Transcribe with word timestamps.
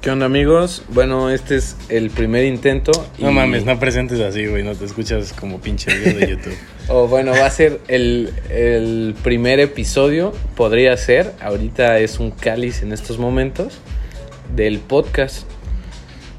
¿Qué 0.00 0.12
onda 0.12 0.26
amigos? 0.26 0.84
Bueno, 0.90 1.28
este 1.28 1.56
es 1.56 1.76
el 1.88 2.10
primer 2.10 2.44
intento. 2.44 2.92
No 3.18 3.32
mames, 3.32 3.64
no 3.64 3.80
presentes 3.80 4.20
así, 4.20 4.46
güey, 4.46 4.62
no 4.62 4.76
te 4.76 4.84
escuchas 4.84 5.32
como 5.32 5.60
pinche 5.60 5.92
video 5.92 6.20
de 6.20 6.28
YouTube. 6.28 6.56
o 6.88 7.08
bueno, 7.08 7.32
va 7.32 7.46
a 7.46 7.50
ser 7.50 7.80
el, 7.88 8.32
el 8.48 9.16
primer 9.24 9.58
episodio, 9.58 10.32
podría 10.54 10.96
ser, 10.96 11.32
ahorita 11.40 11.98
es 11.98 12.20
un 12.20 12.30
cáliz 12.30 12.82
en 12.82 12.92
estos 12.92 13.18
momentos, 13.18 13.78
del 14.54 14.78
podcast. 14.78 15.48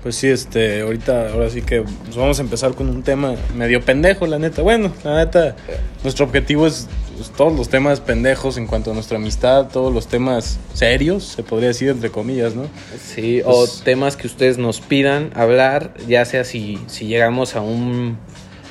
Pues 0.04 0.16
sí, 0.16 0.30
este, 0.30 0.80
ahorita, 0.80 1.34
ahora 1.34 1.50
sí 1.50 1.62
que 1.62 1.82
pues 1.82 2.16
vamos 2.16 2.40
a 2.40 2.44
empezar 2.44 2.76
con 2.76 2.88
un 2.88 3.04
tema 3.04 3.36
medio 3.58 3.82
pendejo, 3.82 4.26
la 4.26 4.40
neta. 4.40 4.62
Bueno, 4.62 4.94
la 5.04 5.18
neta, 5.18 5.58
nuestro 6.04 6.26
objetivo 6.26 6.66
es 6.66 6.88
pues, 7.20 7.32
todos 7.32 7.54
los 7.54 7.68
temas 7.68 8.00
pendejos 8.00 8.58
en 8.58 8.66
cuanto 8.66 8.92
a 8.92 8.94
nuestra 8.94 9.18
amistad, 9.18 9.68
todos 9.68 9.94
los 9.94 10.08
temas 10.08 10.58
serios, 10.74 11.26
se 11.26 11.44
podría 11.44 11.68
decir 11.68 11.90
entre 11.90 12.10
comillas, 12.12 12.56
¿no? 12.56 12.64
Sí, 12.98 13.42
o 13.44 13.52
Pues- 13.66 13.82
temas 13.84 14.16
que 14.16 14.26
ustedes 14.26 14.58
nos 14.58 14.80
pidan 14.80 15.32
hablar, 15.36 15.94
ya 16.08 16.24
sea 16.24 16.46
si, 16.46 16.80
si 16.88 17.08
llegamos 17.08 17.58
a 17.58 17.62
un, 17.62 18.18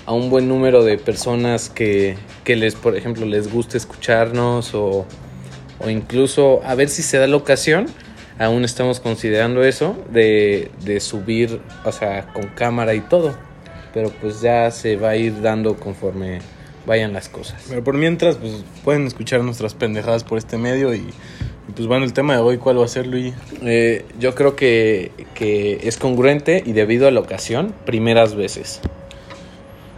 a 0.07 0.15
un 0.15 0.31
buen 0.31 0.49
número 0.49 0.83
de 0.83 0.97
personas 0.97 1.69
que, 1.69 2.17
que 2.45 2.57
les, 2.57 2.75
por 2.75 2.97
ejemplo, 2.97 3.27
les 3.27 3.53
guste 3.53 3.77
escucharnos 3.77 4.75
o, 4.75 5.05
o 5.81 5.91
incluso 5.91 6.61
a 6.65 6.75
ver 6.75 6.89
si 6.89 7.03
se 7.03 7.19
da 7.19 7.27
la 7.27 7.37
ocasión. 7.37 7.85
Aún 8.39 8.65
estamos 8.65 9.01
considerando 9.01 9.63
eso 9.65 9.95
de, 10.11 10.71
de 10.85 11.01
subir, 11.01 11.61
o 11.85 11.93
sea, 11.93 12.33
con 12.33 12.45
cámara 12.55 12.95
y 12.95 13.01
todo. 13.01 13.37
Pero 13.93 14.11
pues 14.23 14.41
ya 14.41 14.71
se 14.71 14.97
va 14.97 15.11
a 15.11 15.17
ir 15.17 15.43
dando 15.43 15.77
conforme 15.77 16.39
vayan 16.89 17.13
las 17.13 17.29
cosas. 17.29 17.65
Pero 17.69 17.85
por 17.85 17.95
mientras, 17.95 18.37
pues 18.37 18.65
pueden 18.83 19.07
escuchar 19.07 19.45
nuestras 19.45 19.75
pendejadas 19.75 20.25
por 20.25 20.39
este 20.39 20.57
medio 20.59 20.93
y, 20.95 20.99
y, 21.69 21.73
pues 21.77 21.87
bueno, 21.87 22.05
el 22.05 22.13
tema 22.15 22.33
de 22.35 22.41
hoy, 22.41 22.57
¿cuál 22.59 22.81
va 22.81 22.85
a 22.87 22.89
ser, 22.89 23.07
Luigi? 23.07 23.35
Eh, 23.63 24.05
yo 24.19 24.35
creo 24.35 24.57
que, 24.57 25.13
que 25.35 25.79
es 25.83 25.99
congruente 25.99 26.63
y 26.67 26.73
debido 26.73 27.07
a 27.07 27.11
la 27.13 27.21
ocasión, 27.21 27.75
primeras 27.85 28.35
veces. 28.35 28.81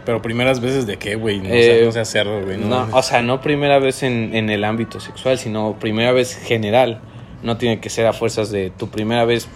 Pero 0.05 0.21
primeras 0.21 0.59
veces 0.59 0.85
de 0.85 0.97
qué, 0.97 1.15
güey, 1.15 1.39
no, 1.39 1.49
Eh, 1.49 1.89
sea, 1.91 2.01
no 2.01 2.05
sea 2.05 2.23
güey. 2.41 2.57
No, 2.57 2.67
No, 2.67 2.79
mames. 2.81 2.95
o 2.95 3.01
sea, 3.03 3.21
no 3.21 3.39
primera 3.39 3.79
vez 3.79 4.03
en, 4.03 4.35
en 4.35 4.49
el 4.49 4.63
ámbito 4.63 4.99
sexual, 4.99 5.37
sino 5.37 5.77
primera 5.79 6.11
vez 6.11 6.35
general. 6.35 7.01
No 7.43 7.57
tiene 7.57 7.79
que 7.79 7.89
ser 7.89 8.05
a 8.05 8.13
fuerzas 8.13 8.51
de 8.51 8.69
tu 8.71 8.89
primera 8.89 9.25
vez. 9.25 9.47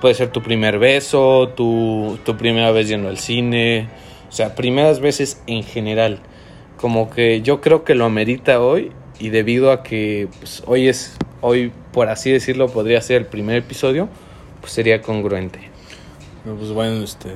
Puede 0.00 0.14
ser 0.14 0.28
tu 0.28 0.42
primer 0.42 0.78
beso, 0.78 1.48
tu, 1.56 2.18
tu 2.24 2.36
primera 2.36 2.70
vez 2.72 2.88
yendo 2.88 3.08
al 3.08 3.18
cine. 3.18 3.88
O 4.28 4.32
sea, 4.32 4.54
primeras 4.54 5.00
veces 5.00 5.42
en 5.46 5.62
general. 5.62 6.20
Como 6.78 7.10
que 7.10 7.42
yo 7.42 7.60
creo 7.60 7.84
que 7.84 7.94
lo 7.94 8.06
amerita 8.06 8.60
hoy 8.60 8.92
y 9.18 9.28
debido 9.28 9.72
a 9.72 9.82
que 9.82 10.28
pues, 10.38 10.62
hoy 10.66 10.88
es, 10.88 11.16
hoy 11.40 11.72
por 11.92 12.08
así 12.08 12.30
decirlo, 12.30 12.68
podría 12.68 13.00
ser 13.00 13.16
el 13.18 13.26
primer 13.26 13.56
episodio, 13.56 14.08
pues 14.60 14.72
sería 14.72 15.02
congruente. 15.02 15.58
Pues 16.44 16.70
bueno, 16.70 17.02
este. 17.04 17.30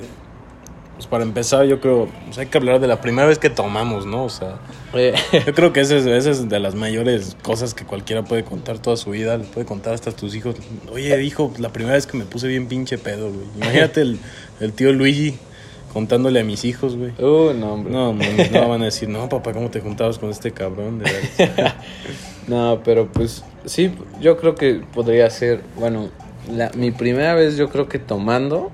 Pues 0.95 1.07
para 1.07 1.25
empezar, 1.25 1.65
yo 1.65 1.81
creo, 1.81 2.09
pues 2.27 2.39
hay 2.39 2.47
que 2.47 2.59
hablar 2.59 2.79
de 2.79 2.87
la 2.87 3.01
primera 3.01 3.27
vez 3.27 3.39
que 3.39 3.51
tomamos, 3.51 4.07
¿no? 4.07 4.25
O 4.25 4.29
sea, 4.29 4.59
Eh, 4.95 5.15
yo 5.47 5.55
creo 5.55 5.73
que 5.73 5.81
esa 5.81 5.97
es, 5.97 6.07
esa 6.07 6.31
es 6.31 6.49
de 6.49 6.61
las 6.61 6.75
mayores 6.75 7.37
cosas 7.43 7.73
que 7.75 7.85
cualquiera 7.85 8.23
puede 8.25 8.45
contar 8.45 8.79
toda 8.79 8.97
su 8.97 9.11
vida. 9.11 9.39
Le 9.39 9.45
puede 9.45 9.67
contar 9.67 9.95
hasta 9.95 10.11
a 10.11 10.13
tus 10.13 10.35
hijos. 10.35 10.55
Oye, 10.93 11.21
hijo, 11.23 11.53
la 11.59 11.73
primera 11.73 11.97
vez 11.97 12.07
que 12.07 12.17
me 12.17 12.25
puse 12.25 12.47
bien 12.47 12.69
pinche 12.69 12.99
pedo, 12.99 13.31
güey. 13.33 13.47
Imagínate 13.57 14.01
el, 14.03 14.19
el 14.61 14.73
tío 14.75 14.93
Luigi 14.93 15.39
contándole 15.93 16.41
a 16.41 16.45
mis 16.45 16.65
hijos, 16.65 16.97
güey. 16.97 17.11
uh, 17.19 17.53
no, 17.55 17.75
hombre. 17.75 17.93
No, 17.93 18.13
no 18.15 18.69
van 18.69 18.83
a 18.83 18.87
decir, 18.87 19.09
no, 19.09 19.29
papá, 19.29 19.53
¿cómo 19.53 19.71
te 19.71 19.81
juntabas 19.81 20.19
con 20.19 20.31
este 20.31 20.53
cabrón? 20.53 20.99
De. 21.01 21.07
No, 22.49 22.81
pero 22.85 23.07
pues 23.07 23.45
sí, 23.67 23.93
yo 24.21 24.37
creo 24.37 24.57
que 24.57 24.83
podría 24.93 25.31
ser, 25.31 25.63
bueno, 25.77 26.09
la, 26.53 26.71
mi 26.75 26.91
primera 26.91 27.35
vez 27.35 27.57
yo 27.57 27.69
creo 27.69 27.89
que 27.89 28.01
tomando 28.01 28.73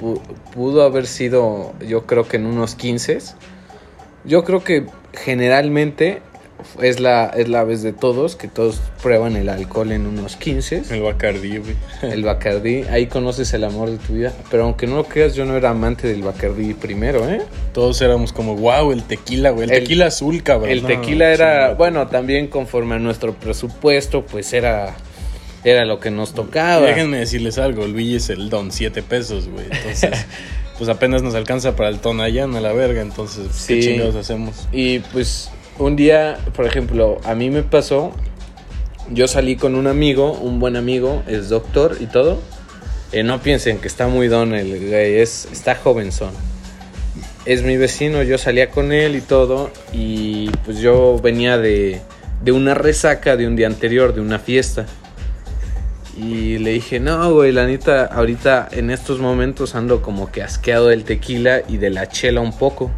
pu- 0.00 0.20
pudo 0.54 0.82
haber 0.84 1.06
sido, 1.08 1.72
yo 1.86 2.06
creo 2.06 2.28
que 2.28 2.36
en 2.36 2.46
unos 2.46 2.76
15. 2.76 3.18
Yo 4.24 4.44
creo 4.44 4.62
que 4.62 4.86
generalmente 5.14 6.22
es 6.82 7.00
la, 7.00 7.26
es 7.26 7.48
la 7.48 7.64
vez 7.64 7.82
de 7.82 7.92
todos, 7.92 8.36
que 8.36 8.48
todos 8.48 8.80
prueban 9.02 9.36
el 9.36 9.48
alcohol 9.48 9.92
en 9.92 10.06
unos 10.06 10.36
15. 10.36 10.82
El 10.90 11.02
Bacardí, 11.02 11.58
güey. 11.58 11.76
El 12.02 12.22
Bacardí, 12.24 12.82
ahí 12.90 13.06
conoces 13.06 13.52
el 13.54 13.64
amor 13.64 13.90
de 13.90 13.98
tu 13.98 14.14
vida. 14.14 14.32
Pero 14.50 14.64
aunque 14.64 14.86
no 14.86 14.96
lo 14.96 15.04
creas, 15.04 15.34
yo 15.34 15.44
no 15.44 15.56
era 15.56 15.70
amante 15.70 16.08
del 16.08 16.22
Bacardí 16.22 16.74
primero, 16.74 17.28
¿eh? 17.28 17.42
Todos 17.72 18.00
éramos 18.02 18.32
como, 18.32 18.56
wow, 18.56 18.92
el 18.92 19.02
tequila, 19.04 19.50
güey. 19.50 19.64
El, 19.68 19.70
El- 19.74 19.80
tequila 19.82 20.06
azul, 20.06 20.42
cabrón. 20.42 20.70
El 20.70 20.82
No, 20.82 20.88
tequila 20.88 21.32
era, 21.32 21.70
sí, 21.70 21.74
bueno, 21.78 22.06
también 22.08 22.48
conforme 22.48 22.94
a 22.96 22.98
nuestro 22.98 23.34
presupuesto, 23.34 24.24
pues 24.26 24.52
era, 24.52 24.94
era 25.64 25.84
lo 25.84 26.00
que 26.00 26.10
nos 26.10 26.32
tocaba. 26.34 26.86
Déjenme 26.86 27.18
decirles 27.18 27.58
algo, 27.58 27.86
Luigi 27.86 28.16
es 28.16 28.30
el 28.30 28.48
don, 28.50 28.72
7 28.72 29.02
pesos, 29.02 29.48
güey. 29.48 29.66
Entonces, 29.70 30.10
pues 30.78 30.88
apenas 30.88 31.22
nos 31.22 31.34
alcanza 31.34 31.74
para 31.76 31.88
el 31.90 31.98
Tonayán 32.00 32.54
a 32.56 32.60
la 32.60 32.72
verga. 32.72 33.00
Entonces, 33.02 33.46
Sí. 33.52 33.74
¿qué 33.74 33.80
chingados 33.80 34.14
hacemos? 34.16 34.68
Y 34.72 34.98
pues 35.00 35.50
un 35.78 35.96
día, 35.96 36.38
por 36.54 36.66
ejemplo, 36.66 37.18
a 37.24 37.34
mí 37.34 37.50
me 37.50 37.62
pasó, 37.62 38.12
yo 39.10 39.28
salí 39.28 39.56
con 39.56 39.74
un 39.74 39.86
amigo, 39.86 40.32
un 40.32 40.58
buen 40.58 40.76
amigo, 40.76 41.22
es 41.26 41.48
doctor 41.48 41.96
y 42.00 42.06
todo. 42.06 42.40
Eh, 43.12 43.22
no 43.22 43.40
piensen 43.40 43.78
que 43.78 43.86
está 43.86 44.08
muy 44.08 44.28
don 44.28 44.54
el 44.54 44.88
güey, 44.88 45.18
es, 45.20 45.48
está 45.52 45.74
jovenzón. 45.76 46.32
Es 47.44 47.62
mi 47.62 47.76
vecino, 47.76 48.22
yo 48.24 48.38
salía 48.38 48.70
con 48.70 48.92
él 48.92 49.14
y 49.14 49.20
todo. 49.20 49.70
Y 49.92 50.50
pues 50.64 50.78
yo 50.78 51.18
venía 51.22 51.58
de, 51.58 52.00
de 52.42 52.52
una 52.52 52.74
resaca 52.74 53.36
de 53.36 53.46
un 53.46 53.54
día 53.54 53.68
anterior, 53.68 54.14
de 54.14 54.20
una 54.20 54.38
fiesta. 54.38 54.86
Y 56.16 56.58
le 56.58 56.70
dije, 56.70 56.98
no, 56.98 57.32
güey, 57.32 57.52
la 57.52 57.66
neta, 57.66 58.06
ahorita 58.06 58.68
en 58.72 58.90
estos 58.90 59.20
momentos 59.20 59.74
ando 59.74 60.02
como 60.02 60.32
que 60.32 60.42
asqueado 60.42 60.88
del 60.88 61.04
tequila 61.04 61.62
y 61.68 61.76
de 61.76 61.90
la 61.90 62.08
chela 62.08 62.40
un 62.40 62.56
poco. 62.56 62.90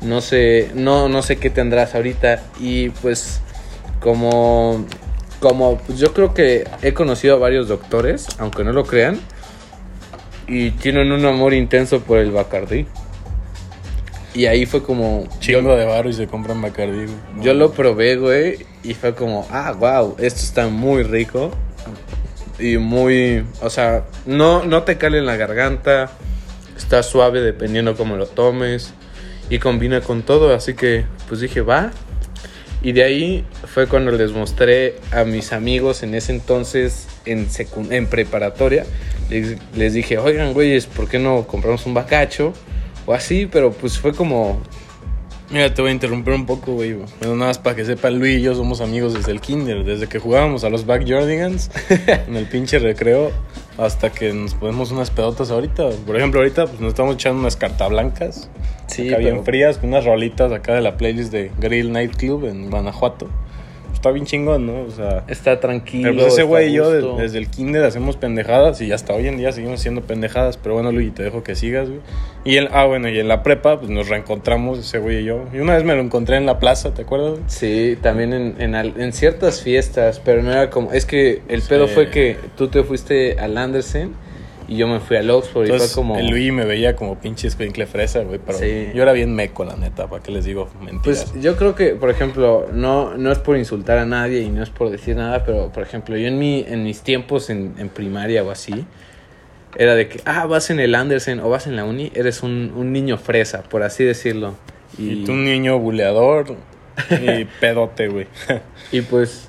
No 0.00 0.20
sé, 0.20 0.70
no, 0.74 1.08
no 1.08 1.22
sé 1.22 1.38
qué 1.38 1.50
tendrás 1.50 1.94
ahorita. 1.94 2.42
Y 2.60 2.90
pues, 2.90 3.40
como, 4.00 4.84
como, 5.40 5.78
pues 5.78 5.98
yo 5.98 6.12
creo 6.12 6.34
que 6.34 6.68
he 6.82 6.94
conocido 6.94 7.36
a 7.36 7.38
varios 7.38 7.68
doctores, 7.68 8.26
aunque 8.38 8.64
no 8.64 8.72
lo 8.72 8.84
crean, 8.84 9.20
y 10.46 10.70
tienen 10.72 11.12
un 11.12 11.24
amor 11.26 11.54
intenso 11.54 12.00
por 12.00 12.18
el 12.18 12.30
Bacardí. 12.30 12.86
Y 14.34 14.46
ahí 14.46 14.66
fue 14.66 14.82
como, 14.82 15.26
Chingo 15.40 15.74
de 15.74 15.84
varo 15.84 16.08
y 16.08 16.12
se 16.12 16.28
compran 16.28 16.62
Bacardí, 16.62 17.06
güey. 17.06 17.16
No, 17.34 17.42
yo 17.42 17.54
lo 17.54 17.72
probé, 17.72 18.16
güey, 18.16 18.66
y 18.84 18.94
fue 18.94 19.14
como, 19.14 19.46
ah, 19.50 19.72
wow, 19.72 20.16
esto 20.18 20.40
está 20.40 20.68
muy 20.68 21.02
rico. 21.02 21.50
Y 22.60 22.76
muy, 22.76 23.44
o 23.62 23.70
sea, 23.70 24.04
no, 24.26 24.64
no 24.64 24.82
te 24.82 24.98
cale 24.98 25.18
en 25.18 25.26
la 25.26 25.36
garganta, 25.36 26.10
está 26.76 27.04
suave 27.04 27.40
dependiendo 27.40 27.96
cómo 27.96 28.16
lo 28.16 28.26
tomes 28.26 28.94
y 29.50 29.58
combina 29.58 30.00
con 30.00 30.22
todo, 30.22 30.54
así 30.54 30.74
que 30.74 31.04
pues 31.28 31.40
dije, 31.40 31.60
va. 31.60 31.90
Y 32.80 32.92
de 32.92 33.02
ahí 33.02 33.44
fue 33.66 33.88
cuando 33.88 34.12
les 34.12 34.30
mostré 34.32 34.96
a 35.10 35.24
mis 35.24 35.52
amigos 35.52 36.02
en 36.04 36.14
ese 36.14 36.32
entonces 36.32 37.08
en, 37.24 37.48
en 37.90 38.06
preparatoria. 38.06 38.86
Les, 39.30 39.56
les 39.74 39.94
dije, 39.94 40.18
oigan, 40.18 40.52
güeyes, 40.52 40.86
¿por 40.86 41.08
qué 41.08 41.18
no 41.18 41.46
compramos 41.46 41.86
un 41.86 41.94
bacacho? 41.94 42.52
O 43.04 43.14
así, 43.14 43.46
pero 43.50 43.72
pues 43.72 43.98
fue 43.98 44.14
como, 44.14 44.62
Mira, 45.50 45.72
te 45.72 45.80
voy 45.80 45.92
a 45.92 45.94
interrumpir 45.94 46.34
un 46.34 46.44
poco, 46.44 46.74
güey. 46.74 46.92
Bueno, 46.92 47.34
nada 47.34 47.46
más 47.46 47.58
para 47.58 47.74
que 47.74 47.82
sepa, 47.86 48.10
Luis 48.10 48.38
y 48.38 48.42
yo 48.42 48.54
somos 48.54 48.82
amigos 48.82 49.14
desde 49.14 49.32
el 49.32 49.40
kinder. 49.40 49.82
Desde 49.82 50.06
que 50.06 50.18
jugábamos 50.18 50.62
a 50.62 50.68
los 50.68 50.84
Backyardigans 50.84 51.70
en 52.26 52.36
el 52.36 52.46
pinche 52.46 52.78
recreo 52.78 53.32
hasta 53.78 54.10
que 54.10 54.34
nos 54.34 54.54
ponemos 54.54 54.90
unas 54.90 55.10
pedotas 55.10 55.50
ahorita. 55.50 55.88
Por 56.06 56.16
ejemplo, 56.16 56.40
ahorita 56.40 56.66
pues 56.66 56.80
nos 56.80 56.90
estamos 56.90 57.14
echando 57.14 57.40
unas 57.40 57.56
cartablancas. 57.56 58.50
Sí, 58.88 59.08
acá 59.08 59.18
bien 59.18 59.34
pero- 59.34 59.44
frías, 59.44 59.78
con 59.78 59.90
unas 59.90 60.04
rolitas 60.04 60.50
acá 60.52 60.74
de 60.74 60.80
la 60.80 60.96
playlist 60.96 61.30
de 61.32 61.50
Grill 61.60 61.92
Night 61.92 62.16
Club 62.16 62.44
en 62.46 62.70
Guanajuato. 62.70 63.28
Está 63.94 64.12
bien 64.12 64.26
chingón, 64.26 64.64
¿no? 64.64 64.82
O 64.82 64.90
sea, 64.92 65.24
está 65.26 65.58
tranquilo. 65.58 66.10
pero 66.10 66.22
pues 66.22 66.32
ese 66.34 66.44
güey 66.44 66.68
y 66.68 66.72
yo 66.74 66.84
a 66.84 66.94
gusto. 66.94 67.16
de- 67.16 67.22
desde 67.24 67.38
el 67.38 67.48
kinder 67.48 67.82
hacemos 67.82 68.16
pendejadas 68.16 68.80
y 68.80 68.92
hasta 68.92 69.12
hoy 69.12 69.26
en 69.26 69.38
día 69.38 69.50
seguimos 69.50 69.80
haciendo 69.80 70.02
pendejadas. 70.02 70.56
Pero 70.56 70.74
bueno, 70.74 70.92
Luis, 70.92 71.12
te 71.14 71.24
dejo 71.24 71.42
que 71.42 71.56
sigas, 71.56 71.88
güey. 71.88 72.00
Y 72.44 72.58
en, 72.58 72.68
ah, 72.70 72.84
bueno, 72.84 73.08
y 73.08 73.18
en 73.18 73.26
la 73.26 73.42
prepa, 73.42 73.78
pues 73.78 73.90
nos 73.90 74.08
reencontramos 74.08 74.78
ese 74.78 74.98
güey 74.98 75.22
y 75.22 75.24
yo. 75.24 75.46
Y 75.52 75.58
una 75.58 75.74
vez 75.74 75.82
me 75.82 75.96
lo 75.96 76.00
encontré 76.00 76.36
en 76.36 76.46
la 76.46 76.60
plaza, 76.60 76.94
¿te 76.94 77.02
acuerdas? 77.02 77.30
güey? 77.32 77.42
Sí, 77.48 77.98
también 78.00 78.32
en, 78.32 78.54
en, 78.60 78.76
al- 78.76 78.94
en 79.00 79.12
ciertas 79.12 79.62
fiestas, 79.62 80.20
pero 80.24 80.44
no 80.44 80.52
era 80.52 80.70
como... 80.70 80.92
Es 80.92 81.04
que 81.04 81.42
el 81.48 81.62
pedo 81.62 81.88
Sí. 81.88 81.94
fue 81.94 82.10
que 82.10 82.36
tú 82.56 82.68
te 82.68 82.84
fuiste 82.84 83.40
al 83.40 83.58
Andersen 83.58 84.12
y 84.68 84.76
yo 84.76 84.86
me 84.86 85.00
fui 85.00 85.16
al 85.16 85.30
Oxford 85.30 85.62
y 85.62 85.70
Entonces, 85.70 85.92
fue 85.94 86.02
como... 86.02 86.18
el 86.18 86.28
Luis 86.28 86.52
me 86.52 86.64
veía 86.66 86.94
como 86.94 87.18
pinche 87.18 87.48
escuincle 87.48 87.86
fresa, 87.86 88.20
güey. 88.22 88.38
Pero 88.44 88.58
Sí. 88.58 88.88
yo 88.94 89.02
era 89.02 89.12
bien 89.12 89.34
meco, 89.34 89.64
la 89.64 89.76
neta, 89.76 90.06
¿para 90.08 90.22
qué 90.22 90.30
les 90.30 90.44
digo 90.44 90.68
mentiras? 90.82 91.30
Pues 91.32 91.42
yo 91.42 91.56
creo 91.56 91.74
que, 91.74 91.94
por 91.94 92.10
ejemplo, 92.10 92.68
no, 92.72 93.16
no 93.16 93.32
es 93.32 93.38
por 93.38 93.56
insultar 93.56 93.96
a 93.98 94.04
nadie 94.06 94.40
y 94.42 94.50
no 94.50 94.62
es 94.62 94.68
por 94.70 94.90
decir 94.90 95.16
nada, 95.16 95.44
pero 95.44 95.72
por 95.72 95.82
ejemplo, 95.82 96.16
yo 96.18 96.28
en, 96.28 96.38
mi, 96.38 96.64
en 96.68 96.84
mis 96.84 97.00
tiempos 97.00 97.48
en, 97.50 97.74
en 97.78 97.88
primaria 97.88 98.44
o 98.44 98.50
así, 98.50 98.84
era 99.76 99.94
de 99.94 100.08
que, 100.08 100.20
ah, 100.24 100.46
vas 100.46 100.70
en 100.70 100.80
el 100.80 100.94
Andersen 100.94 101.40
o 101.40 101.48
vas 101.48 101.66
en 101.66 101.74
la 101.76 101.84
uni, 101.84 102.10
eres 102.14 102.42
un, 102.42 102.72
un 102.76 102.92
niño 102.92 103.16
fresa, 103.18 103.62
por 103.62 103.82
así 103.82 104.04
decirlo. 104.04 104.54
y 104.98 105.24
tú 105.24 105.32
un 105.32 105.44
niño 105.44 105.78
buleador 105.78 106.56
y 107.10 107.44
pedote, 107.60 108.08
güey. 108.08 108.26
Y 108.92 109.02
pues 109.02 109.48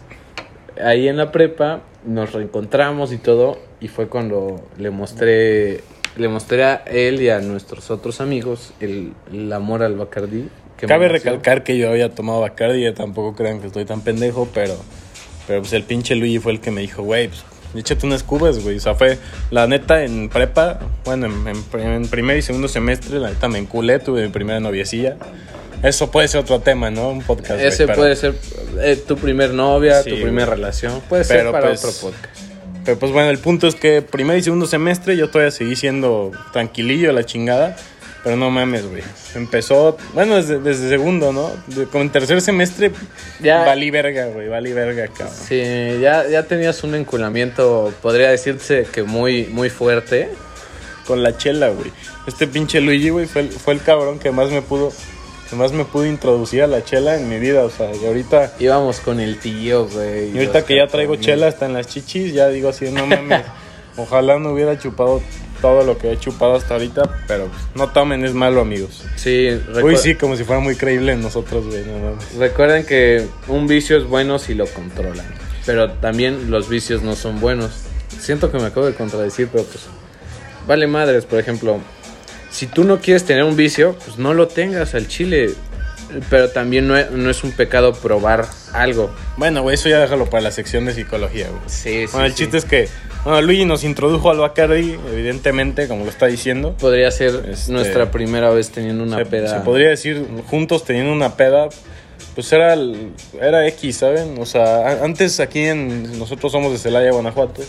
ahí 0.81 1.07
en 1.07 1.17
la 1.17 1.31
prepa 1.31 1.81
nos 2.05 2.31
reencontramos 2.33 3.11
y 3.11 3.17
todo. 3.17 3.59
Y 3.81 3.87
fue 3.87 4.07
cuando 4.07 4.61
le 4.77 4.89
mostré, 4.89 5.81
le 6.17 6.27
mostré 6.27 6.63
a 6.63 6.75
él 6.85 7.21
y 7.21 7.29
a 7.29 7.39
nuestros 7.39 7.89
otros 7.91 8.19
amigos 8.21 8.73
el, 8.79 9.13
el 9.31 9.51
amor 9.53 9.83
al 9.83 9.95
Bacardí. 9.95 10.49
que 10.77 10.85
Cabe 10.87 11.07
recalcar 11.07 11.63
que 11.63 11.77
yo 11.77 11.89
había 11.89 12.09
tomado 12.13 12.41
Bacardi, 12.41 12.83
ya 12.83 12.93
tampoco 12.93 13.35
crean 13.35 13.61
que 13.61 13.67
estoy 13.67 13.85
tan 13.85 14.01
pendejo, 14.01 14.47
pero, 14.53 14.75
pero 15.47 15.61
pues 15.61 15.73
el 15.73 15.83
pinche 15.83 16.15
Luigi 16.15 16.39
fue 16.39 16.51
el 16.53 16.59
que 16.59 16.71
me 16.71 16.81
dijo, 16.81 17.03
güey, 17.03 17.29
pues 17.29 17.43
échate 17.75 18.05
unas 18.05 18.23
cubas, 18.23 18.59
güey. 18.63 18.77
O 18.77 18.79
sea, 18.81 18.95
fue 18.95 19.17
la 19.51 19.65
neta 19.67 20.03
en 20.03 20.27
prepa, 20.29 20.79
bueno, 21.05 21.27
en, 21.27 21.47
en- 21.47 21.79
en 21.79 22.07
primer 22.09 22.37
y 22.37 22.41
segundo 22.41 22.67
semestre, 22.67 23.17
la 23.19 23.29
neta 23.29 23.47
me 23.47 23.59
enculé, 23.59 23.99
tuve 23.99 24.23
mi 24.23 24.29
primera 24.29 24.59
noviecilla. 24.59 25.15
Eso 25.83 26.11
puede 26.11 26.27
ser 26.27 26.41
otro 26.41 26.59
tema, 26.59 26.91
¿no? 26.91 27.09
Un 27.11 27.21
podcast. 27.21 27.61
Ese 27.61 27.87
puede 27.87 28.17
ser 28.17 28.35
eh, 28.81 28.97
tu 29.07 29.15
primer 29.15 29.53
novia, 29.53 30.03
Sí, 30.03 30.09
tu 30.09 30.21
primera 30.21 30.47
relación. 30.47 30.99
Puede 31.07 31.23
ser 31.23 31.49
para 31.51 31.67
pues, 31.69 31.85
otro 31.85 32.09
podcast. 32.11 32.48
Pero 32.89 32.97
pues 32.99 33.11
bueno, 33.11 33.29
el 33.29 33.37
punto 33.37 33.67
es 33.67 33.75
que 33.75 34.01
primer 34.01 34.39
y 34.39 34.41
segundo 34.41 34.65
semestre 34.65 35.15
yo 35.15 35.29
todavía 35.29 35.51
seguí 35.51 35.75
siendo 35.75 36.31
tranquilillo 36.51 37.11
a 37.11 37.13
la 37.13 37.23
chingada. 37.23 37.75
Pero 38.23 38.35
no 38.35 38.49
mames, 38.49 38.89
güey. 38.89 39.03
Empezó, 39.35 39.95
bueno, 40.15 40.37
desde, 40.37 40.57
desde 40.59 40.89
segundo, 40.89 41.31
¿no? 41.31 41.51
De- 41.67 41.85
como 41.85 42.03
en 42.03 42.09
tercer 42.09 42.41
semestre, 42.41 42.91
Ya- 43.41 43.63
valí 43.63 43.91
verga, 43.91 44.25
güey, 44.25 44.47
valí 44.47 44.73
verga, 44.73 45.07
cabrón. 45.07 45.35
Sí, 45.47 45.61
ya, 46.01 46.27
ya 46.27 46.41
tenías 46.47 46.83
un 46.83 46.95
enculamiento, 46.95 47.93
podría 48.01 48.29
decirse 48.31 48.87
que 48.91 49.03
muy, 49.03 49.45
muy 49.45 49.69
fuerte. 49.69 50.29
Con 51.05 51.21
la 51.21 51.37
chela, 51.37 51.69
güey. 51.69 51.91
Este 52.27 52.47
pinche 52.47 52.81
Luigi, 52.81 53.09
güey, 53.09 53.27
fue, 53.27 53.43
fue 53.49 53.75
el 53.75 53.81
cabrón 53.83 54.17
que 54.19 54.31
más 54.31 54.49
me 54.49 54.61
pudo, 54.63 54.91
que 55.49 55.55
más 55.55 55.71
me 55.71 55.85
pudo 55.85 56.05
introducir 56.05 56.61
a 56.63 56.67
la 56.67 56.83
chela 56.83 57.17
en 57.17 57.29
mi 57.29 57.39
vida. 57.39 57.63
O 57.63 57.69
sea, 57.69 57.93
y 57.95 58.05
ahorita, 58.05 58.53
Íbamos 58.59 58.99
con 58.99 59.19
el 59.19 59.39
tío, 59.39 59.87
güey. 59.87 60.31
y 60.31 60.37
ahorita 60.37 60.65
que 60.65 60.75
ya 60.75 60.87
traigo 60.87 61.15
chela 61.15 61.47
hasta 61.47 61.65
en 61.65 61.73
las 61.73 61.87
chichis, 61.87 62.33
ya 62.33 62.49
digo 62.49 62.69
así, 62.69 62.91
no 62.91 63.05
mames. 63.07 63.43
Ojalá 63.97 64.39
no 64.39 64.53
hubiera 64.53 64.77
chupado 64.79 65.21
todo 65.61 65.83
lo 65.83 65.97
que 65.97 66.11
he 66.11 66.17
chupado 66.17 66.55
hasta 66.55 66.75
ahorita, 66.75 67.23
pero 67.27 67.47
pues, 67.47 67.61
no 67.75 67.89
tomen, 67.89 68.23
es 68.23 68.33
malo, 68.33 68.61
amigos. 68.61 69.03
Sí, 69.17 69.49
Uy, 69.83 69.97
sí, 69.97 70.15
como 70.15 70.37
si 70.37 70.45
fuera 70.45 70.61
muy 70.61 70.75
creíble 70.75 71.11
en 71.11 71.21
nosotros, 71.21 71.65
güey. 71.65 71.83
No 71.83 71.97
mames. 71.99 72.35
recuerden 72.35 72.85
que 72.85 73.25
un 73.47 73.67
vicio 73.67 73.97
es 73.97 74.05
bueno 74.05 74.39
si 74.39 74.53
lo 74.53 74.65
controlan. 74.67 75.25
Pero 75.65 75.91
también 75.91 76.49
los 76.49 76.69
vicios 76.69 77.01
no 77.01 77.15
son 77.15 77.39
buenos. 77.41 77.71
Siento 78.19 78.51
que 78.51 78.57
me 78.57 78.65
acabo 78.65 78.85
de 78.85 78.93
contradecir, 78.93 79.49
pero 79.51 79.65
pues. 79.65 79.85
Vale 80.67 80.87
madres, 80.87 81.25
por 81.25 81.39
ejemplo. 81.39 81.79
Si 82.51 82.67
tú 82.67 82.83
no 82.83 82.99
quieres 82.99 83.25
tener 83.25 83.43
un 83.43 83.55
vicio, 83.55 83.95
pues 84.05 84.17
no 84.17 84.33
lo 84.33 84.47
tengas 84.47 84.95
al 84.95 85.07
chile. 85.07 85.51
Pero 86.31 86.49
también 86.49 86.87
no 86.87 86.97
es, 86.97 87.11
no 87.11 87.29
es 87.29 87.43
un 87.43 87.51
pecado 87.51 87.93
probar 87.93 88.47
algo. 88.73 89.11
Bueno, 89.37 89.61
güey, 89.61 89.75
eso 89.75 89.89
ya 89.89 89.99
déjalo 89.99 90.27
para 90.27 90.41
la 90.41 90.51
sección 90.51 90.85
de 90.85 90.93
psicología, 90.95 91.47
güey. 91.49 91.61
Sí, 91.67 92.07
sí. 92.07 92.09
Bueno, 92.11 92.25
el 92.25 92.33
chiste 92.33 92.57
es 92.57 92.65
que, 92.65 92.89
bueno, 93.23 93.39
Luigi 93.43 93.65
nos 93.65 93.83
introdujo 93.83 94.31
al 94.31 94.39
Bacardi, 94.39 94.97
evidentemente, 95.13 95.87
como 95.87 96.05
lo 96.05 96.09
está 96.09 96.25
diciendo. 96.25 96.73
Podría 96.79 97.11
ser 97.11 97.45
Este, 97.51 97.71
nuestra 97.71 98.09
primera 98.09 98.49
vez 98.49 98.71
teniendo 98.71 99.03
una 99.03 99.17
se, 99.17 99.25
peda. 99.27 99.49
se 99.59 99.59
podría 99.63 99.89
decir 99.89 100.25
juntos 100.47 100.83
teniendo 100.83 101.13
una 101.13 101.35
peda 101.35 101.69
pues 102.33 102.51
era 102.53 102.73
el- 102.73 103.11
era 103.39 103.67
X 103.67 103.97
saben 103.97 104.35
o 104.39 104.45
sea 104.45 105.03
antes 105.03 105.39
aquí 105.39 105.61
en 105.65 106.17
nosotros 106.19 106.51
somos 106.51 106.71
de 106.71 106.77
Celaya 106.77 107.11
Guanajuato 107.11 107.61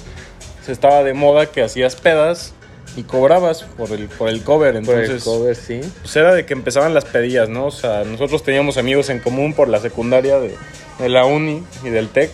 se 0.64 0.72
estaba 0.72 1.02
de 1.02 1.12
moda 1.14 1.46
que 1.46 1.62
hacías 1.62 1.96
pedas 1.96 2.52
y 2.96 3.02
cobrabas 3.04 3.62
por 3.76 3.92
el 3.92 4.08
por 4.08 4.28
el 4.28 4.42
cover 4.42 4.72
Por 4.72 4.80
entonces 4.96 5.10
el 5.10 5.22
cover, 5.22 5.54
sí. 5.56 5.80
pues 6.02 6.16
era 6.16 6.34
de 6.34 6.44
que 6.46 6.52
empezaban 6.54 6.92
las 6.92 7.04
pedillas 7.04 7.48
no 7.48 7.66
o 7.66 7.70
sea 7.70 8.04
nosotros 8.04 8.42
teníamos 8.42 8.76
amigos 8.78 9.10
en 9.10 9.20
común 9.20 9.54
por 9.54 9.68
la 9.68 9.78
secundaria 9.80 10.38
de, 10.40 10.56
de 10.98 11.08
la 11.08 11.24
uni 11.24 11.62
y 11.84 11.88
del 11.90 12.08
Tec 12.08 12.30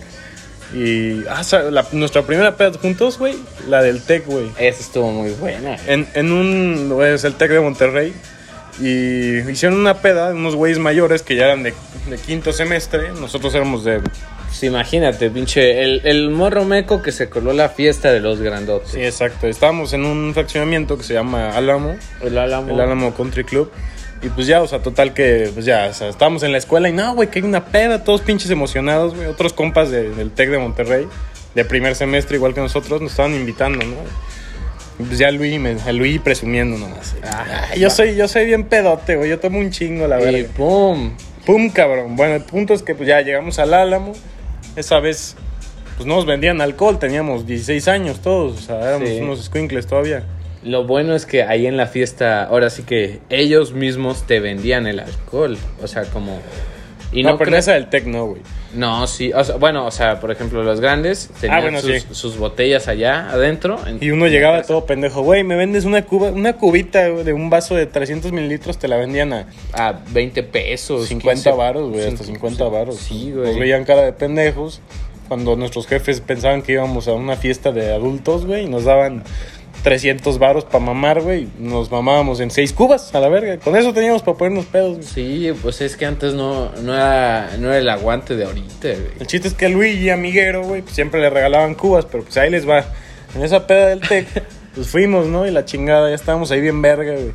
y 0.74 1.24
ah, 1.28 1.44
sa- 1.44 1.70
la- 1.70 1.86
nuestra 1.92 2.22
primera 2.22 2.56
peda 2.56 2.72
juntos 2.80 3.18
güey 3.18 3.36
la 3.68 3.82
del 3.82 4.02
Tec 4.02 4.26
güey 4.26 4.50
Esa 4.58 4.80
estuvo 4.80 5.10
muy 5.12 5.30
buena. 5.32 5.76
en, 5.86 6.08
en 6.14 6.32
un, 6.32 6.98
es 7.04 7.24
el 7.24 7.34
TEC 7.34 7.50
de 7.52 7.60
Monterrey. 7.60 8.12
Y 8.78 9.38
hicieron 9.50 9.78
una 9.80 10.02
peda, 10.02 10.32
unos 10.32 10.54
güeyes 10.54 10.78
mayores 10.78 11.22
que 11.22 11.34
ya 11.34 11.44
eran 11.46 11.62
de, 11.62 11.72
de 12.10 12.18
quinto 12.18 12.52
semestre. 12.52 13.08
Nosotros 13.18 13.54
éramos 13.54 13.84
de. 13.84 14.02
Pues 14.58 14.70
imagínate, 14.70 15.28
pinche, 15.30 15.82
el, 15.82 16.00
el 16.04 16.30
morro 16.30 16.64
meco 16.64 17.02
que 17.02 17.12
se 17.12 17.28
coló 17.28 17.52
la 17.52 17.68
fiesta 17.68 18.10
de 18.10 18.20
los 18.20 18.40
grandotes. 18.40 18.92
Sí, 18.92 19.02
exacto. 19.02 19.46
Estábamos 19.48 19.92
en 19.92 20.06
un 20.06 20.32
fraccionamiento 20.32 20.96
que 20.96 21.04
se 21.04 21.12
llama 21.12 21.50
Álamo, 21.50 21.94
El 22.22 22.38
Álamo. 22.38 22.72
el 22.72 22.80
Álamo 22.80 23.12
Country 23.14 23.44
Club. 23.44 23.70
Y 24.22 24.28
pues 24.30 24.46
ya, 24.46 24.62
o 24.62 24.66
sea, 24.66 24.78
total 24.78 25.12
que, 25.12 25.50
pues 25.52 25.66
ya, 25.66 25.88
o 25.90 25.92
sea, 25.92 26.08
estábamos 26.08 26.42
en 26.42 26.52
la 26.52 26.58
escuela 26.58 26.88
y 26.88 26.92
no, 26.94 27.14
güey, 27.14 27.28
que 27.28 27.40
hay 27.40 27.44
una 27.44 27.66
peda, 27.66 28.02
todos 28.02 28.22
pinches 28.22 28.50
emocionados, 28.50 29.14
güey. 29.14 29.26
Otros 29.26 29.52
compas 29.52 29.90
de- 29.90 30.08
del 30.14 30.30
TEC 30.30 30.48
de 30.48 30.58
Monterrey, 30.58 31.06
de 31.54 31.64
primer 31.66 31.94
semestre, 31.94 32.36
igual 32.36 32.54
que 32.54 32.60
nosotros, 32.62 33.02
nos 33.02 33.10
estaban 33.10 33.34
invitando, 33.34 33.84
¿no? 33.84 33.96
Y 34.98 35.02
pues 35.02 35.18
ya 35.18 35.30
Luis, 35.32 35.60
me, 35.60 35.76
a 35.86 35.92
Luis 35.92 36.18
presumiendo 36.22 36.78
nomás. 36.78 37.14
Ah, 37.22 37.66
Ay, 37.72 37.80
yo 37.80 37.90
soy, 37.90 38.16
yo 38.16 38.26
soy 38.26 38.46
bien 38.46 38.64
pedote, 38.64 39.16
güey, 39.16 39.28
yo 39.28 39.38
tomo 39.38 39.58
un 39.58 39.70
chingo, 39.70 40.08
la 40.08 40.18
Y 40.18 40.24
verdad. 40.24 40.50
pum. 40.56 41.12
Pum, 41.44 41.68
cabrón. 41.68 42.16
Bueno, 42.16 42.36
el 42.36 42.42
punto 42.42 42.72
es 42.72 42.82
que 42.82 42.94
pues 42.94 43.06
ya 43.06 43.20
llegamos 43.20 43.58
al 43.58 43.74
Álamo. 43.74 44.14
Esa 44.76 45.00
vez, 45.00 45.36
pues 45.96 46.06
no 46.06 46.16
nos 46.16 46.26
vendían 46.26 46.60
alcohol, 46.60 46.98
teníamos 46.98 47.46
16 47.46 47.88
años 47.88 48.20
todos, 48.20 48.58
o 48.58 48.60
sea, 48.60 48.80
éramos 48.88 49.08
Sí. 49.08 49.18
unos 49.20 49.44
squinkles 49.44 49.86
todavía. 49.86 50.22
Lo 50.62 50.84
bueno 50.84 51.14
es 51.14 51.26
que 51.26 51.42
ahí 51.44 51.66
en 51.66 51.76
la 51.76 51.86
fiesta, 51.86 52.44
ahora 52.44 52.70
sí 52.70 52.82
que 52.82 53.20
ellos 53.30 53.72
mismos 53.72 54.26
te 54.26 54.40
vendían 54.40 54.86
el 54.86 54.98
alcohol. 55.00 55.56
O 55.82 55.86
sea, 55.86 56.04
como. 56.04 56.40
Y 57.16 57.22
no, 57.22 57.30
no, 57.32 57.38
pero 57.38 57.50
en 57.50 57.56
esa 57.56 57.72
del 57.72 57.88
Tec 57.88 58.04
no, 58.06 58.26
güey. 58.26 58.42
No, 58.74 59.06
sí. 59.06 59.32
o 59.32 59.42
sea, 59.42 59.56
bueno, 59.56 59.86
o 59.86 59.90
sea, 59.90 60.20
por 60.20 60.30
ejemplo, 60.30 60.62
los 60.62 60.80
grandes 60.80 61.30
tenían 61.40 61.58
Ah, 61.58 61.62
bueno, 61.62 61.80
sus, 61.80 61.90
sí. 62.02 62.06
sus 62.12 62.36
botellas 62.36 62.88
allá 62.88 63.30
adentro. 63.30 63.78
en- 63.86 63.98
Y 64.00 64.10
uno 64.10 64.26
llegaba 64.26 64.62
todo 64.62 64.84
pendejo, 64.86 65.22
güey, 65.22 65.42
me 65.44 65.56
vendes 65.56 65.84
una 65.84 66.02
cuba, 66.02 66.28
una 66.30 66.52
cubita 66.54 67.08
güey, 67.08 67.24
de 67.24 67.32
un 67.32 67.48
vaso 67.50 67.74
de 67.74 67.86
300 67.86 68.32
mililitros, 68.32 68.78
te 68.78 68.86
la 68.88 68.96
vendían 68.96 69.32
a 69.32 69.46
A 69.72 69.94
20 70.12 70.42
pesos. 70.42 71.08
50 71.08 71.50
15 71.50 71.50
varos, 71.58 71.90
güey, 71.90 72.00
hasta 72.06 72.24
Cinco- 72.24 72.48
50 72.48 72.64
varos. 72.68 72.96
Sí, 72.96 73.30
Nos 73.30 73.46
güey. 73.46 73.58
veían 73.60 73.84
cara 73.84 74.02
de 74.02 74.12
pendejos 74.12 74.80
cuando 75.28 75.56
nuestros 75.56 75.86
jefes 75.88 76.20
pensaban 76.20 76.62
que 76.62 76.72
íbamos 76.72 77.08
a 77.08 77.12
una 77.14 77.34
fiesta 77.36 77.72
de 77.72 77.92
adultos, 77.92 78.46
güey, 78.46 78.64
y 78.64 78.68
nos 78.68 78.84
daban 78.84 79.24
300 79.86 80.40
varos 80.40 80.64
para 80.64 80.80
mamar, 80.84 81.20
güey. 81.22 81.46
Nos 81.60 81.92
mamábamos 81.92 82.40
en 82.40 82.50
6 82.50 82.72
cubas, 82.72 83.14
a 83.14 83.20
la 83.20 83.28
verga. 83.28 83.56
Con 83.58 83.76
eso 83.76 83.92
teníamos 83.92 84.20
para 84.22 84.36
ponernos 84.36 84.64
pedos, 84.66 84.96
güey. 84.96 85.06
Sí, 85.06 85.52
pues 85.62 85.80
es 85.80 85.96
que 85.96 86.04
antes 86.06 86.34
no, 86.34 86.72
no, 86.82 86.92
era, 86.92 87.50
no 87.60 87.68
era 87.68 87.78
el 87.78 87.88
aguante 87.88 88.34
de 88.34 88.46
ahorita, 88.46 88.88
güey. 88.88 88.96
El 89.20 89.28
chiste 89.28 89.46
es 89.46 89.54
que 89.54 89.66
a 89.66 89.68
Luigi, 89.68 90.10
amiguero, 90.10 90.64
güey, 90.64 90.82
pues 90.82 90.92
siempre 90.96 91.20
le 91.20 91.30
regalaban 91.30 91.76
cubas, 91.76 92.04
pero 92.04 92.24
pues 92.24 92.36
ahí 92.36 92.50
les 92.50 92.68
va. 92.68 92.84
En 93.36 93.44
esa 93.44 93.64
peda 93.68 93.86
del 93.86 94.00
TEC, 94.00 94.26
pues 94.74 94.88
fuimos, 94.88 95.28
¿no? 95.28 95.46
Y 95.46 95.52
la 95.52 95.64
chingada, 95.64 96.08
ya 96.08 96.16
estábamos 96.16 96.50
ahí 96.50 96.60
bien 96.60 96.82
verga, 96.82 97.12
güey. 97.12 97.32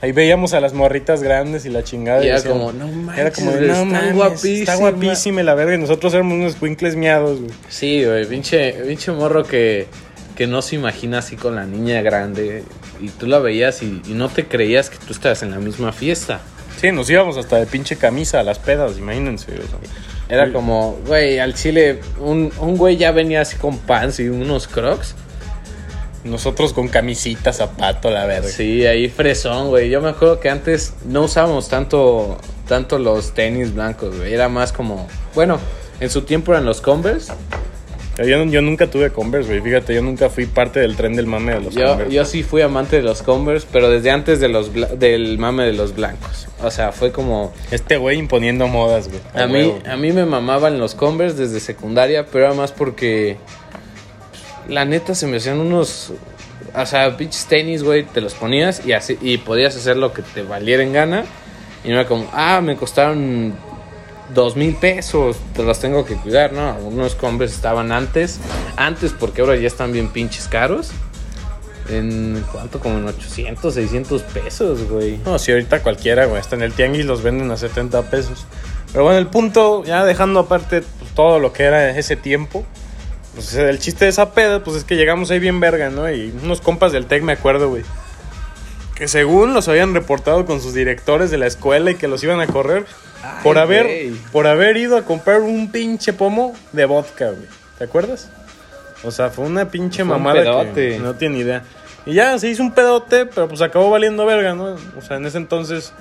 Ahí 0.00 0.12
veíamos 0.12 0.54
a 0.54 0.60
las 0.60 0.74
morritas 0.74 1.20
grandes 1.24 1.66
y 1.66 1.70
la 1.70 1.82
chingada. 1.82 2.22
Y 2.22 2.28
era 2.28 2.36
decían- 2.36 2.52
como, 2.52 2.70
no 2.70 2.86
manches, 2.86 3.18
Era 3.20 3.32
como, 3.32 3.50
de, 3.50 3.66
está 3.66 3.78
no 3.80 3.84
mames, 3.86 4.14
guapísima". 4.14 4.58
está 4.60 4.76
guapísima 4.76 5.42
la 5.42 5.54
verga. 5.56 5.74
Y 5.74 5.78
nosotros 5.78 6.14
éramos 6.14 6.34
unos 6.34 6.54
cuincles 6.54 6.94
miados, 6.94 7.40
güey. 7.40 7.50
Sí, 7.68 8.04
güey, 8.04 8.24
pinche, 8.26 8.74
pinche 8.86 9.10
morro 9.10 9.42
que, 9.42 9.88
que 10.38 10.46
no 10.46 10.62
se 10.62 10.76
imagina 10.76 11.18
así 11.18 11.34
con 11.34 11.56
la 11.56 11.66
niña 11.66 12.00
grande. 12.00 12.62
Y 13.00 13.08
tú 13.08 13.26
la 13.26 13.40
veías 13.40 13.82
y, 13.82 14.00
y 14.06 14.12
no 14.12 14.28
te 14.28 14.46
creías 14.46 14.88
que 14.88 14.96
tú 14.96 15.12
estabas 15.12 15.42
en 15.42 15.50
la 15.50 15.58
misma 15.58 15.90
fiesta. 15.90 16.40
Sí, 16.80 16.92
nos 16.92 17.10
íbamos 17.10 17.36
hasta 17.36 17.56
de 17.56 17.66
pinche 17.66 17.96
camisa 17.96 18.38
a 18.38 18.44
las 18.44 18.60
pedas, 18.60 18.96
imagínense. 18.98 19.50
o 19.50 19.56
sea. 19.56 19.78
Era 20.28 20.52
como, 20.52 20.96
güey, 21.08 21.40
al 21.40 21.54
chile, 21.54 21.98
un, 22.20 22.52
un 22.60 22.76
güey 22.76 22.96
ya 22.96 23.10
venía 23.10 23.40
así 23.40 23.56
con 23.56 23.78
pants 23.78 24.20
y 24.20 24.28
unos 24.28 24.68
crocs. 24.68 25.16
Nosotros 26.22 26.72
con 26.72 26.86
camisita, 26.86 27.52
zapato, 27.52 28.08
la 28.08 28.24
verga. 28.26 28.48
Sí, 28.48 28.86
ahí 28.86 29.08
fresón, 29.08 29.70
güey. 29.70 29.90
Yo 29.90 30.00
me 30.00 30.10
acuerdo 30.10 30.38
que 30.38 30.50
antes 30.50 30.94
no 31.04 31.22
usábamos 31.22 31.68
tanto, 31.68 32.38
tanto 32.68 33.00
los 33.00 33.34
tenis 33.34 33.74
blancos, 33.74 34.16
güey. 34.16 34.32
Era 34.34 34.48
más 34.48 34.70
como, 34.70 35.08
bueno, 35.34 35.58
en 35.98 36.10
su 36.10 36.22
tiempo 36.22 36.52
eran 36.52 36.64
los 36.64 36.80
Converse. 36.80 37.32
Yo, 38.18 38.44
yo 38.44 38.62
nunca 38.62 38.88
tuve 38.88 39.10
Converse, 39.10 39.48
güey. 39.48 39.60
Fíjate, 39.60 39.94
yo 39.94 40.02
nunca 40.02 40.28
fui 40.28 40.46
parte 40.46 40.80
del 40.80 40.96
tren 40.96 41.14
del 41.14 41.26
mame 41.26 41.54
de 41.54 41.60
los 41.60 41.74
Yo, 41.74 41.88
Converse. 41.88 42.14
yo 42.14 42.24
sí 42.24 42.42
fui 42.42 42.62
amante 42.62 42.96
de 42.96 43.02
los 43.02 43.22
Converse, 43.22 43.66
pero 43.70 43.88
desde 43.88 44.10
antes 44.10 44.40
de 44.40 44.48
los 44.48 44.72
del 44.98 45.38
mame 45.38 45.64
de 45.64 45.72
los 45.72 45.94
blancos. 45.94 46.48
O 46.62 46.70
sea, 46.70 46.90
fue 46.90 47.12
como... 47.12 47.52
Este 47.70 47.96
güey 47.96 48.18
imponiendo 48.18 48.66
modas, 48.66 49.08
güey. 49.08 49.20
A 49.34 49.46
mí, 49.46 49.60
huevo. 49.60 49.78
a 49.86 49.96
mí 49.96 50.12
me 50.12 50.24
mamaban 50.24 50.78
los 50.78 50.94
Converse 50.96 51.36
desde 51.36 51.60
secundaria, 51.60 52.26
pero 52.26 52.46
era 52.46 52.54
más 52.54 52.72
porque... 52.72 53.36
La 54.68 54.84
neta 54.84 55.14
se 55.14 55.26
me 55.26 55.36
hacían 55.36 55.60
unos... 55.60 56.12
O 56.74 56.86
sea, 56.86 57.16
pinches 57.16 57.46
tenis, 57.46 57.82
güey, 57.82 58.02
te 58.02 58.20
los 58.20 58.34
ponías 58.34 58.84
y, 58.84 58.92
así, 58.92 59.16
y 59.22 59.38
podías 59.38 59.74
hacer 59.76 59.96
lo 59.96 60.12
que 60.12 60.22
te 60.22 60.42
valiera 60.42 60.82
en 60.82 60.92
gana. 60.92 61.24
Y 61.84 61.88
no 61.88 61.94
era 61.94 62.06
como, 62.06 62.28
ah, 62.32 62.60
me 62.60 62.76
costaron 62.76 63.54
dos 64.34 64.56
mil 64.56 64.74
pesos, 64.74 65.36
te 65.54 65.62
los 65.62 65.78
tengo 65.80 66.04
que 66.04 66.14
cuidar, 66.16 66.52
¿no? 66.52 66.76
Unos 66.78 67.14
Converse 67.14 67.54
estaban 67.54 67.92
antes, 67.92 68.40
antes 68.76 69.12
porque 69.12 69.40
ahora 69.40 69.56
ya 69.56 69.66
están 69.66 69.92
bien 69.92 70.08
pinches 70.08 70.48
caros. 70.48 70.90
¿En 71.88 72.44
cuánto? 72.52 72.80
Como 72.80 72.98
en 72.98 73.08
800, 73.08 73.72
600 73.72 74.22
pesos, 74.22 74.90
güey. 74.90 75.18
No, 75.24 75.38
si 75.38 75.52
ahorita 75.52 75.82
cualquiera, 75.82 76.26
güey, 76.26 76.38
hasta 76.38 76.54
en 76.54 76.62
el 76.62 76.74
tianguis 76.74 77.06
los 77.06 77.22
venden 77.22 77.50
a 77.50 77.56
70 77.56 78.10
pesos. 78.10 78.44
Pero 78.92 79.04
bueno, 79.04 79.18
el 79.18 79.28
punto, 79.28 79.84
ya 79.84 80.04
dejando 80.04 80.40
aparte 80.40 80.82
pues, 80.82 81.10
todo 81.14 81.38
lo 81.38 81.52
que 81.52 81.64
era 81.64 81.90
ese 81.90 82.16
tiempo, 82.16 82.64
Pues 83.34 83.54
el 83.54 83.78
chiste 83.78 84.04
de 84.04 84.10
esa 84.10 84.32
peda, 84.32 84.64
pues 84.64 84.76
es 84.76 84.84
que 84.84 84.96
llegamos 84.96 85.30
ahí 85.30 85.38
bien 85.38 85.60
verga, 85.60 85.90
¿no? 85.90 86.10
Y 86.10 86.34
unos 86.42 86.60
compas 86.60 86.92
del 86.92 87.06
TEC, 87.06 87.22
me 87.22 87.32
acuerdo, 87.32 87.68
güey. 87.68 87.84
Que 88.98 89.08
según 89.08 89.54
los 89.54 89.68
habían 89.68 89.94
reportado 89.94 90.44
con 90.44 90.60
sus 90.60 90.74
directores 90.74 91.30
de 91.30 91.38
la 91.38 91.46
escuela 91.46 91.92
y 91.92 91.94
que 91.94 92.08
los 92.08 92.22
iban 92.24 92.40
a 92.40 92.48
correr 92.48 92.84
Ay, 93.22 93.42
por 93.44 93.58
haber 93.58 94.12
por 94.32 94.46
haber 94.46 94.76
ido 94.76 94.96
a 94.96 95.02
comprar 95.04 95.40
un 95.40 95.70
pinche 95.70 96.12
pomo 96.12 96.54
de 96.72 96.84
vodka, 96.84 97.26
güey. 97.30 97.46
¿Te 97.78 97.84
acuerdas? 97.84 98.28
O 99.04 99.12
sea, 99.12 99.30
fue 99.30 99.46
una 99.46 99.70
pinche 99.70 100.04
Fue 100.04 100.18
mamada 100.18 100.72
que 100.74 100.98
no 100.98 101.14
tiene 101.14 101.38
idea. 101.38 101.62
Y 102.06 102.14
ya 102.14 102.38
se 102.38 102.48
hizo 102.48 102.62
un 102.62 102.72
pedote, 102.72 103.26
pero 103.26 103.48
pues 103.48 103.60
acabó 103.60 103.90
valiendo 103.90 104.26
verga, 104.26 104.54
¿no? 104.54 104.76
O 104.96 105.02
sea, 105.02 105.18
en 105.18 105.26
ese 105.26 105.38
entonces 105.38 105.92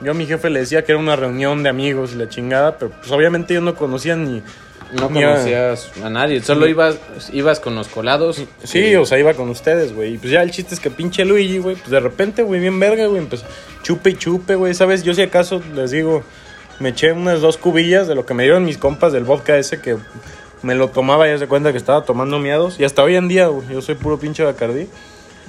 yo 0.00 0.12
a 0.12 0.14
mi 0.14 0.26
jefe 0.26 0.48
le 0.48 0.60
decía 0.60 0.84
que 0.84 0.92
era 0.92 0.98
una 0.98 1.16
reunión 1.16 1.62
de 1.62 1.68
amigos 1.68 2.12
y 2.14 2.16
la 2.16 2.28
chingada, 2.28 2.78
pero 2.78 2.90
pues 2.90 3.10
obviamente 3.12 3.52
yo 3.52 3.60
no 3.60 3.74
conocía 3.74 4.16
ni 4.16 4.42
No 4.92 5.08
conocías 5.08 5.90
a 6.02 6.10
nadie, 6.10 6.42
solo 6.42 6.66
ibas, 6.66 6.98
ibas 7.32 7.60
con 7.60 7.74
los 7.74 7.88
colados. 7.88 8.44
Sí, 8.64 8.96
o 8.96 9.06
sea, 9.06 9.18
iba 9.18 9.34
con 9.34 9.48
ustedes, 9.48 9.94
güey. 9.94 10.14
Y 10.14 10.18
pues 10.18 10.32
ya 10.32 10.42
el 10.42 10.50
chiste 10.50 10.74
es 10.74 10.80
que 10.80 10.90
pinche 10.90 11.24
Luigi, 11.24 11.58
güey, 11.58 11.76
pues 11.76 11.90
de 11.90 12.00
repente, 12.00 12.42
güey, 12.42 12.60
bien 12.60 12.78
verga, 12.80 13.06
güey, 13.06 13.18
empezó 13.18 13.46
chupe 13.82 14.10
y 14.10 14.14
chupe, 14.14 14.54
güey, 14.54 14.74
¿sabes? 14.74 15.02
Yo 15.02 15.14
si 15.14 15.22
acaso 15.22 15.62
les 15.74 15.90
digo, 15.90 16.22
me 16.78 16.90
eché 16.90 17.12
unas 17.12 17.40
dos 17.40 17.56
cubillas 17.56 18.08
de 18.08 18.14
lo 18.14 18.26
que 18.26 18.34
me 18.34 18.42
dieron 18.42 18.64
mis 18.64 18.78
compas 18.78 19.12
del 19.12 19.24
vodka 19.24 19.56
ese 19.56 19.80
que 19.80 19.96
me 20.62 20.74
lo 20.74 20.88
tomaba 20.88 21.28
y 21.28 21.32
ya 21.32 21.38
se 21.38 21.46
cuenta 21.46 21.72
que 21.72 21.78
estaba 21.78 22.04
tomando 22.04 22.38
miados. 22.38 22.78
Y 22.78 22.84
hasta 22.84 23.02
hoy 23.02 23.16
en 23.16 23.28
día, 23.28 23.46
güey, 23.48 23.66
yo 23.68 23.82
soy 23.82 23.94
puro 23.94 24.18
pinche 24.18 24.42
Bacardí. 24.44 24.88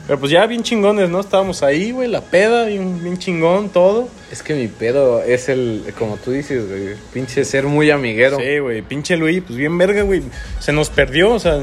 Pero 0.07 0.19
pues 0.19 0.31
ya 0.31 0.45
bien 0.45 0.63
chingones, 0.63 1.09
¿no? 1.09 1.19
Estábamos 1.19 1.63
ahí, 1.63 1.91
güey, 1.91 2.09
la 2.09 2.21
peda, 2.21 2.65
bien, 2.65 3.01
bien 3.01 3.17
chingón, 3.17 3.69
todo. 3.69 4.09
Es 4.31 4.43
que 4.43 4.53
mi 4.55 4.67
pedo 4.67 5.21
es 5.21 5.47
el, 5.47 5.93
como 5.97 6.17
tú 6.17 6.31
dices, 6.31 6.67
güey, 6.67 6.95
pinche 7.13 7.45
ser 7.45 7.65
muy 7.65 7.91
amiguero. 7.91 8.37
Sí, 8.37 8.59
güey, 8.59 8.81
pinche 8.81 9.15
Luis, 9.15 9.41
pues 9.45 9.57
bien 9.57 9.77
verga, 9.77 10.01
güey. 10.01 10.23
Se 10.59 10.73
nos 10.73 10.89
perdió, 10.89 11.31
o 11.31 11.39
sea, 11.39 11.59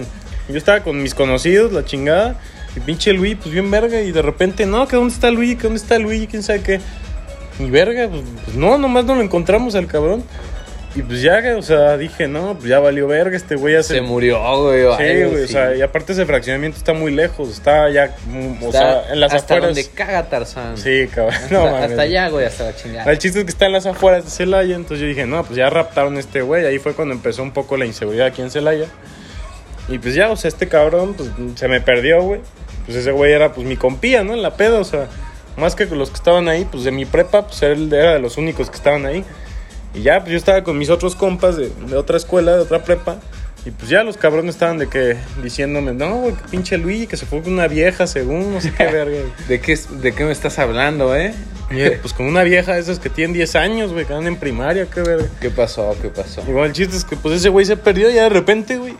yo 0.48 0.56
estaba 0.56 0.80
con 0.82 1.02
mis 1.02 1.14
conocidos, 1.14 1.72
la 1.72 1.84
chingada. 1.84 2.40
Y 2.76 2.80
pinche 2.80 3.12
Luis, 3.12 3.36
pues 3.36 3.52
bien 3.52 3.70
verga. 3.70 4.00
Y 4.00 4.12
de 4.12 4.22
repente, 4.22 4.66
no, 4.66 4.86
que 4.86 4.96
dónde 4.96 5.12
está 5.12 5.30
Luis, 5.30 5.56
que 5.56 5.64
dónde 5.64 5.80
está 5.80 5.98
Luis, 5.98 6.28
quién 6.28 6.42
sabe 6.42 6.62
qué. 6.62 6.80
Y 7.58 7.68
verga, 7.70 8.08
pues, 8.08 8.22
pues 8.44 8.56
no, 8.56 8.78
nomás 8.78 9.04
no 9.04 9.14
lo 9.14 9.22
encontramos 9.22 9.74
al 9.74 9.86
cabrón. 9.86 10.22
Y 10.96 11.02
pues 11.02 11.20
ya, 11.20 11.42
o 11.56 11.62
sea, 11.62 11.96
dije, 11.98 12.26
no, 12.28 12.54
pues 12.54 12.64
ya 12.70 12.78
valió 12.80 13.06
verga, 13.06 13.36
este 13.36 13.56
güey 13.56 13.74
ya 13.74 13.82
se. 13.82 13.94
Se 13.94 14.00
murió, 14.00 14.38
güey. 14.62 14.80
Sí, 14.82 15.04
algo 15.04 15.30
güey, 15.32 15.44
o 15.44 15.46
sea, 15.48 15.76
y 15.76 15.82
aparte 15.82 16.12
ese 16.12 16.24
fraccionamiento 16.24 16.78
está 16.78 16.94
muy 16.94 17.12
lejos, 17.12 17.50
está 17.50 17.90
ya, 17.90 18.16
mm, 18.26 18.64
o 18.64 18.72
sea, 18.72 19.04
en 19.12 19.20
las 19.20 19.34
hasta 19.34 19.54
afueras. 19.54 19.76
donde 19.76 19.90
caga 19.94 20.28
Tarzán. 20.28 20.78
Sí, 20.78 21.06
cabrón. 21.14 21.34
Hasta, 21.34 21.54
No, 21.54 21.64
mames. 21.70 21.90
hasta 21.90 22.02
allá, 22.02 22.28
güey, 22.30 22.46
hasta 22.46 22.64
la 22.64 22.74
chingada. 22.74 23.12
El 23.12 23.18
chiste 23.18 23.40
es 23.40 23.44
que 23.44 23.50
está 23.50 23.66
en 23.66 23.72
las 23.72 23.84
afueras 23.86 24.24
de 24.24 24.30
Celaya, 24.30 24.74
entonces 24.74 25.00
yo 25.00 25.06
dije, 25.08 25.26
no, 25.26 25.44
pues 25.44 25.56
ya 25.56 25.68
raptaron 25.68 26.16
a 26.16 26.20
este 26.20 26.40
güey. 26.40 26.64
Ahí 26.64 26.78
fue 26.78 26.94
cuando 26.94 27.14
empezó 27.14 27.42
un 27.42 27.52
poco 27.52 27.76
la 27.76 27.84
inseguridad 27.84 28.28
aquí 28.28 28.40
en 28.40 28.50
Celaya. 28.50 28.86
Y 29.88 29.98
pues 29.98 30.14
ya, 30.14 30.30
o 30.30 30.36
sea, 30.36 30.48
este 30.48 30.68
cabrón, 30.68 31.14
pues 31.14 31.28
se 31.54 31.68
me 31.68 31.80
perdió, 31.80 32.22
güey. 32.22 32.40
Pues 32.86 32.96
ese 32.96 33.10
güey 33.12 33.32
era, 33.32 33.52
pues 33.52 33.66
mi 33.66 33.76
compía, 33.76 34.24
¿no? 34.24 34.32
En 34.32 34.42
la 34.42 34.56
peda, 34.56 34.80
o 34.80 34.84
sea, 34.84 35.06
más 35.58 35.74
que 35.74 35.84
los 35.86 36.08
que 36.10 36.16
estaban 36.16 36.48
ahí, 36.48 36.66
pues 36.70 36.84
de 36.84 36.90
mi 36.90 37.04
prepa, 37.04 37.46
pues 37.46 37.62
él 37.62 37.92
era 37.92 38.14
de 38.14 38.18
los 38.20 38.38
únicos 38.38 38.70
que 38.70 38.76
estaban 38.76 39.04
ahí. 39.06 39.22
Y 39.94 40.02
ya, 40.02 40.20
pues 40.20 40.32
yo 40.32 40.36
estaba 40.36 40.62
con 40.64 40.78
mis 40.78 40.90
otros 40.90 41.14
compas 41.14 41.56
de, 41.56 41.70
de 41.88 41.96
otra 41.96 42.16
escuela, 42.16 42.52
de 42.52 42.60
otra 42.60 42.84
prepa. 42.84 43.18
Y 43.64 43.70
pues 43.70 43.90
ya 43.90 44.02
los 44.04 44.16
cabrones 44.16 44.54
estaban 44.54 44.78
de 44.78 44.88
que 44.88 45.16
diciéndome, 45.42 45.92
no, 45.92 46.16
güey, 46.16 46.34
que 46.34 46.42
pinche 46.50 46.78
Luis, 46.78 47.08
que 47.08 47.16
se 47.16 47.26
fue 47.26 47.42
con 47.42 47.52
una 47.52 47.66
vieja, 47.66 48.06
según, 48.06 48.52
no 48.52 48.60
sé 48.60 48.72
qué 48.72 48.84
verga. 48.92 49.18
¿De 49.48 49.60
qué, 49.60 49.78
¿De 50.00 50.12
qué 50.12 50.24
me 50.24 50.32
estás 50.32 50.58
hablando, 50.58 51.14
eh? 51.14 51.34
Pues 52.00 52.14
con 52.14 52.26
una 52.26 52.44
vieja 52.44 52.74
de 52.74 52.80
esas 52.80 52.98
que 52.98 53.10
tienen 53.10 53.34
10 53.34 53.56
años, 53.56 53.92
güey, 53.92 54.06
que 54.06 54.14
andan 54.14 54.28
en 54.28 54.36
primaria, 54.38 54.86
qué 54.86 55.02
verga. 55.02 55.28
¿Qué 55.40 55.50
pasó? 55.50 55.94
¿Qué 56.00 56.08
pasó? 56.08 56.42
Igual 56.48 56.68
el 56.68 56.72
chiste 56.72 56.96
es 56.96 57.04
que 57.04 57.16
pues 57.16 57.34
ese 57.34 57.50
güey 57.50 57.66
se 57.66 57.76
perdió 57.76 58.10
y 58.10 58.14
ya 58.14 58.22
de 58.22 58.30
repente, 58.30 58.78
güey. 58.78 58.94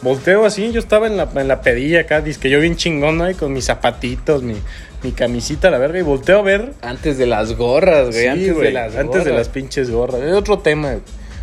Volteo 0.00 0.46
así, 0.46 0.70
yo 0.70 0.78
estaba 0.78 1.08
en 1.08 1.16
la, 1.16 1.28
en 1.34 1.48
la 1.48 1.60
pedilla 1.60 2.02
acá, 2.02 2.22
que 2.22 2.48
yo 2.48 2.60
bien 2.60 2.76
chingón, 2.76 3.18
¿no? 3.18 3.30
Con 3.36 3.52
mis 3.52 3.64
zapatitos, 3.64 4.42
mi, 4.42 4.54
mi 5.02 5.12
camisita, 5.12 5.70
la 5.70 5.78
verga, 5.78 5.98
y 5.98 6.02
volteo 6.02 6.40
a 6.40 6.42
ver. 6.42 6.72
Antes 6.82 7.18
de 7.18 7.26
las 7.26 7.54
gorras, 7.56 8.08
güey. 8.08 8.20
Sí, 8.22 8.26
antes 8.26 8.54
güey, 8.54 8.66
de 8.66 8.72
las 8.72 8.96
antes 8.96 9.24
de 9.24 9.32
las 9.32 9.48
pinches 9.48 9.90
gorras. 9.90 10.20
Es 10.22 10.32
otro 10.34 10.58
tema, 10.58 10.90
güey. 10.90 11.02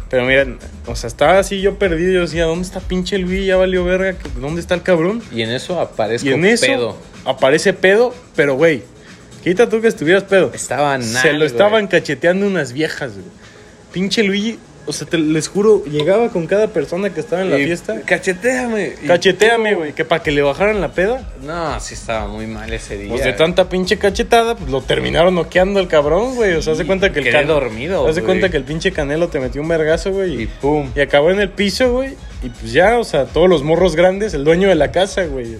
Pero 0.10 0.24
miren, 0.26 0.60
o 0.86 0.96
sea, 0.96 1.08
estaba 1.08 1.40
así 1.40 1.62
yo 1.62 1.76
perdido. 1.80 2.12
Yo 2.14 2.22
decía, 2.22 2.46
¿dónde 2.46 2.66
está 2.66 2.80
pinche 2.80 3.18
Luis? 3.18 3.46
Ya 3.46 3.58
valió 3.58 3.84
verga. 3.86 4.16
¿Dónde 4.40 4.62
está 4.62 4.76
el 4.76 4.82
cabrón? 4.84 5.22
Y 5.32 5.42
en 5.42 5.50
eso 5.52 5.80
aparezco 5.80 6.28
Y 6.30 6.34
en 6.34 6.46
eso 6.46 6.66
pedo. 6.66 6.98
aparece 7.26 7.74
pedo, 7.74 8.14
pero 8.36 8.56
güey, 8.56 8.84
quita 9.44 9.68
tú 9.68 9.82
que 9.82 9.88
estuvieras 9.88 10.24
pedo. 10.24 10.52
Estaba 10.54 11.02
Se 11.02 11.32
lo 11.32 11.40
güey. 11.40 11.48
estaban 11.48 11.88
cacheteando 11.88 12.46
unas 12.46 12.72
viejas, 12.72 13.14
güey. 13.14 13.26
Pinche 13.92 14.24
Luigi, 14.24 14.60
o 14.88 14.94
sea, 14.94 15.08
te, 15.08 15.18
les 15.18 15.48
juro, 15.48 15.84
llegaba 15.86 16.30
con 16.30 16.48
cada 16.48 16.68
persona 16.68 17.10
que 17.14 17.20
estaba 17.20 17.42
en 17.42 17.50
la 17.50 17.58
Y 17.60 17.66
fiesta. 17.66 18.02
Cacheteame. 18.06 18.94
Y- 19.04 19.08
Cacheteame, 19.08 19.76
güey, 19.76 19.94
que 19.94 20.06
para 20.06 20.22
que 20.24 20.32
le 20.32 20.42
bajaran 20.42 20.82
la 20.82 20.90
peda. 20.94 21.28
No, 21.42 21.80
sí 21.80 21.94
estaba 21.94 22.28
muy 22.28 22.48
mal 22.48 22.72
ese 22.74 22.98
día. 22.98 23.10
Pues 23.10 23.24
de 23.24 23.34
tanta 23.34 23.70
pinche 23.70 23.98
cachetada, 23.98 24.56
pues 24.56 24.70
lo 24.70 24.82
terminaron 24.82 25.36
noqueando 25.36 25.80
el 25.80 25.88
cabrón, 25.88 26.36
güey. 26.36 26.54
O 26.54 26.62
sea, 26.62 26.74
hace 26.74 26.86
cuenta 26.86 27.12
que 27.12 27.20
el 27.20 27.26
Quedé 27.26 27.34
can- 27.34 27.48
dormido, 27.48 28.08
Hace 28.08 28.22
cuenta 28.22 28.50
que 28.50 28.58
el 28.58 28.64
pinche 28.64 28.92
canelo 28.92 29.28
te 29.30 29.40
metió 29.40 29.62
un 29.62 29.68
vergazo, 29.68 30.12
güey. 30.12 30.42
Y 30.44 30.48
pum. 30.48 30.90
y 30.96 31.00
acabó 31.02 31.32
en 31.32 31.40
el 31.40 31.50
piso, 31.50 31.92
güey. 31.92 32.16
Y 32.44 32.50
pues 32.50 32.72
ya, 32.74 33.00
o 33.00 33.04
sea, 33.04 33.26
todos 33.26 33.50
los 33.50 33.64
morros 33.64 33.96
grandes, 33.96 34.34
el 34.34 34.44
dueño 34.44 34.70
de 34.70 34.76
la 34.76 34.92
casa, 34.92 35.26
güey. 35.26 35.58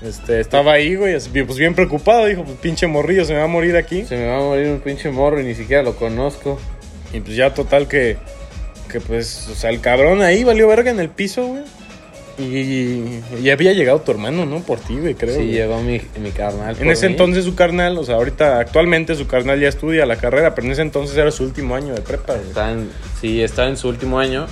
Este, 0.00 0.38
estaba 0.40 0.74
ahí, 0.74 0.94
güey, 0.94 1.14
pues 1.44 1.58
bien 1.58 1.74
preocupado, 1.74 2.26
dijo, 2.26 2.44
pues 2.44 2.56
pinche 2.58 2.86
morrillo, 2.86 3.24
se 3.24 3.32
me 3.32 3.40
va 3.40 3.46
a 3.46 3.48
morir 3.48 3.76
aquí. 3.76 4.04
Se 4.04 4.16
me 4.16 4.26
va 4.28 4.36
a 4.36 4.40
morir 4.40 4.68
un 4.68 4.80
pinche 4.80 5.10
morro 5.10 5.40
y 5.40 5.44
ni 5.44 5.54
siquiera 5.56 5.82
lo 5.82 5.96
conozco. 5.96 6.58
Y 7.12 7.20
pues 7.20 7.34
ya 7.36 7.52
total 7.52 7.88
que, 7.88 8.16
que 8.88 9.00
pues, 9.00 9.48
o 9.50 9.54
sea, 9.54 9.70
el 9.70 9.80
cabrón 9.80 10.22
ahí 10.22 10.42
valió 10.44 10.66
verga 10.68 10.90
en 10.90 11.00
el 11.00 11.08
piso, 11.10 11.46
güey. 11.46 11.62
Y, 12.38 13.20
y 13.42 13.50
había 13.50 13.72
llegado 13.72 14.00
tu 14.00 14.12
hermano, 14.12 14.46
¿no? 14.46 14.60
Por 14.60 14.78
ti, 14.78 14.96
güey, 14.96 15.14
creo. 15.14 15.32
sí, 15.34 15.40
güey. 15.42 15.50
llegó 15.52 15.80
mi, 15.82 16.00
mi 16.22 16.30
carnal. 16.30 16.76
En 16.78 16.88
ese 16.88 17.06
mí. 17.08 17.12
entonces 17.12 17.44
su 17.44 17.56
carnal, 17.56 17.98
o 17.98 18.04
sea, 18.04 18.14
ahorita 18.14 18.60
actualmente 18.60 19.16
su 19.16 19.26
carnal 19.26 19.58
ya 19.60 19.68
estudia 19.68 20.06
la 20.06 20.16
carrera, 20.16 20.54
pero 20.54 20.66
en 20.66 20.72
ese 20.72 20.82
entonces 20.82 21.16
era 21.16 21.32
su 21.32 21.42
último 21.42 21.74
año 21.74 21.94
de 21.94 22.00
prepa. 22.00 22.34
güey. 22.34 22.46
Está 22.46 22.70
en- 22.70 22.90
sí, 23.20 23.42
estaba 23.42 23.68
en 23.68 23.76
su 23.76 23.88
último 23.88 24.18
año. 24.20 24.46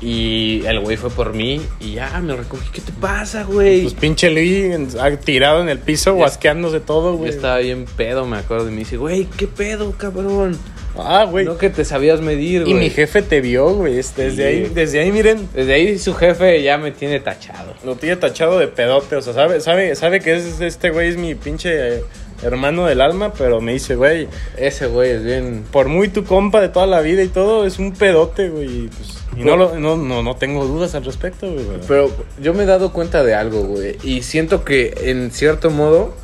Y 0.00 0.62
el 0.66 0.80
güey 0.80 0.96
fue 0.98 1.08
por 1.10 1.32
mí. 1.32 1.62
Y 1.80 1.94
ya 1.94 2.20
me 2.20 2.34
recogí. 2.36 2.68
¿Qué 2.72 2.80
te 2.82 2.92
pasa, 2.92 3.44
güey? 3.44 3.82
Pues 3.82 3.94
pinche 3.94 4.28
Luis 4.30 4.94
ah, 5.00 5.10
tirado 5.12 5.62
en 5.62 5.68
el 5.70 5.78
piso, 5.78 6.10
Ya- 6.10 6.16
guasqueándose 6.16 6.80
todo, 6.80 7.12
Yo 7.12 7.18
güey. 7.18 7.30
estaba 7.30 7.58
bien 7.58 7.86
pedo, 7.96 8.26
me 8.26 8.36
acuerdo. 8.36 8.68
Y 8.68 8.72
me 8.72 8.78
dice, 8.80 8.96
güey, 8.98 9.24
¿qué 9.38 9.46
pedo, 9.46 9.92
cabrón? 9.92 10.58
Ah, 10.98 11.24
güey. 11.30 11.44
No 11.44 11.58
que 11.58 11.70
te 11.70 11.84
sabías 11.84 12.20
medir, 12.20 12.62
y 12.62 12.64
güey. 12.72 12.74
mi 12.74 12.90
jefe 12.90 13.22
te 13.22 13.40
vio, 13.40 13.68
güey. 13.74 13.98
es- 13.98 14.14
Desde 14.16 14.36
Sí. 14.36 14.42
ahí, 14.42 14.70
desde 14.74 15.00
ahí, 15.00 15.12
miren, 15.12 15.48
Desde 15.54 15.74
ahí 15.74 15.98
su 15.98 16.14
jefe 16.14 16.62
ya 16.62 16.78
me 16.78 16.90
tiene 16.92 17.20
tachado. 17.20 17.74
lo 17.84 17.96
tiene 17.96 18.16
tachado 18.16 18.58
de 18.58 18.68
pedote. 18.68 19.16
O 19.16 19.22
sea, 19.22 19.32
sabe, 19.32 19.60
sabe, 19.60 19.94
sabe 19.94 20.20
que 20.20 20.34
es, 20.36 20.60
este 20.60 20.90
güey 20.90 21.08
es 21.08 21.16
mi 21.16 21.34
pinche 21.34 21.98
eh, 21.98 22.02
hermano 22.42 22.86
del 22.86 23.00
alma, 23.00 23.32
pero 23.32 23.60
me 23.60 23.72
dice, 23.72 23.94
güey, 23.96 24.28
Ese 24.58 24.86
güey 24.86 25.10
es 25.10 25.24
bien. 25.24 25.64
por 25.70 25.88
muy 25.88 26.08
tu 26.08 26.24
compa 26.24 26.60
de 26.60 26.68
toda 26.68 26.86
la 26.86 27.00
vida 27.00 27.22
y 27.22 27.28
todo, 27.28 27.64
es 27.66 27.78
un 27.78 27.92
pedote, 27.92 28.48
güey. 28.50 28.66
Y, 28.66 28.88
pues, 28.88 29.18
y 29.38 29.44
no, 29.44 29.56
lo- 29.56 29.78
no, 29.78 29.96
no, 29.96 30.22
no 30.22 30.36
tengo 30.36 30.64
dudas 30.66 30.94
al 30.94 31.04
respecto, 31.04 31.50
güey. 31.50 31.64
Pero 31.88 32.10
yo 32.40 32.52
me 32.54 32.62
he 32.64 32.66
dado 32.66 32.92
cuenta 32.92 33.22
de 33.24 33.34
algo, 33.34 33.62
güey. 33.64 33.96
Y 34.02 34.22
siento 34.22 34.64
que 34.64 34.94
en 35.04 35.30
cierto 35.30 35.70
modo, 35.70 36.14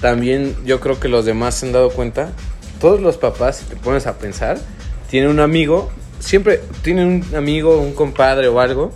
también 0.00 0.54
yo 0.64 0.80
creo 0.80 0.98
que 0.98 1.08
los 1.08 1.24
demás 1.24 1.54
se 1.56 1.66
han 1.66 1.72
dado 1.72 1.90
cuenta. 1.90 2.32
Todos 2.82 3.00
los 3.00 3.16
papás, 3.16 3.58
si 3.58 3.64
te 3.64 3.76
pones 3.76 4.06
a 4.06 4.18
pensar, 4.18 4.58
tienen 5.08 5.30
un 5.30 5.40
amigo, 5.40 5.90
siempre 6.18 6.60
tienen 6.82 7.24
un 7.30 7.36
amigo, 7.36 7.78
un 7.78 7.94
compadre 7.94 8.48
o 8.48 8.60
algo, 8.60 8.92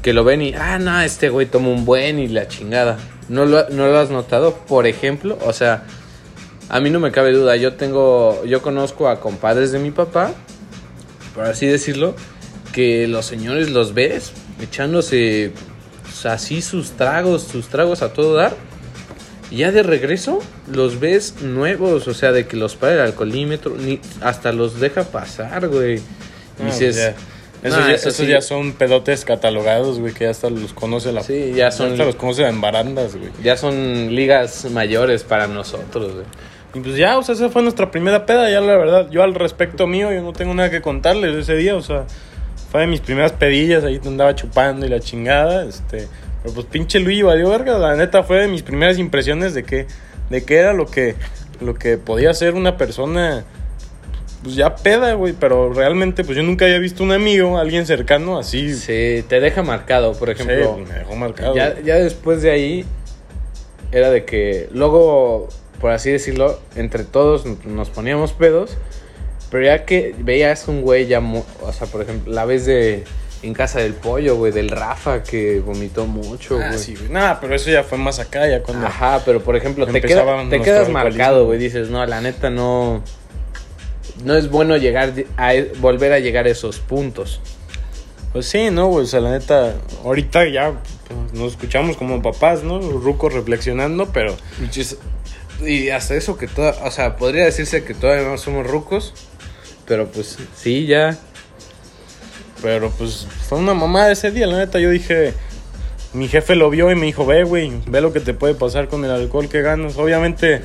que 0.00 0.12
lo 0.12 0.22
ven 0.22 0.40
y, 0.40 0.54
ah, 0.54 0.78
no, 0.78 1.00
este 1.00 1.28
güey 1.28 1.46
toma 1.46 1.68
un 1.68 1.84
buen 1.84 2.20
y 2.20 2.28
la 2.28 2.46
chingada. 2.46 2.98
¿No 3.28 3.44
lo, 3.44 3.68
¿No 3.70 3.88
lo 3.88 3.98
has 3.98 4.10
notado? 4.10 4.54
Por 4.54 4.86
ejemplo, 4.86 5.36
o 5.44 5.52
sea, 5.52 5.82
a 6.68 6.78
mí 6.78 6.88
no 6.90 7.00
me 7.00 7.10
cabe 7.10 7.32
duda, 7.32 7.56
yo 7.56 7.74
tengo, 7.74 8.44
yo 8.44 8.62
conozco 8.62 9.08
a 9.08 9.18
compadres 9.18 9.72
de 9.72 9.80
mi 9.80 9.90
papá, 9.90 10.32
por 11.34 11.44
así 11.46 11.66
decirlo, 11.66 12.14
que 12.72 13.08
los 13.08 13.26
señores 13.26 13.70
los 13.70 13.92
ves 13.92 14.32
echándose 14.62 15.52
pues, 16.04 16.26
así 16.26 16.62
sus 16.62 16.92
tragos, 16.92 17.42
sus 17.42 17.66
tragos 17.66 18.02
a 18.02 18.12
todo 18.12 18.34
dar. 18.34 18.54
Ya 19.50 19.70
de 19.72 19.82
regreso 19.82 20.40
los 20.72 20.98
ves 21.00 21.36
nuevos, 21.42 22.08
o 22.08 22.14
sea, 22.14 22.32
de 22.32 22.46
que 22.46 22.56
los 22.56 22.74
para 22.76 22.94
el 22.94 23.00
alcoholímetro, 23.00 23.76
ni 23.78 24.00
hasta 24.20 24.52
los 24.52 24.80
deja 24.80 25.04
pasar, 25.04 25.68
güey. 25.68 25.96
Y 25.96 26.62
No, 26.62 26.66
dices. 26.66 27.14
Esos, 27.62 27.78
"Nah, 27.78 27.88
ya, 27.88 27.94
eso 27.94 28.08
esos 28.10 28.26
sí". 28.26 28.30
ya 28.30 28.40
son 28.42 28.72
pedotes 28.72 29.24
catalogados, 29.24 29.98
güey, 29.98 30.12
que 30.12 30.24
ya 30.24 30.30
hasta 30.30 30.50
los 30.50 30.72
conoce 30.74 31.10
la... 31.12 31.22
Sí, 31.22 31.52
ya 31.54 31.70
son- 31.70 31.92
hasta 31.92 32.04
los 32.04 32.14
conoce 32.16 32.46
en 32.46 32.60
barandas, 32.60 33.16
güey. 33.16 33.30
ya 33.42 33.56
son 33.56 34.14
ligas 34.14 34.66
mayores 34.70 35.22
para 35.24 35.46
nosotros, 35.46 36.12
güey. 36.14 36.26
Y 36.74 36.80
pues 36.80 36.96
ya, 36.96 37.16
o 37.16 37.22
sea, 37.22 37.34
esa 37.34 37.48
fue 37.48 37.62
nuestra 37.62 37.90
primera 37.90 38.26
peda, 38.26 38.50
ya 38.50 38.60
la 38.60 38.76
verdad. 38.76 39.08
Yo 39.10 39.22
al 39.22 39.34
respecto 39.34 39.86
mío, 39.86 40.12
yo 40.12 40.22
no 40.22 40.32
tengo 40.32 40.52
nada 40.54 40.70
que 40.70 40.82
contarles 40.82 41.34
ese 41.34 41.54
día, 41.56 41.74
o 41.74 41.82
sea, 41.82 42.04
fue 42.70 42.82
de 42.82 42.86
mis 42.88 43.00
primeras 43.00 43.32
pedillas, 43.32 43.82
ahí 43.84 43.98
andaba 44.04 44.34
chupando 44.34 44.84
y 44.84 44.88
la 44.90 45.00
chingada, 45.00 45.64
este... 45.64 46.08
Pero 46.46 46.54
pues 46.54 46.66
pinche 46.66 47.00
Luis 47.00 47.24
valió 47.24 47.50
verga, 47.50 47.76
la 47.76 47.96
neta 47.96 48.22
fue 48.22 48.38
de 48.42 48.46
mis 48.46 48.62
primeras 48.62 48.98
impresiones 48.98 49.52
de 49.52 49.64
que, 49.64 49.86
de 50.30 50.44
que 50.44 50.56
era 50.58 50.72
lo 50.72 50.86
que, 50.86 51.16
lo 51.60 51.74
que 51.74 51.98
podía 51.98 52.32
ser 52.34 52.54
una 52.54 52.76
persona 52.76 53.42
pues 54.44 54.54
ya 54.54 54.76
peda, 54.76 55.14
güey. 55.14 55.32
Pero 55.32 55.72
realmente, 55.72 56.22
pues 56.22 56.36
yo 56.36 56.44
nunca 56.44 56.66
había 56.66 56.78
visto 56.78 57.02
un 57.02 57.10
amigo, 57.10 57.58
alguien 57.58 57.84
cercano 57.84 58.38
así. 58.38 58.72
Sí, 58.74 59.24
te 59.28 59.40
deja 59.40 59.64
marcado, 59.64 60.12
por 60.12 60.28
Sí, 60.28 60.34
ejemplo. 60.40 60.76
pues, 60.76 60.88
me 60.88 60.94
dejó 61.00 61.16
marcado. 61.16 61.56
ya, 61.56 61.80
ya 61.80 61.96
después 61.96 62.42
de 62.42 62.52
ahí, 62.52 62.84
era 63.90 64.10
de 64.10 64.24
que 64.24 64.68
luego, 64.70 65.48
por 65.80 65.90
así 65.90 66.12
decirlo, 66.12 66.60
entre 66.76 67.02
todos 67.02 67.44
nos 67.64 67.90
poníamos 67.90 68.32
pedos. 68.32 68.76
Pero 69.50 69.64
ya 69.64 69.84
que 69.84 70.14
veías 70.18 70.68
un 70.68 70.82
güey 70.82 71.06
ya, 71.08 71.18
o 71.20 71.72
sea, 71.72 71.88
por 71.88 72.02
ejemplo, 72.02 72.32
la 72.32 72.44
vez 72.44 72.66
de 72.66 73.02
en 73.42 73.52
casa 73.54 73.80
del 73.80 73.94
pollo, 73.94 74.36
güey, 74.36 74.50
del 74.52 74.68
Rafa 74.70 75.22
que 75.22 75.60
vomitó 75.60 76.06
mucho, 76.06 76.56
güey. 76.56 76.66
Ah, 76.68 76.78
sí, 76.78 76.94
güey. 76.96 77.08
Nah, 77.10 77.34
pero 77.40 77.54
eso 77.54 77.70
ya 77.70 77.82
fue 77.84 77.98
más 77.98 78.18
acá, 78.18 78.48
ya 78.48 78.62
cuando. 78.62 78.86
Ajá, 78.86 79.22
pero 79.24 79.42
por 79.42 79.56
ejemplo, 79.56 79.86
te, 79.86 80.00
queda- 80.00 80.24
te 80.48 80.60
quedas 80.62 80.88
marcado, 80.88 81.46
güey. 81.46 81.58
Dices, 81.58 81.88
no, 81.90 82.04
la 82.06 82.20
neta 82.20 82.50
no. 82.50 83.02
No 84.24 84.34
es 84.36 84.48
bueno 84.50 84.76
llegar 84.76 85.12
a 85.36 85.54
e- 85.54 85.72
volver 85.78 86.12
a 86.12 86.18
llegar 86.18 86.46
a 86.46 86.50
esos 86.50 86.78
puntos. 86.78 87.40
Pues 88.32 88.46
sí, 88.46 88.70
no, 88.70 88.86
güey. 88.88 89.04
O 89.04 89.06
sea, 89.06 89.20
la 89.20 89.30
neta, 89.30 89.74
ahorita 90.04 90.48
ya 90.48 90.72
pues, 91.08 91.32
nos 91.34 91.52
escuchamos 91.52 91.96
como 91.96 92.22
papás, 92.22 92.62
¿no? 92.62 92.80
Rucos 92.80 93.32
reflexionando, 93.32 94.06
pero. 94.12 94.34
Y 95.64 95.88
hasta 95.90 96.14
eso 96.14 96.36
que 96.36 96.48
toda, 96.48 96.72
o 96.84 96.90
sea, 96.90 97.16
podría 97.16 97.44
decirse 97.44 97.82
que 97.84 97.94
todavía 97.94 98.26
no 98.28 98.36
somos 98.36 98.66
rucos, 98.66 99.14
pero 99.86 100.06
pues 100.08 100.36
sí, 100.54 100.86
ya. 100.86 101.16
Pero 102.66 102.90
pues 102.90 103.28
fue 103.48 103.58
una 103.58 103.74
mamada 103.74 104.10
ese 104.10 104.32
día, 104.32 104.48
la 104.48 104.58
neta. 104.58 104.80
Yo 104.80 104.90
dije, 104.90 105.34
mi 106.14 106.26
jefe 106.26 106.56
lo 106.56 106.68
vio 106.68 106.90
y 106.90 106.96
me 106.96 107.06
dijo, 107.06 107.24
ve, 107.24 107.44
güey, 107.44 107.70
ve 107.86 108.00
lo 108.00 108.12
que 108.12 108.18
te 108.18 108.34
puede 108.34 108.56
pasar 108.56 108.88
con 108.88 109.04
el 109.04 109.10
alcohol 109.12 109.48
que 109.48 109.62
ganas. 109.62 109.96
Obviamente, 109.98 110.62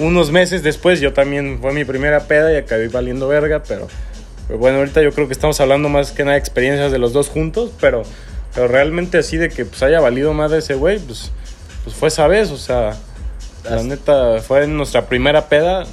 unos 0.00 0.32
meses 0.32 0.64
después, 0.64 0.98
yo 0.98 1.12
también 1.12 1.60
fue 1.60 1.72
mi 1.72 1.84
primera 1.84 2.26
peda 2.26 2.52
y 2.52 2.56
acabé 2.56 2.88
valiendo 2.88 3.28
verga, 3.28 3.62
pero, 3.62 3.86
pero 4.48 4.58
bueno, 4.58 4.78
ahorita 4.78 5.00
yo 5.00 5.12
creo 5.12 5.28
que 5.28 5.32
estamos 5.32 5.60
hablando 5.60 5.88
más 5.88 6.10
que 6.10 6.24
nada 6.24 6.32
de 6.32 6.40
experiencias 6.40 6.90
de 6.90 6.98
los 6.98 7.12
dos 7.12 7.28
juntos, 7.28 7.70
pero, 7.80 8.02
pero 8.52 8.66
realmente 8.66 9.18
así 9.18 9.36
de 9.36 9.48
que 9.48 9.64
pues 9.64 9.80
haya 9.84 10.00
valido 10.00 10.34
más 10.34 10.50
de 10.50 10.58
ese 10.58 10.74
güey, 10.74 10.98
pues, 10.98 11.30
pues 11.84 11.94
fue 11.94 12.08
esa 12.08 12.26
vez, 12.26 12.50
o 12.50 12.58
sea, 12.58 12.96
la 13.62 13.80
neta 13.84 14.40
fue 14.40 14.66
nuestra 14.66 15.06
primera 15.06 15.48
peda. 15.48 15.84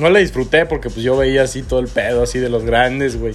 No 0.00 0.08
la 0.08 0.20
disfruté 0.20 0.64
porque 0.64 0.88
pues 0.88 1.04
yo 1.04 1.18
veía 1.18 1.42
así 1.42 1.62
todo 1.62 1.80
el 1.80 1.88
pedo, 1.88 2.22
así 2.22 2.38
de 2.38 2.48
los 2.48 2.64
grandes, 2.64 3.20
güey. 3.20 3.34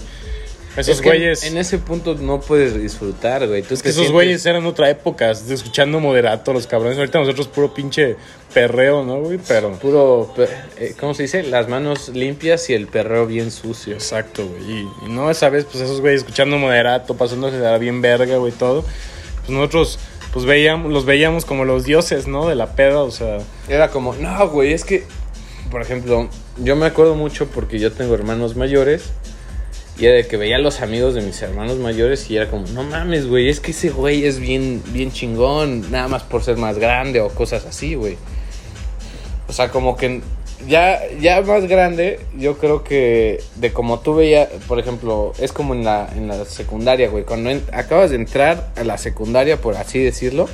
Esos 0.77 0.96
Es 0.96 1.01
que 1.01 1.10
güeyes... 1.10 1.43
En 1.43 1.57
ese 1.57 1.77
punto 1.79 2.15
no 2.15 2.39
puedes 2.39 2.79
disfrutar, 2.79 3.48
güey. 3.48 3.63
Tú 3.63 3.74
Es 3.74 3.81
que 3.81 3.89
esos 3.89 4.03
sientes- 4.03 4.13
güeyes 4.13 4.46
eran 4.46 4.65
otra 4.65 4.89
época, 4.89 5.34
de 5.34 5.53
escuchando 5.53 6.00
moderato, 6.00 6.53
los 6.53 6.67
cabrones. 6.67 6.98
Ahorita 6.98 7.19
nosotros 7.19 7.48
puro 7.48 7.74
pinche 7.74 8.15
perreo, 8.53 9.03
¿no, 9.03 9.19
güey? 9.22 9.39
Pero. 9.48 9.72
Puro, 9.79 10.34
eh, 10.77 10.93
¿cómo 11.00 11.13
se 11.13 11.24
dice? 11.24 11.43
Las 11.43 11.67
manos 11.67 12.10
limpias 12.10 12.69
y 12.69 12.74
el 12.74 12.88
perreo 12.88 13.25
bien 13.25 13.51
sucio. 13.51 13.93
Exacto, 13.96 14.48
güey. 14.48 14.63
Y, 14.72 14.88
y 15.05 15.10
no, 15.10 15.29
esa 15.31 15.50
vez, 15.50 15.65
pues 15.65 15.84
esos 15.84 16.00
güeyes 16.01 16.22
escuchando 16.22 16.57
moderato, 16.57 17.15
pasándose 17.17 17.65
a 17.65 17.77
bien 17.77 18.01
verga, 18.01 18.38
güey, 18.38 18.51
todo. 18.51 18.84
Pues 19.39 19.50
nosotros, 19.50 19.98
pues 20.31 20.46
veíamos, 20.46 20.91
los 20.91 21.05
veíamos 21.05 21.46
como 21.46 21.65
los 21.65 21.86
dioses, 21.86 22.27
¿no? 22.27 22.48
De 22.48 22.55
la 22.55 22.74
peda, 22.75 23.01
o 23.01 23.12
sea. 23.12 23.39
Era 23.67 23.89
como, 23.89 24.13
no, 24.15 24.50
güey, 24.50 24.74
es 24.74 24.84
que, 24.86 25.05
por 25.72 25.81
ejemplo, 25.81 26.29
yo 26.57 26.75
me 26.75 26.86
acuerdo 26.86 27.15
mucho 27.15 27.48
porque 27.48 27.79
yo 27.79 27.91
tengo 27.91 28.13
hermanos 28.13 28.55
mayores. 28.55 29.05
Y 30.00 30.06
era 30.06 30.16
de 30.16 30.27
que 30.27 30.38
veía 30.38 30.58
a 30.58 30.60
los 30.60 30.82
amigos 30.82 31.16
de 31.16 31.22
mis 31.22 31.42
hermanos 31.42 31.77
mayores 31.77 32.30
y 32.30 32.38
era 32.38 32.50
como, 32.50 32.68
no 32.68 32.84
mames, 32.84 33.27
güey, 33.27 33.50
es 33.50 33.60
que 33.60 33.72
ese 33.72 33.89
güey 33.89 34.25
es 34.25 34.39
bien, 34.39 34.84
bien 34.88 35.12
chingón, 35.12 35.89
nada 35.92 36.08
más 36.08 36.24
por 36.24 36.44
ser 36.44 36.58
más 36.58 36.77
grande 36.77 37.20
o 37.20 37.30
cosas 37.30 37.66
así, 37.66 37.96
güey. 37.96 38.16
O 39.48 39.54
sea, 39.54 39.70
como 39.70 39.98
que 39.98 40.22
ya, 40.68 41.00
ya 41.20 41.42
más 41.42 41.68
grande, 41.68 42.20
yo 42.38 42.58
creo 42.58 42.84
que 42.84 43.42
de 43.56 43.72
como 43.72 44.00
tú 44.00 44.16
veías, 44.16 44.50
por 44.68 44.80
ejemplo, 44.80 45.34
es 45.39 45.51
como 45.51 45.74
en 45.74 45.84
la, 45.84 46.10
en 46.16 46.27
la 46.27 46.46
secundaria, 46.46 47.10
güey. 47.10 47.24
Cuando 47.24 47.50
acabas 47.72 48.10
de 48.10 48.16
entrar 48.16 48.72
a 48.75 48.84
la 48.84 48.98
secundaria, 48.98 49.58
por 49.58 49.75
así 49.75 50.00
decirlo, 50.00 50.48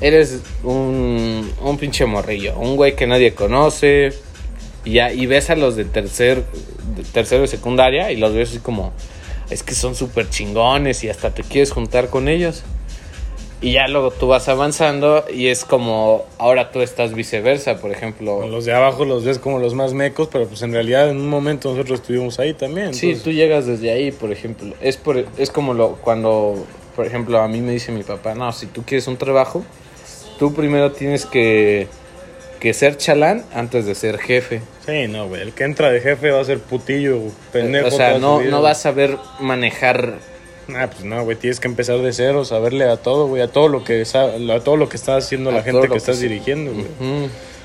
eres 0.00 0.40
un, 0.62 1.50
un 1.62 1.78
pinche 1.78 2.06
morrillo, 2.06 2.58
un 2.58 2.76
güey 2.76 2.94
que 2.94 3.06
nadie 3.06 3.34
conoce. 3.34 4.12
Y, 4.84 4.92
ya, 4.92 5.12
y 5.12 5.26
ves 5.26 5.50
a 5.50 5.56
los 5.56 5.76
de 5.76 5.84
tercer, 5.84 6.44
de 6.98 7.04
tercero 7.04 7.40
de 7.42 7.48
secundaria 7.48 8.12
y 8.12 8.16
los 8.16 8.34
ves 8.34 8.50
así 8.50 8.58
como, 8.58 8.92
es 9.48 9.62
que 9.62 9.74
son 9.74 9.94
súper 9.94 10.28
chingones 10.28 11.02
y 11.04 11.08
hasta 11.08 11.30
te 11.34 11.42
quieres 11.42 11.72
juntar 11.72 12.08
con 12.08 12.28
ellos. 12.28 12.62
Y 13.60 13.72
ya 13.72 13.88
luego 13.88 14.12
tú 14.12 14.28
vas 14.28 14.48
avanzando 14.48 15.24
y 15.34 15.48
es 15.48 15.64
como, 15.64 16.26
ahora 16.38 16.70
tú 16.70 16.80
estás 16.80 17.12
viceversa, 17.14 17.80
por 17.80 17.90
ejemplo. 17.90 18.46
Los 18.46 18.66
de 18.66 18.72
abajo 18.72 19.04
los 19.04 19.24
ves 19.24 19.40
como 19.40 19.58
los 19.58 19.74
más 19.74 19.94
mecos, 19.94 20.28
pero 20.30 20.46
pues 20.46 20.62
en 20.62 20.72
realidad 20.72 21.10
en 21.10 21.16
un 21.16 21.28
momento 21.28 21.70
nosotros 21.72 22.00
estuvimos 22.00 22.38
ahí 22.38 22.54
también. 22.54 22.94
Sí, 22.94 23.06
entonces- 23.06 23.24
tú 23.24 23.32
llegas 23.32 23.66
desde 23.66 23.90
ahí, 23.90 24.12
por 24.12 24.30
ejemplo. 24.30 24.74
Es, 24.80 24.96
por, 24.96 25.24
es 25.38 25.50
como 25.50 25.74
lo, 25.74 25.96
cuando, 25.96 26.54
por 26.94 27.04
ejemplo, 27.04 27.40
a 27.40 27.48
mí 27.48 27.60
me 27.60 27.72
dice 27.72 27.90
mi 27.90 28.04
papá, 28.04 28.36
no, 28.36 28.52
si 28.52 28.66
tú 28.66 28.84
quieres 28.86 29.08
un 29.08 29.16
trabajo, 29.16 29.64
tú 30.38 30.54
primero 30.54 30.92
tienes 30.92 31.26
que, 31.26 31.88
que 32.58 32.74
ser 32.74 32.96
chalán 32.96 33.44
antes 33.54 33.86
de 33.86 33.94
ser 33.94 34.18
jefe. 34.18 34.60
Sí, 34.86 35.06
no, 35.08 35.28
güey. 35.28 35.42
El 35.42 35.52
que 35.52 35.64
entra 35.64 35.90
de 35.90 36.00
jefe 36.00 36.30
va 36.30 36.40
a 36.40 36.44
ser 36.44 36.58
putillo, 36.58 37.20
pendejo. 37.52 37.88
o 37.88 37.90
sea, 37.90 38.18
no, 38.18 38.38
vida, 38.38 38.50
no 38.50 38.62
vas 38.62 38.78
a 38.78 38.82
saber 38.82 39.16
manejar. 39.40 40.14
Ah, 40.74 40.88
pues 40.90 41.04
no, 41.04 41.24
güey, 41.24 41.36
tienes 41.36 41.60
que 41.60 41.68
empezar 41.68 41.98
de 41.98 42.12
cero, 42.12 42.44
saberle 42.44 42.84
a 42.84 42.96
todo, 42.96 43.26
güey, 43.26 43.42
a 43.42 43.48
todo 43.48 43.68
lo 43.68 43.84
que 43.84 44.02
a 44.02 44.60
todo 44.60 44.76
lo 44.76 44.88
que 44.88 44.96
está 44.96 45.16
haciendo 45.16 45.50
A 45.50 45.54
la 45.54 45.62
gente 45.62 45.82
que 45.82 45.88
que 45.88 45.96
estás 45.96 46.20
dirigiendo, 46.20 46.72
güey. 46.72 46.86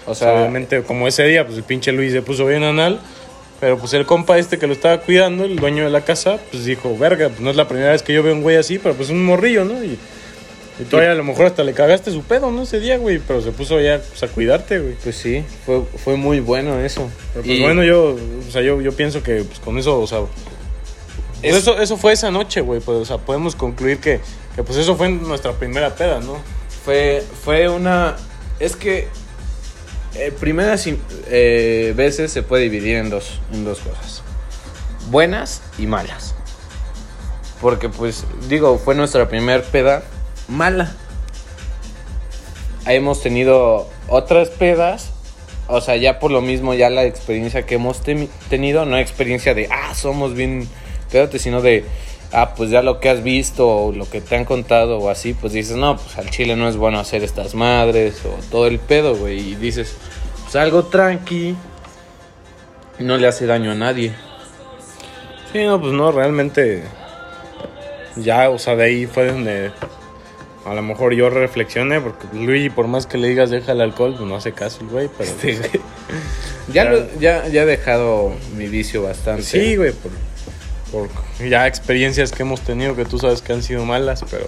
O 0.05 0.11
O 0.11 0.15
sea, 0.15 0.29
sea, 0.29 0.39
obviamente, 0.39 0.83
como 0.83 1.07
ese 1.07 1.23
día, 1.23 1.45
pues 1.45 1.57
el 1.57 1.63
pinche 1.63 1.91
Luis 1.91 2.13
se 2.13 2.21
puso 2.21 2.45
bien 2.45 2.63
anal, 2.63 2.99
pero 3.59 3.77
pues 3.77 3.93
el 3.93 4.05
compa 4.05 4.37
este 4.37 4.57
que 4.57 4.67
lo 4.67 4.73
estaba 4.73 4.99
cuidando, 4.99 5.45
el 5.45 5.55
dueño 5.57 5.83
de 5.85 5.89
la 5.89 6.01
casa, 6.01 6.37
pues 6.51 6.65
dijo, 6.65 6.97
verga, 6.97 7.29
pues 7.29 7.39
no 7.39 7.49
es 7.49 7.55
la 7.55 7.67
primera 7.67 7.91
vez 7.91 8.03
que 8.03 8.13
yo 8.13 8.23
veo 8.23 8.33
un 8.33 8.41
güey 8.41 8.57
así, 8.57 8.79
pero 8.79 8.95
pues 8.95 9.09
un 9.09 9.23
morrillo, 9.23 9.65
¿no? 9.65 9.83
Y, 9.83 9.97
y 10.79 10.83
todavía 10.85 11.11
a 11.11 11.15
lo 11.15 11.23
mejor 11.23 11.45
hasta 11.45 11.63
le 11.63 11.73
cagaste 11.73 12.11
su 12.11 12.23
pedo, 12.23 12.49
¿no? 12.51 12.63
Ese 12.63 12.79
día, 12.79 12.97
güey, 12.97 13.19
pero 13.19 13.41
se 13.41 13.51
puso 13.51 13.79
ya 13.79 13.99
pues, 13.99 14.23
a 14.23 14.27
cuidarte, 14.27 14.79
güey. 14.79 14.95
pues 15.03 15.15
sí, 15.15 15.43
fue, 15.65 15.83
fue 16.03 16.17
muy 16.17 16.39
bueno 16.39 16.79
eso. 16.79 17.09
Pero 17.33 17.45
pues 17.45 17.57
Y- 17.57 17.61
bueno, 17.61 17.83
yo, 17.83 18.15
o 18.47 18.51
sea, 18.51 18.61
yo, 18.61 18.81
yo 18.81 18.91
pienso 18.93 19.21
que 19.21 19.43
pues, 19.43 19.59
con 19.59 19.77
eso, 19.77 19.99
o 19.99 20.07
sea, 20.07 20.19
pues, 20.19 20.31
Es- 21.43 21.55
eso, 21.55 21.79
eso 21.81 21.97
fue 21.97 22.13
esa 22.13 22.31
noche, 22.31 22.61
güey, 22.61 22.79
pues, 22.79 22.97
o 22.97 23.05
sea, 23.05 23.17
podemos 23.17 23.55
concluir 23.55 23.99
que, 23.99 24.19
que 24.55 24.63
pues 24.63 24.77
eso 24.79 24.95
fue 24.95 25.09
nuestra 25.09 25.51
primera 25.53 25.93
peda, 25.95 26.19
¿no? 26.19 26.37
Fue, 26.85 27.23
fue 27.43 27.69
una... 27.69 28.15
Es 28.59 28.75
que 28.75 29.07
eh, 30.15 30.31
primeras 30.39 30.85
im- 30.87 30.97
eh, 31.29 31.93
veces 31.95 32.31
se 32.31 32.43
puede 32.43 32.63
dividir 32.63 32.95
en 32.97 33.09
dos, 33.09 33.39
en 33.51 33.65
dos 33.65 33.79
cosas. 33.79 34.21
Buenas 35.09 35.61
y 35.77 35.85
malas. 35.85 36.33
Porque 37.61 37.89
pues 37.89 38.25
digo, 38.49 38.77
fue 38.77 38.95
nuestra 38.95 39.27
primer 39.29 39.63
peda 39.63 40.03
mala. 40.47 40.91
Hemos 42.85 43.21
tenido 43.21 43.87
otras 44.07 44.49
pedas. 44.49 45.11
O 45.67 45.79
sea, 45.79 45.95
ya 45.95 46.19
por 46.19 46.31
lo 46.31 46.41
mismo, 46.41 46.73
ya 46.73 46.89
la 46.89 47.05
experiencia 47.05 47.65
que 47.65 47.75
hemos 47.75 48.01
tenido, 48.01 48.85
no 48.85 48.97
experiencia 48.97 49.53
de, 49.53 49.69
ah, 49.71 49.95
somos 49.95 50.33
bien 50.33 50.67
pedotes, 51.09 51.41
sino 51.41 51.61
de, 51.61 51.85
ah, 52.33 52.53
pues 52.55 52.69
ya 52.69 52.81
lo 52.81 52.99
que 52.99 53.09
has 53.09 53.23
visto 53.23 53.69
o 53.69 53.91
lo 53.93 54.09
que 54.09 54.19
te 54.19 54.35
han 54.35 54.43
contado 54.43 54.99
o 54.99 55.09
así, 55.09 55.33
pues 55.33 55.53
dices, 55.53 55.77
no, 55.77 55.95
pues 55.95 56.17
al 56.17 56.29
chile 56.29 56.57
no 56.57 56.67
es 56.67 56.75
bueno 56.75 56.99
hacer 56.99 57.23
estas 57.23 57.55
madres 57.55 58.25
o 58.25 58.37
todo 58.51 58.67
el 58.67 58.79
pedo, 58.79 59.15
güey. 59.15 59.51
Y 59.51 59.55
dices, 59.55 59.95
pues 60.43 60.55
algo 60.57 60.83
tranqui, 60.83 61.55
no 62.99 63.17
le 63.17 63.27
hace 63.27 63.45
daño 63.45 63.71
a 63.71 63.75
nadie. 63.75 64.13
Sí, 65.51 65.63
no, 65.63 65.79
pues 65.79 65.93
no, 65.93 66.11
realmente. 66.11 66.83
Ya, 68.15 68.49
o 68.49 68.59
sea, 68.59 68.75
de 68.75 68.83
ahí 68.83 69.05
fue 69.05 69.31
donde 69.31 69.71
a 70.65 70.73
lo 70.73 70.81
mejor 70.81 71.13
yo 71.13 71.29
reflexioné, 71.29 71.99
porque 71.99 72.25
Luigi, 72.33 72.69
por 72.69 72.87
más 72.87 73.05
que 73.05 73.17
le 73.17 73.27
digas 73.29 73.49
deja 73.49 73.73
el 73.73 73.81
alcohol, 73.81 74.15
pues 74.17 74.27
no 74.29 74.35
hace 74.35 74.53
caso 74.53 74.79
el 74.81 74.87
güey, 74.87 75.09
pero. 75.17 75.29
Sí, 75.41 75.53
güey. 75.57 75.71
Ya, 76.71 76.85
lo- 76.85 77.05
ya, 77.19 77.45
ya 77.49 77.63
he 77.63 77.65
dejado 77.65 78.31
mi 78.55 78.67
vicio 78.67 79.03
bastante. 79.03 79.43
Sí, 79.43 79.75
güey, 79.75 79.91
por, 79.91 81.09
por 81.09 81.47
ya 81.49 81.67
experiencias 81.67 82.31
que 82.31 82.43
hemos 82.43 82.61
tenido 82.61 82.95
que 82.95 83.03
tú 83.03 83.19
sabes 83.19 83.41
que 83.41 83.51
han 83.51 83.61
sido 83.61 83.83
malas, 83.83 84.23
pero. 84.31 84.47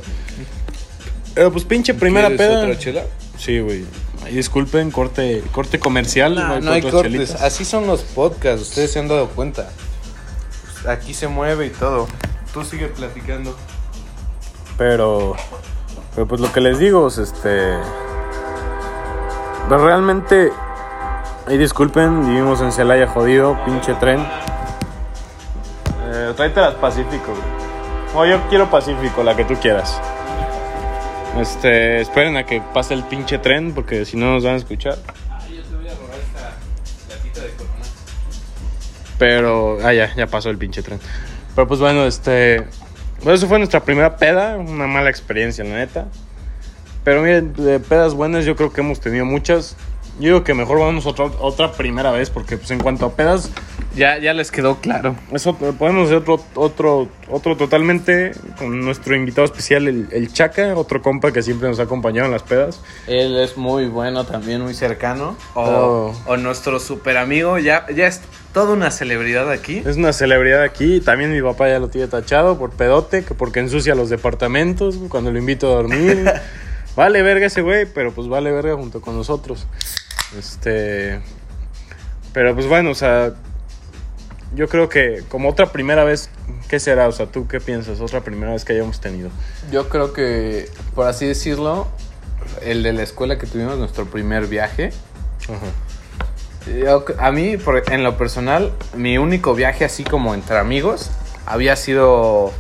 Pero 1.34 1.52
pues 1.52 1.66
pinche 1.66 1.94
primera 1.94 2.30
¿Quieres 2.30 2.48
peda. 2.48 2.62
otra 2.64 2.80
chela? 2.80 3.04
Sí, 3.38 3.60
güey. 3.60 3.84
Disculpen, 4.32 4.92
corte, 4.92 5.44
corte 5.52 5.78
comercial. 5.78 6.36
No, 6.36 6.62
no 6.62 6.72
hay 6.72 6.82
cortes. 6.82 7.32
Así 7.36 7.66
son 7.66 7.86
los 7.86 8.02
podcasts, 8.04 8.62
ustedes 8.70 8.94
se 8.94 9.00
han 9.00 9.10
dado 9.10 9.28
cuenta. 9.28 9.70
Aquí 10.88 11.14
se 11.14 11.28
mueve 11.28 11.66
y 11.66 11.70
todo. 11.72 12.08
Tú 12.54 12.64
sigue 12.64 12.88
platicando. 12.88 13.56
Pero, 14.78 15.36
pero 16.16 16.28
pues 16.28 16.40
lo 16.40 16.52
que 16.52 16.62
les 16.62 16.80
digo 16.80 17.08
es 17.08 17.18
este. 17.18 17.74
Pero 19.68 19.86
realmente. 19.86 20.52
Ahí 21.48 21.60
disculpen, 21.60 22.26
vivimos 22.26 22.62
en 22.62 22.72
Celaya 22.72 23.06
jodido, 23.06 23.56
pinche 23.66 23.94
tren. 23.96 24.26
Eh, 26.08 26.34
tráete 26.36 26.60
las 26.60 26.74
Pacífico, 26.76 27.28
güey. 27.28 28.16
No, 28.16 28.26
yo 28.26 28.50
quiero 28.50 28.72
Pacífico, 28.72 29.22
la 29.22 29.36
que 29.36 29.46
tú 29.46 29.54
quieras. 29.56 30.02
Este, 31.38 32.00
esperen 32.00 32.38
a 32.38 32.46
que 32.46 32.62
pase 32.74 32.94
el 32.94 33.04
pinche 33.04 33.38
tren 33.38 33.74
porque 33.74 34.06
si 34.06 34.16
no 34.16 34.34
nos 34.34 34.44
van 34.44 34.54
a 34.54 34.58
escuchar. 34.58 34.96
yo 34.96 35.62
te 35.62 35.76
voy 35.76 35.88
a 35.88 35.96
robar 35.96 36.18
esta 36.18 37.14
latita 37.14 37.42
de 37.42 37.50
corona. 37.50 37.76
Pero, 39.20 39.78
ah, 39.84 39.94
ya, 39.94 40.16
ya 40.16 40.28
pasó 40.28 40.50
el 40.50 40.58
pinche 40.58 40.82
tren. 40.82 41.00
Pero 41.54 41.68
pues 41.68 41.80
bueno, 41.80 42.06
este. 42.06 42.66
Bueno, 43.20 43.34
eso 43.34 43.48
fue 43.48 43.58
nuestra 43.58 43.80
primera 43.80 44.18
peda, 44.18 44.58
una 44.58 44.88
mala 44.88 45.10
experiencia, 45.10 45.64
la 45.64 45.76
neta. 45.76 46.08
Pero 47.04 47.22
miren, 47.22 47.54
de 47.54 47.80
pedas 47.80 48.14
buenas 48.14 48.46
yo 48.46 48.56
creo 48.56 48.74
que 48.74 48.82
hemos 48.82 49.00
tenido 49.00 49.26
muchas. 49.26 49.78
Yo 50.20 50.28
digo 50.28 50.44
que 50.44 50.54
mejor 50.54 50.80
vamos 50.80 51.06
otra, 51.06 51.26
otra 51.40 51.72
primera 51.74 52.12
vez, 52.12 52.30
porque 52.30 52.58
pues 52.58 52.72
en 52.72 52.80
cuanto 52.80 53.06
a 53.06 53.16
pedas, 53.16 53.52
Ya, 53.96 54.18
ya 54.18 54.34
les 54.34 54.50
quedó 54.52 54.78
claro. 54.82 55.16
eso 55.34 55.56
podemos 55.56 56.06
hacer 56.06 56.18
otro, 56.18 56.40
otro, 56.56 57.08
otro 57.30 57.56
totalmente 57.58 58.32
con 58.58 58.80
nuestro 58.82 59.16
invitado 59.16 59.46
especial, 59.46 59.88
el, 59.88 60.08
el 60.12 60.32
Chaca, 60.34 60.74
otro 60.76 61.02
compa 61.02 61.32
que 61.32 61.42
siempre 61.42 61.68
nos 61.70 61.80
ha 61.80 61.84
acompañado 61.84 62.26
en 62.28 62.32
las 62.34 62.44
pedas. 62.44 62.82
Él 63.08 63.38
es 63.38 63.58
muy 63.58 63.88
bueno 63.88 64.26
también, 64.26 64.62
muy 64.62 64.74
cercano. 64.74 65.38
O, 65.54 65.64
Oh. 65.64 66.16
o 66.28 66.38
nuestro 66.38 66.80
super 66.80 67.18
amigo, 67.18 67.58
ya, 67.58 67.86
ya 67.94 68.08
es 68.08 68.22
toda 68.54 68.74
una 68.74 68.92
celebridad 68.92 69.50
aquí. 69.52 69.82
Es 69.86 69.98
una 69.98 70.14
celebridad 70.14 70.62
aquí. 70.64 71.02
También 71.02 71.32
mi 71.34 71.42
papá 71.42 71.68
ya 71.70 71.80
lo 71.80 71.90
tiene 71.90 72.08
tachado 72.08 72.58
por 72.58 72.72
pedote, 72.72 73.24
que 73.26 73.34
porque 73.34 73.60
ensucia 73.60 73.96
los 73.96 74.10
departamentos 74.10 74.98
cuando 75.10 75.32
lo 75.32 75.40
invito 75.40 75.68
a 75.72 75.76
dormir. 75.76 76.32
vale 76.96 77.22
verga 77.22 77.48
ese 77.48 77.62
güey, 77.62 77.86
pero 77.86 78.12
pues 78.14 78.28
vale 78.30 78.52
verga 78.52 78.76
junto 78.76 79.02
con 79.02 79.16
nosotros. 79.18 79.68
Este. 80.38 81.20
Pero 82.34 82.54
pues 82.54 82.68
bueno, 82.68 82.92
o 82.92 82.96
sea. 82.96 83.34
Yo 84.54 84.70
creo 84.70 84.88
que 84.88 85.22
como 85.28 85.50
otra 85.50 85.72
primera 85.74 86.06
vez, 86.06 86.30
¿qué 86.70 86.80
será? 86.80 87.10
O 87.10 87.12
sea, 87.12 87.26
¿tú 87.26 87.46
qué 87.48 87.60
piensas? 87.60 88.00
Otra 88.00 88.22
primera 88.22 88.54
vez 88.54 88.64
que 88.64 88.72
hayamos 88.74 89.02
tenido. 89.02 89.30
Yo 89.70 89.90
creo 89.90 90.14
que, 90.14 90.70
por 90.94 91.08
así 91.08 91.26
decirlo, 91.28 91.88
el 92.62 92.82
de 92.84 92.94
la 92.94 93.04
escuela 93.04 93.38
que 93.38 93.48
tuvimos, 93.48 93.78
nuestro 93.78 94.06
primer 94.06 94.48
viaje. 94.48 94.92
Ajá. 95.44 96.72
Yo- 96.80 97.04
a 97.20 97.32
mí, 97.32 97.58
en 97.92 98.04
lo 98.04 98.18
personal, 98.18 98.72
mi 98.96 99.18
único 99.18 99.56
viaje 99.56 99.84
así 99.84 100.04
como 100.06 100.34
entre 100.34 100.58
amigos 100.58 101.12
había 101.46 101.76
sido 101.76 102.54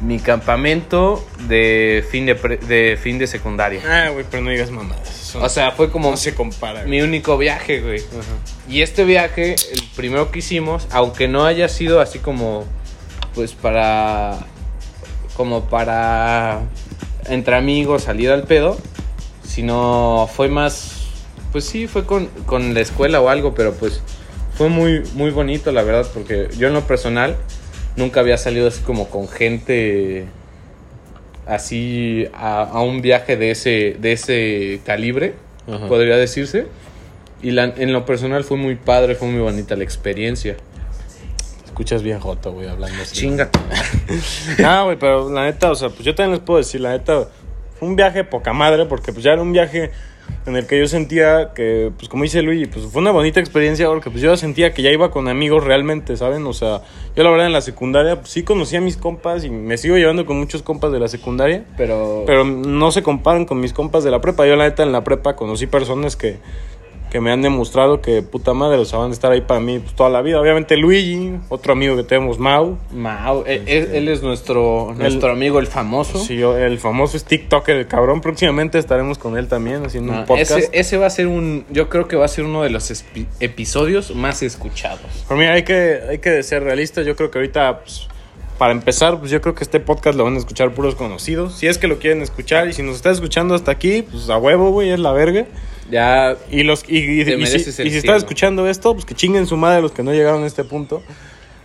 mi 0.00 0.18
campamento 0.20 1.22
de 1.48 2.04
fin 2.10 2.24
de, 2.24 2.34
pre- 2.34 2.56
de, 2.56 2.98
fin 3.00 3.18
de 3.18 3.26
secundaria. 3.26 3.82
Ah, 3.86 4.08
güey, 4.10 4.24
pero 4.30 4.42
no 4.42 4.50
digas 4.50 4.70
mamadas. 4.70 5.06
O 5.40 5.48
sea, 5.48 5.72
fue 5.72 5.90
como 5.90 6.10
no 6.10 6.16
se 6.16 6.34
compara. 6.34 6.84
mi 6.84 7.00
único 7.00 7.38
viaje, 7.38 7.80
güey. 7.80 8.00
Ajá. 8.00 8.68
Y 8.68 8.82
este 8.82 9.04
viaje, 9.04 9.54
el 9.72 9.82
primero 9.96 10.30
que 10.30 10.40
hicimos, 10.40 10.86
aunque 10.90 11.28
no 11.28 11.44
haya 11.44 11.68
sido 11.68 12.00
así 12.00 12.18
como, 12.18 12.64
pues 13.34 13.52
para, 13.52 14.46
como 15.36 15.64
para 15.64 16.60
entre 17.26 17.56
amigos 17.56 18.04
salir 18.04 18.30
al 18.30 18.44
pedo, 18.44 18.78
sino 19.44 20.28
fue 20.34 20.48
más, 20.48 21.06
pues 21.52 21.64
sí, 21.64 21.86
fue 21.86 22.04
con, 22.04 22.26
con 22.46 22.74
la 22.74 22.80
escuela 22.80 23.20
o 23.20 23.28
algo, 23.28 23.54
pero 23.54 23.74
pues 23.74 24.02
fue 24.56 24.68
muy, 24.68 25.02
muy 25.14 25.30
bonito, 25.30 25.72
la 25.72 25.82
verdad, 25.82 26.06
porque 26.12 26.48
yo 26.58 26.68
en 26.68 26.74
lo 26.74 26.82
personal 26.82 27.36
nunca 27.96 28.20
había 28.20 28.36
salido 28.36 28.68
así 28.68 28.80
como 28.82 29.08
con 29.08 29.28
gente 29.28 30.26
así 31.46 32.26
a, 32.34 32.62
a 32.62 32.82
un 32.82 33.02
viaje 33.02 33.36
de 33.36 33.50
ese, 33.50 33.96
de 34.00 34.12
ese 34.12 34.80
calibre, 34.84 35.34
Ajá. 35.66 35.88
podría 35.88 36.16
decirse. 36.16 36.66
Y 37.42 37.50
la- 37.50 37.72
en 37.76 37.92
lo 37.92 38.04
personal 38.06 38.44
fue 38.44 38.56
muy 38.56 38.76
padre, 38.76 39.14
fue 39.16 39.28
muy 39.28 39.40
bonita 39.40 39.74
la 39.76 39.84
experiencia. 39.84 40.56
Escuchas 41.64 42.02
bien 42.02 42.20
joto, 42.20 42.52
güey, 42.52 42.68
hablando 42.68 43.02
así. 43.02 43.16
Chinga. 43.16 43.48
No, 44.58 44.84
güey, 44.84 44.98
pero 44.98 45.30
la 45.30 45.44
neta, 45.44 45.70
o 45.70 45.74
sea, 45.74 45.88
pues 45.88 46.02
yo 46.04 46.14
también 46.14 46.32
les 46.36 46.40
puedo 46.44 46.58
decir, 46.58 46.80
la 46.80 46.90
neta, 46.90 47.28
fue 47.78 47.88
un 47.88 47.96
viaje 47.96 48.24
poca 48.24 48.52
madre, 48.52 48.84
porque 48.86 49.12
pues 49.12 49.24
ya 49.24 49.32
era 49.32 49.40
un 49.42 49.52
viaje 49.52 49.90
en 50.46 50.56
el 50.56 50.66
que 50.66 50.78
yo 50.78 50.86
sentía 50.86 51.52
que, 51.54 51.92
pues 51.96 52.08
como 52.08 52.24
dice 52.24 52.42
Luigi, 52.42 52.66
pues 52.66 52.86
fue 52.86 53.00
una 53.00 53.10
bonita 53.10 53.40
experiencia, 53.40 53.86
porque 53.86 54.10
pues 54.10 54.22
yo 54.22 54.36
sentía 54.36 54.74
que 54.74 54.82
ya 54.82 54.90
iba 54.90 55.10
con 55.10 55.28
amigos 55.28 55.64
realmente, 55.64 56.16
¿saben? 56.16 56.46
O 56.46 56.52
sea, 56.52 56.82
yo 57.14 57.22
la 57.22 57.30
verdad 57.30 57.46
en 57.46 57.52
la 57.52 57.60
secundaria, 57.60 58.16
pues 58.16 58.30
sí 58.30 58.42
conocí 58.42 58.76
a 58.76 58.80
mis 58.80 58.96
compas 58.96 59.44
y 59.44 59.50
me 59.50 59.78
sigo 59.78 59.96
llevando 59.96 60.26
con 60.26 60.38
muchos 60.38 60.62
compas 60.62 60.92
de 60.92 60.98
la 60.98 61.08
secundaria, 61.08 61.64
Pero, 61.76 62.24
pero 62.26 62.44
no 62.44 62.90
se 62.90 63.02
comparan 63.02 63.44
con 63.44 63.60
mis 63.60 63.72
compas 63.72 64.04
de 64.04 64.10
la 64.10 64.20
prepa. 64.20 64.46
Yo 64.46 64.56
la 64.56 64.64
neta 64.64 64.82
en 64.82 64.92
la 64.92 65.04
prepa 65.04 65.36
conocí 65.36 65.66
personas 65.66 66.16
que, 66.16 66.38
que 67.12 67.20
me 67.20 67.30
han 67.30 67.42
demostrado 67.42 68.00
que 68.00 68.22
puta 68.22 68.54
madre, 68.54 68.78
o 68.78 68.86
sea, 68.86 68.98
van 69.00 69.10
a 69.10 69.12
estar 69.12 69.30
ahí 69.30 69.42
para 69.42 69.60
mí 69.60 69.78
pues, 69.80 69.94
toda 69.94 70.08
la 70.08 70.22
vida. 70.22 70.40
Obviamente 70.40 70.78
Luigi, 70.78 71.34
otro 71.50 71.74
amigo 71.74 71.94
que 71.94 72.04
tenemos, 72.04 72.38
Mau. 72.38 72.78
Mau, 72.90 73.44
él, 73.46 73.64
él- 73.66 73.90
él 73.92 74.08
es 74.08 74.22
nuestro, 74.22 74.94
nuestro 74.96 75.30
amigo, 75.30 75.58
el 75.58 75.66
famoso. 75.66 76.18
Sí, 76.18 76.40
el 76.40 76.78
famoso 76.78 77.18
es 77.18 77.24
TikToker, 77.26 77.76
el 77.76 77.86
cabrón. 77.86 78.22
Próximamente 78.22 78.78
estaremos 78.78 79.18
con 79.18 79.36
él 79.36 79.46
también 79.46 79.84
haciendo 79.84 80.14
Ah, 80.14 80.20
un 80.20 80.24
podcast. 80.24 80.52
ese, 80.52 80.70
ese 80.72 80.96
va 80.96 81.04
a 81.04 81.10
ser 81.10 81.26
un, 81.26 81.66
yo 81.70 81.90
creo 81.90 82.08
que 82.08 82.16
va 82.16 82.24
a 82.24 82.28
ser 82.28 82.46
uno 82.46 82.62
de 82.62 82.70
los 82.70 82.90
episodios 83.40 84.14
más 84.14 84.42
escuchados. 84.42 85.24
Pero 85.28 85.38
mira, 85.38 85.52
hay 85.52 85.64
que, 85.64 85.98
hay 86.08 86.18
que 86.18 86.42
ser 86.42 86.62
realistas. 86.64 87.04
Yo 87.04 87.14
creo 87.14 87.30
que 87.30 87.38
ahorita, 87.38 87.80
pues, 87.80 88.08
para 88.62 88.74
empezar, 88.74 89.18
pues 89.18 89.32
yo 89.32 89.40
creo 89.40 89.56
que 89.56 89.64
este 89.64 89.80
podcast 89.80 90.16
lo 90.16 90.22
van 90.22 90.36
a 90.36 90.38
escuchar 90.38 90.72
puros 90.72 90.94
conocidos. 90.94 91.54
Si 91.58 91.66
es 91.66 91.78
que 91.78 91.88
lo 91.88 91.98
quieren 91.98 92.22
escuchar 92.22 92.68
y 92.68 92.72
si 92.72 92.84
nos 92.84 92.94
estás 92.94 93.14
escuchando 93.16 93.56
hasta 93.56 93.72
aquí, 93.72 94.02
pues 94.02 94.30
a 94.30 94.38
huevo, 94.38 94.70
güey, 94.70 94.90
es 94.90 95.00
la 95.00 95.10
verga. 95.10 95.46
Ya, 95.90 96.36
Y, 96.48 96.62
los, 96.62 96.84
y, 96.88 96.98
y- 96.98 97.22
y 97.22 97.46
si, 97.48 97.58
si 97.72 97.96
estás 97.96 98.18
escuchando 98.18 98.68
esto, 98.68 98.92
pues 98.94 99.04
que 99.04 99.16
chinguen 99.16 99.48
su 99.48 99.56
madre 99.56 99.82
los 99.82 99.90
que 99.90 100.04
no 100.04 100.12
llegaron 100.12 100.44
a 100.44 100.46
este 100.46 100.62
punto. 100.62 101.02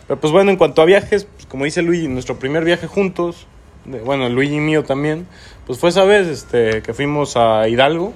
Pero 0.07 0.19
pues 0.19 0.33
bueno, 0.33 0.49
en 0.49 0.57
cuanto 0.57 0.81
a 0.81 0.85
viajes, 0.85 1.25
pues, 1.25 1.45
como 1.45 1.65
dice 1.65 1.83
Luigi, 1.83 2.07
nuestro 2.07 2.39
primer 2.39 2.63
viaje 2.65 2.87
juntos, 2.87 3.45
de- 3.85 3.99
bueno, 3.99 4.27
Luigi 4.29 4.55
y 4.55 4.59
mío 4.59 4.83
también, 4.83 5.27
pues 5.67 5.77
fue 5.77 5.89
esa 5.89 6.03
vez 6.03 6.25
este, 6.25 6.81
que 6.81 6.95
fuimos 6.95 7.37
a 7.37 7.67
Hidalgo. 7.69 8.11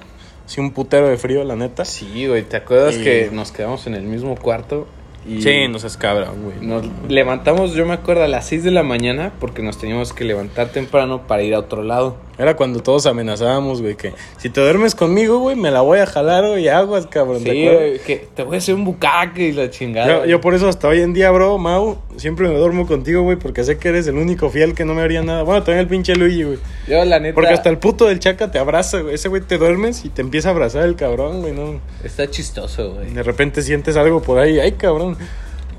Sí, 0.46 0.60
un 0.60 0.72
putero 0.72 1.06
de 1.08 1.18
frío, 1.18 1.44
la 1.44 1.54
neta. 1.54 1.84
sí, 1.84 2.26
güey, 2.26 2.42
¿te 2.42 2.56
acuerdas 2.56 2.96
que 2.96 3.30
nos 3.32 3.52
quedamos 3.52 3.86
en 3.86 3.94
el 3.94 4.02
mismo 4.02 4.34
cuarto? 4.34 4.88
Y 5.26 5.42
Sí, 5.42 5.68
no 5.68 5.78
seas 5.78 5.96
cabrón, 5.96 6.42
güey. 6.42 6.56
Nos 6.60 6.84
levantamos, 7.08 7.74
yo 7.74 7.86
me 7.86 7.94
acuerdo, 7.94 8.24
a 8.24 8.28
las 8.28 8.46
6 8.46 8.64
de 8.64 8.70
la 8.70 8.82
mañana 8.82 9.32
porque 9.38 9.62
nos 9.62 9.78
teníamos 9.78 10.12
que 10.12 10.24
levantar 10.24 10.68
temprano 10.68 11.22
para 11.26 11.42
ir 11.42 11.54
a 11.54 11.58
otro 11.58 11.82
lado. 11.82 12.16
Era 12.38 12.56
cuando 12.56 12.82
todos 12.82 13.06
amenazábamos, 13.06 13.82
güey, 13.82 13.94
que 13.94 14.14
si 14.38 14.48
te 14.48 14.60
duermes 14.60 14.94
conmigo, 14.94 15.38
güey, 15.38 15.54
me 15.54 15.70
la 15.70 15.82
voy 15.82 15.98
a 15.98 16.06
jalar, 16.06 16.46
güey, 16.46 16.66
aguas, 16.68 17.06
cabrón. 17.06 17.44
¿te 17.44 17.50
Sí, 17.50 17.68
güey, 17.68 17.98
que 17.98 18.28
te 18.34 18.42
voy 18.42 18.54
a 18.54 18.58
hacer 18.58 18.74
un 18.74 18.84
bucaque 18.84 19.48
y 19.48 19.52
la 19.52 19.70
chingada. 19.70 20.06
Yo, 20.06 20.24
yo 20.24 20.40
por 20.40 20.54
eso 20.54 20.66
hasta 20.68 20.88
hoy 20.88 21.00
en 21.00 21.12
día, 21.12 21.30
bro, 21.30 21.58
Mau, 21.58 21.98
siempre 22.16 22.48
me 22.48 22.54
duermo 22.54 22.86
contigo, 22.86 23.22
güey, 23.22 23.36
porque 23.36 23.64
sé 23.64 23.76
que 23.78 23.88
eres 23.88 24.06
el 24.06 24.16
único 24.16 24.48
fiel 24.48 24.74
que 24.74 24.84
no 24.84 24.94
me 24.94 25.02
haría 25.02 25.22
nada. 25.22 25.42
Bueno, 25.42 25.62
también 25.62 25.80
el 25.80 25.88
pinche 25.88 26.14
Luigi, 26.14 26.44
güey. 26.44 26.58
Yo, 26.86 27.04
la 27.04 27.20
neta, 27.20 27.34
Porque 27.34 27.52
hasta 27.52 27.68
el 27.68 27.78
puto 27.78 28.06
del 28.06 28.18
chaca 28.18 28.50
te 28.50 28.58
abraza, 28.58 29.00
güey. 29.00 29.14
Ese 29.14 29.28
güey 29.28 29.42
te 29.42 29.58
duermes 29.58 30.04
y 30.04 30.08
te 30.08 30.22
empieza 30.22 30.48
a 30.48 30.52
abrazar 30.52 30.84
el 30.84 30.96
cabrón, 30.96 31.42
güey, 31.42 31.52
¿no? 31.52 31.80
está 32.02 32.30
chistoso, 32.30 32.94
güey. 32.94 33.10
De 33.12 33.22
repente 33.22 33.62
sientes 33.62 33.96
algo 33.96 34.22
por 34.22 34.38
ahí, 34.38 34.58
ay, 34.58 34.72
cabrón. 34.72 35.16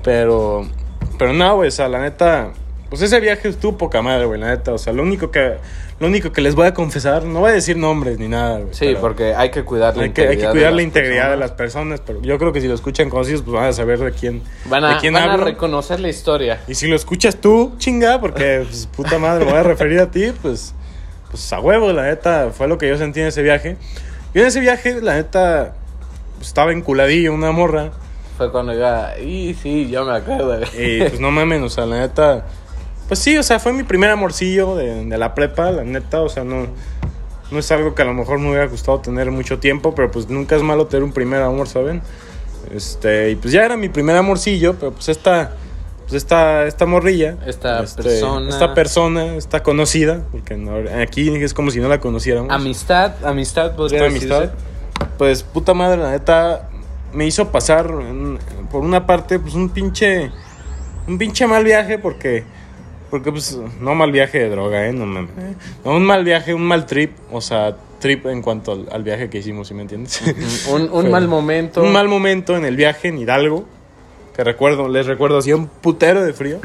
Pero, 0.02 0.66
pero 1.18 1.32
no, 1.32 1.56
güey, 1.56 1.68
o 1.68 1.72
sea, 1.72 1.88
la 1.88 2.00
neta, 2.00 2.52
pues 2.94 3.02
ese 3.02 3.18
viaje 3.18 3.48
estuvo 3.48 3.76
poca 3.76 4.02
madre, 4.02 4.24
güey, 4.24 4.38
la 4.38 4.50
neta. 4.50 4.72
O 4.72 4.78
sea, 4.78 4.92
lo 4.92 5.02
único 5.02 5.32
que, 5.32 5.54
lo 5.98 6.06
único 6.06 6.30
que 6.30 6.40
les 6.40 6.54
voy 6.54 6.68
a 6.68 6.74
confesar, 6.74 7.24
no 7.24 7.40
voy 7.40 7.50
a 7.50 7.54
decir 7.54 7.76
nombres 7.76 8.20
ni 8.20 8.28
nada, 8.28 8.60
güey. 8.60 8.72
Sí, 8.72 8.94
porque 9.00 9.34
hay 9.34 9.50
que 9.50 9.64
cuidar 9.64 9.96
la 9.96 10.04
hay 10.04 10.10
que, 10.10 10.22
hay 10.22 10.28
que 10.28 10.34
integridad 10.34 10.52
cuidar 10.52 10.70
de 10.70 10.76
la 10.76 10.82
integridad 10.82 11.30
de 11.30 11.36
las 11.36 11.50
personas, 11.50 12.00
pero 12.06 12.22
yo 12.22 12.38
creo 12.38 12.52
que 12.52 12.60
si 12.60 12.68
lo 12.68 12.74
escuchan 12.74 13.10
conocidos, 13.10 13.42
pues 13.42 13.52
van 13.52 13.64
a 13.64 13.72
saber 13.72 13.98
de 13.98 14.12
quién, 14.12 14.42
Van 14.66 14.84
a, 14.84 14.94
de 14.94 15.00
quién 15.00 15.14
van 15.14 15.28
a 15.28 15.36
reconocer 15.38 15.98
la 15.98 16.08
historia. 16.08 16.60
Y 16.68 16.76
si 16.76 16.86
lo 16.86 16.94
escuchas 16.94 17.36
tú, 17.36 17.74
chinga, 17.78 18.20
porque 18.20 18.62
pues, 18.64 18.86
puta 18.86 19.18
madre, 19.18 19.44
me 19.44 19.50
voy 19.50 19.60
a 19.60 19.64
referir 19.64 19.98
a 19.98 20.10
ti, 20.10 20.32
pues, 20.40 20.72
pues 21.32 21.52
a 21.52 21.58
huevo, 21.58 21.92
la 21.92 22.04
neta, 22.04 22.50
fue 22.52 22.68
lo 22.68 22.78
que 22.78 22.88
yo 22.88 22.96
sentí 22.96 23.20
en 23.20 23.26
ese 23.26 23.42
viaje. 23.42 23.76
Yo 24.32 24.42
en 24.42 24.46
ese 24.46 24.60
viaje, 24.60 25.00
la 25.00 25.14
neta, 25.16 25.74
pues, 26.36 26.46
estaba 26.46 26.70
enculadillo, 26.70 27.34
una 27.34 27.50
morra. 27.50 27.90
Fue 28.36 28.50
cuando 28.50 28.72
iba, 28.72 29.16
y 29.18 29.54
sí, 29.54 29.88
yo 29.88 30.04
me 30.04 30.16
acuerdo. 30.16 30.58
güey. 30.58 30.64
Y 30.76 30.98
pues 31.08 31.20
no 31.20 31.30
mamen, 31.30 31.62
o 31.62 31.68
sea, 31.68 31.86
la 31.86 32.00
neta, 32.00 32.44
pues 33.08 33.20
sí, 33.20 33.36
o 33.36 33.42
sea, 33.42 33.58
fue 33.58 33.72
mi 33.72 33.82
primer 33.82 34.10
amorcillo 34.10 34.76
de, 34.76 35.04
de 35.04 35.18
la 35.18 35.34
prepa, 35.34 35.70
la 35.70 35.84
neta, 35.84 36.20
o 36.22 36.28
sea, 36.28 36.44
no, 36.44 36.66
no 37.50 37.58
es 37.58 37.70
algo 37.72 37.94
que 37.94 38.02
a 38.02 38.04
lo 38.06 38.14
mejor 38.14 38.38
me 38.38 38.48
hubiera 38.50 38.66
gustado 38.66 39.00
tener 39.00 39.30
mucho 39.30 39.58
tiempo, 39.58 39.94
pero 39.94 40.10
pues 40.10 40.28
nunca 40.28 40.56
es 40.56 40.62
malo 40.62 40.86
tener 40.86 41.04
un 41.04 41.12
primer 41.12 41.42
amor, 41.42 41.68
¿saben? 41.68 42.02
Este, 42.74 43.30
y 43.30 43.36
pues 43.36 43.52
ya 43.52 43.64
era 43.64 43.76
mi 43.76 43.88
primer 43.88 44.16
amorcillo, 44.16 44.74
pero 44.74 44.92
pues 44.92 45.08
esta, 45.10 45.52
pues 46.02 46.14
esta, 46.14 46.66
esta 46.66 46.86
morrilla. 46.86 47.36
Esta 47.46 47.82
este, 47.82 48.02
persona. 48.02 48.48
Esta 48.48 48.74
persona, 48.74 49.36
esta 49.36 49.62
conocida, 49.62 50.22
porque 50.32 50.56
no- 50.56 50.76
aquí 51.00 51.28
es 51.36 51.52
como 51.54 51.70
si 51.70 51.80
no 51.80 51.88
la 51.88 52.00
conociéramos. 52.00 52.50
Amistad, 52.52 53.12
amistad 53.24 53.76
podría 53.76 54.06
amistad. 54.06 54.50
Pues 55.18 55.42
puta 55.42 55.74
madre, 55.74 55.98
la 56.02 56.10
neta, 56.12 56.68
me 57.12 57.26
hizo 57.26 57.50
pasar 57.52 57.86
en- 57.90 58.38
por 58.70 58.82
una 58.82 59.06
parte, 59.06 59.38
pues 59.38 59.54
un 59.54 59.68
pinche, 59.68 60.30
un 61.06 61.18
pinche 61.18 61.46
mal 61.46 61.64
viaje 61.64 61.98
porque, 61.98 62.44
porque 63.14 63.30
pues, 63.30 63.56
no 63.78 63.94
mal 63.94 64.10
viaje 64.10 64.40
de 64.40 64.48
droga, 64.48 64.88
eh, 64.88 64.92
no 64.92 65.06
mames. 65.06 65.30
No, 65.84 65.92
un 65.92 66.04
mal 66.04 66.24
viaje, 66.24 66.52
un 66.52 66.66
mal 66.66 66.84
trip, 66.84 67.12
o 67.30 67.40
sea, 67.40 67.76
trip 68.00 68.26
en 68.26 68.42
cuanto 68.42 68.72
al, 68.72 68.88
al 68.90 69.04
viaje 69.04 69.30
que 69.30 69.38
hicimos, 69.38 69.68
¿sí 69.68 69.74
me 69.74 69.82
entiendes? 69.82 70.20
Un, 70.68 71.10
mal 71.12 71.28
momento. 71.28 71.80
Un 71.80 71.92
mal 71.92 72.08
momento 72.08 72.56
en 72.56 72.64
el 72.64 72.74
viaje 72.74 73.06
en 73.06 73.18
Hidalgo, 73.18 73.66
que 74.34 74.42
recuerdo, 74.42 74.88
les 74.88 75.06
recuerdo, 75.06 75.38
hacía 75.38 75.54
un 75.54 75.68
putero 75.68 76.24
de 76.24 76.32
frío. 76.32 76.58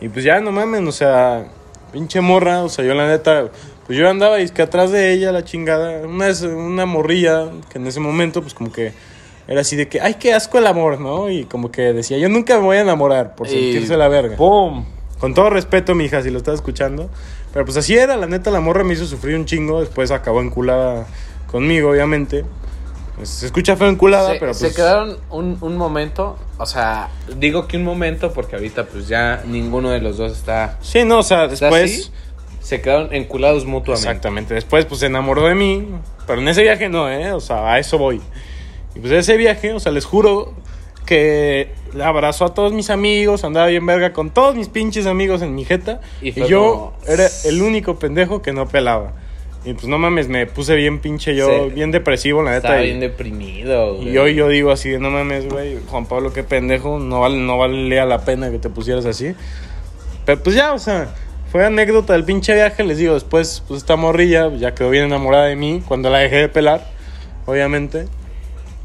Y 0.00 0.08
pues 0.08 0.24
ya, 0.24 0.40
no 0.40 0.50
mames, 0.50 0.80
o 0.88 0.90
sea, 0.90 1.46
pinche 1.92 2.20
morra, 2.20 2.64
o 2.64 2.68
sea, 2.68 2.84
yo 2.84 2.92
la 2.94 3.06
neta, 3.06 3.48
pues 3.86 3.96
yo 3.96 4.10
andaba 4.10 4.40
y 4.40 4.42
es 4.42 4.50
que 4.50 4.62
atrás 4.62 4.90
de 4.90 5.12
ella, 5.12 5.30
la 5.30 5.44
chingada, 5.44 6.04
una, 6.04 6.32
una 6.52 6.84
morrilla, 6.84 7.48
que 7.70 7.78
en 7.78 7.86
ese 7.86 8.00
momento, 8.00 8.42
pues 8.42 8.54
como 8.54 8.72
que 8.72 8.92
era 9.46 9.60
así 9.60 9.76
de 9.76 9.86
que, 9.86 10.00
ay, 10.00 10.14
qué 10.14 10.34
asco 10.34 10.58
el 10.58 10.66
amor, 10.66 10.98
¿no? 10.98 11.30
Y 11.30 11.44
como 11.44 11.70
que 11.70 11.92
decía, 11.92 12.18
yo 12.18 12.28
nunca 12.28 12.56
me 12.56 12.64
voy 12.64 12.78
a 12.78 12.80
enamorar 12.80 13.36
por 13.36 13.46
Y 13.46 13.50
sentirse 13.50 13.96
la 13.96 14.08
verga. 14.08 14.36
¡Pum! 14.36 14.84
Con 15.20 15.34
todo 15.34 15.50
respeto, 15.50 15.94
mi 15.94 16.04
hija, 16.06 16.22
si 16.22 16.30
lo 16.30 16.38
estás 16.38 16.54
escuchando. 16.54 17.10
Pero 17.52 17.64
pues 17.64 17.76
así 17.76 17.96
era, 17.96 18.16
la 18.16 18.26
neta, 18.26 18.50
la 18.50 18.60
morra 18.60 18.84
me 18.84 18.94
hizo 18.94 19.06
sufrir 19.06 19.36
un 19.36 19.44
chingo. 19.44 19.80
Después 19.80 20.10
acabó 20.10 20.40
enculada 20.40 21.06
conmigo, 21.46 21.90
obviamente. 21.90 22.44
Pues, 23.16 23.28
se 23.28 23.46
escucha 23.46 23.76
feo 23.76 23.88
enculada, 23.88 24.32
Se, 24.32 24.38
pero 24.38 24.54
se 24.54 24.66
pues. 24.66 24.76
quedaron 24.76 25.18
un, 25.30 25.58
un 25.60 25.76
momento, 25.76 26.38
o 26.56 26.64
sea, 26.64 27.10
digo 27.36 27.68
que 27.68 27.76
un 27.76 27.84
momento 27.84 28.32
porque 28.32 28.56
ahorita 28.56 28.86
pues 28.86 29.08
ya 29.08 29.42
ninguno 29.46 29.90
de 29.90 30.00
los 30.00 30.16
dos 30.16 30.32
está, 30.32 30.78
Sí, 30.80 31.04
no, 31.04 31.18
o 31.18 31.22
sea, 31.22 31.46
después. 31.46 31.84
así. 31.84 32.10
Se 32.62 32.80
quedaron 32.80 33.12
enculados 33.12 33.66
mutuamente. 33.66 34.08
Exactamente. 34.08 34.54
Después, 34.54 34.86
pues 34.86 35.00
se 35.00 35.06
enamoró 35.06 35.46
de 35.46 35.54
mí. 35.54 35.88
Pero 36.26 36.40
en 36.40 36.48
ese 36.48 36.62
viaje 36.62 36.88
no, 36.88 37.10
¿eh? 37.10 37.32
O 37.32 37.40
sea, 37.40 37.72
a 37.72 37.78
eso 37.78 37.98
voy. 37.98 38.22
Y 38.94 39.00
pues 39.00 39.12
ese 39.12 39.36
viaje, 39.36 39.72
o 39.72 39.80
sea, 39.80 39.92
les 39.92 40.04
juro 40.04 40.54
que 41.06 41.72
abrazó 42.02 42.44
a 42.44 42.54
todos 42.54 42.72
mis 42.72 42.90
amigos, 42.90 43.42
andaba 43.44 43.66
bien 43.66 43.84
verga 43.86 44.12
con 44.12 44.30
todos 44.30 44.54
mis 44.54 44.68
pinches 44.68 45.06
amigos 45.06 45.42
en 45.42 45.54
mi 45.54 45.64
jeta. 45.64 46.00
Y 46.22 46.28
Y, 46.28 46.46
yo 46.46 46.92
como- 47.04 47.12
era 47.12 47.26
el 47.44 47.62
único 47.62 47.98
pendejo 47.98 48.42
que 48.42 48.52
no 48.52 48.68
pelaba. 48.68 49.12
Y 49.64 49.74
pues 49.74 49.88
no 49.88 49.98
mames, 49.98 50.28
me 50.28 50.46
puse 50.46 50.74
bien 50.74 51.00
pinche 51.00 51.34
yo, 51.36 51.46
Sí. 51.68 51.74
bien 51.74 51.90
depresivo, 51.90 52.42
la 52.42 52.52
neta. 52.52 52.68
Estaba 52.68 52.82
y- 52.82 52.86
bien 52.86 53.00
deprimido. 53.00 53.96
güey. 53.96 54.08
Y 54.10 54.16
hoy 54.18 54.34
yo 54.34 54.48
digo 54.48 54.70
así 54.70 54.88
no 54.98 55.10
mames, 55.10 55.48
güey, 55.50 55.78
Juan 55.88 56.06
Pablo, 56.06 56.32
qué 56.32 56.42
pendejo, 56.44 56.98
no 56.98 57.20
vale, 57.20 57.36
no 57.36 57.58
valía 57.58 58.06
la 58.06 58.24
pena 58.24 58.50
que 58.50 58.58
te 58.58 58.70
pusieras 58.70 59.04
así. 59.04 59.34
Pero 60.24 60.42
pues 60.42 60.56
ya, 60.56 60.72
o 60.72 60.78
sea, 60.78 61.14
fue 61.52 61.66
anécdota 61.66 62.12
del 62.14 62.24
pinche 62.24 62.54
viaje, 62.54 62.84
les 62.84 62.96
digo, 62.98 63.12
después, 63.14 63.62
pues 63.68 63.78
esta 63.78 63.96
morrilla 63.96 64.50
ya 64.56 64.74
quedó 64.74 64.88
bien 64.90 65.04
enamorada 65.04 65.46
de 65.46 65.56
mí 65.56 65.82
cuando 65.86 66.08
la 66.08 66.18
dejé 66.20 66.36
de 66.36 66.48
pelar, 66.48 66.86
obviamente. 67.46 68.06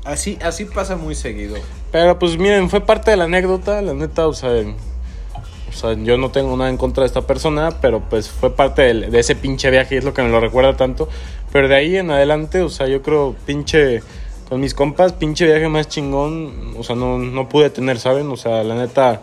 Así, 0.05 0.37
así 0.43 0.65
pasa 0.65 0.95
muy 0.95 1.15
seguido. 1.15 1.55
Pero 1.91 2.17
pues 2.19 2.37
miren, 2.37 2.69
fue 2.69 2.81
parte 2.81 3.11
de 3.11 3.17
la 3.17 3.23
anécdota, 3.25 3.81
la 3.81 3.93
neta, 3.93 4.27
o 4.27 4.33
sea, 4.33 4.51
o 4.51 5.73
sea, 5.73 5.93
yo 5.93 6.17
no 6.17 6.29
tengo 6.31 6.55
nada 6.55 6.69
en 6.69 6.77
contra 6.77 7.01
de 7.01 7.07
esta 7.07 7.21
persona, 7.21 7.71
pero 7.81 8.01
pues 8.09 8.29
fue 8.29 8.51
parte 8.55 8.83
del- 8.83 9.11
de, 9.11 9.19
ese 9.19 9.35
pinche 9.35 9.69
viaje 9.71 9.95
y 9.95 9.97
es 9.97 10.03
lo 10.03 10.13
que 10.13 10.21
me 10.21 10.29
lo 10.29 10.39
recuerda 10.39 10.77
tanto. 10.77 11.09
Pero 11.51 11.67
de 11.67 11.75
ahí 11.75 11.97
en 11.97 12.11
adelante, 12.11 12.61
o 12.61 12.69
sea, 12.69 12.87
yo 12.87 13.01
creo 13.01 13.35
pinche 13.45 14.01
con 14.47 14.59
mis 14.61 14.75
compas, 14.75 15.13
pinche 15.13 15.45
viaje 15.45 15.67
más 15.69 15.87
chingón, 15.89 16.75
o 16.77 16.83
sea, 16.83 16.95
no, 16.95 17.17
no 17.17 17.49
pude 17.49 17.71
tener, 17.71 17.97
¿saben? 17.99 18.29
O 18.29 18.37
sea, 18.37 18.63
la 18.63 18.75
neta, 18.75 19.21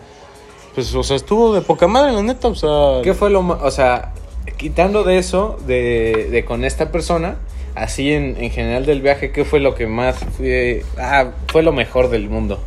pues, 0.75 0.93
o 0.97 1.03
sea, 1.05 1.15
estuvo 1.15 1.55
de 1.55 1.61
poca 1.61 1.87
madre, 1.87 2.13
la 2.13 2.23
neta, 2.23 2.49
o 2.49 2.55
sea... 2.57 3.03
¿Qué 3.05 3.15
fue 3.15 3.31
lo 3.31 3.43
ma- 3.43 3.61
O 3.63 3.71
sea, 3.71 4.13
quitando 4.57 5.05
de 5.05 5.19
eso, 5.19 5.59
de, 5.67 6.29
de 6.33 6.45
con 6.45 6.65
esta 6.65 6.91
persona, 6.91 7.37
así 7.75 8.13
en, 8.13 8.37
en 8.39 8.51
general 8.51 8.87
del 8.87 9.03
viaje, 9.03 9.33
¿qué 9.33 9.45
fue 9.45 9.61
lo 9.61 9.75
que 9.75 9.87
más 9.87 10.17
fue. 10.37 10.85
Ah, 10.99 11.31
fue 11.49 11.63
lo 11.63 11.73
mejor 11.73 12.11
del 12.11 12.29
mundo? 12.29 12.63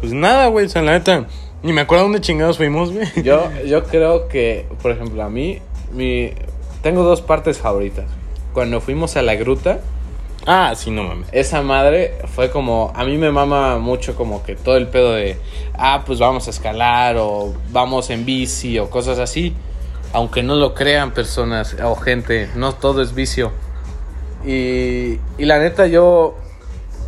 Pues 0.00 0.12
nada, 0.12 0.48
güey, 0.48 0.66
o 0.66 0.68
sea, 0.68 0.82
la 0.82 0.92
neta, 0.92 1.26
ni 1.62 1.72
me 1.72 1.80
acuerdo 1.82 2.04
dónde 2.04 2.20
chingados 2.20 2.58
fuimos, 2.58 2.92
güey. 2.92 3.06
Yo, 3.22 3.50
yo 3.66 3.84
creo 3.84 4.28
que, 4.28 4.66
por 4.82 4.90
ejemplo, 4.90 5.22
a 5.22 5.30
mí, 5.30 5.60
mi, 5.92 6.32
tengo 6.82 7.02
dos 7.02 7.22
partes 7.22 7.58
favoritas. 7.58 8.06
Cuando 8.52 8.80
fuimos 8.80 9.16
a 9.16 9.22
la 9.22 9.34
gruta, 9.34 9.80
Ah, 10.46 10.74
sí, 10.76 10.90
no 10.90 11.04
mames. 11.04 11.28
esa 11.32 11.62
madre 11.62 12.18
fue 12.34 12.50
como, 12.50 12.92
a 12.94 13.04
mí 13.04 13.16
me 13.16 13.30
mama 13.30 13.78
mucho 13.78 14.14
como 14.14 14.42
que 14.42 14.56
todo 14.56 14.76
el 14.76 14.88
pedo 14.88 15.12
de, 15.12 15.38
ah, 15.72 16.02
pues 16.04 16.18
vamos 16.18 16.46
a 16.48 16.50
escalar 16.50 17.16
o 17.18 17.54
vamos 17.70 18.10
en 18.10 18.26
bici 18.26 18.78
o 18.78 18.90
cosas 18.90 19.18
así. 19.18 19.54
Aunque 20.12 20.42
no 20.42 20.54
lo 20.54 20.74
crean 20.74 21.12
personas 21.12 21.74
o 21.82 21.96
gente, 21.96 22.48
no 22.54 22.74
todo 22.74 23.00
es 23.02 23.14
vicio. 23.14 23.52
Y, 24.46 25.18
y 25.38 25.44
la 25.46 25.58
neta 25.58 25.86
yo, 25.86 26.36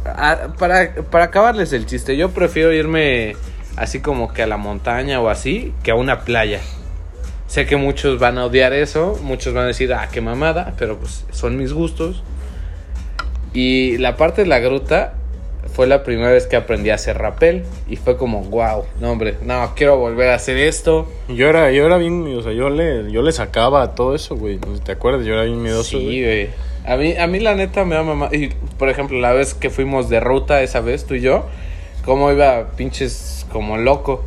a- 0.04 0.48
para, 0.58 0.94
para 1.10 1.24
acabarles 1.26 1.72
el 1.72 1.86
chiste, 1.86 2.16
yo 2.16 2.30
prefiero 2.30 2.72
irme 2.72 3.36
así 3.76 4.00
como 4.00 4.32
que 4.32 4.42
a 4.42 4.46
la 4.46 4.56
montaña 4.56 5.20
o 5.20 5.28
así, 5.28 5.72
que 5.82 5.90
a 5.90 5.94
una 5.94 6.20
playa. 6.20 6.60
Sé 7.46 7.66
que 7.66 7.76
muchos 7.76 8.18
van 8.18 8.38
a 8.38 8.46
odiar 8.46 8.72
eso, 8.72 9.18
muchos 9.22 9.54
van 9.54 9.64
a 9.64 9.66
decir, 9.68 9.92
ah, 9.94 10.08
qué 10.10 10.20
mamada, 10.20 10.74
pero 10.78 10.96
pues 10.98 11.24
son 11.30 11.56
mis 11.56 11.72
gustos. 11.72 12.22
Y 13.52 13.98
la 13.98 14.16
parte 14.16 14.42
de 14.42 14.48
la 14.48 14.58
gruta 14.58 15.14
fue 15.72 15.86
la 15.86 16.02
primera 16.02 16.30
vez 16.30 16.46
que 16.46 16.56
aprendí 16.56 16.90
a 16.90 16.94
hacer 16.96 17.18
rappel. 17.18 17.64
Y 17.88 17.96
fue 17.96 18.16
como, 18.16 18.42
wow, 18.42 18.84
no 19.00 19.10
hombre, 19.12 19.36
no, 19.42 19.72
quiero 19.76 19.96
volver 19.96 20.30
a 20.30 20.34
hacer 20.34 20.56
esto. 20.56 21.10
Yo 21.28 21.48
era, 21.48 21.70
yo 21.72 21.86
era 21.86 21.96
bien, 21.98 22.34
o 22.36 22.42
sea, 22.42 22.52
yo 22.52 22.68
le, 22.68 23.10
yo 23.12 23.22
le 23.22 23.32
sacaba 23.32 23.82
a 23.82 23.94
todo 23.94 24.14
eso, 24.14 24.36
güey. 24.36 24.58
¿Te 24.84 24.92
acuerdas? 24.92 25.24
Yo 25.24 25.34
era 25.34 25.42
bien 25.44 25.62
miedoso, 25.62 25.98
Sí, 25.98 26.04
güey. 26.04 26.22
güey. 26.22 26.50
A 26.86 26.96
mí, 26.96 27.16
a 27.16 27.26
mí 27.26 27.40
la 27.40 27.54
neta 27.54 27.84
me 27.84 27.96
da 27.96 28.02
mamá. 28.02 28.28
Y 28.32 28.48
por 28.78 28.88
ejemplo, 28.88 29.18
la 29.18 29.32
vez 29.32 29.54
que 29.54 29.70
fuimos 29.70 30.08
de 30.08 30.20
ruta 30.20 30.62
esa 30.62 30.80
vez, 30.80 31.04
tú 31.04 31.14
y 31.14 31.20
yo, 31.20 31.46
cómo 32.04 32.30
iba 32.30 32.70
pinches 32.76 33.46
como 33.52 33.76
loco. 33.76 34.24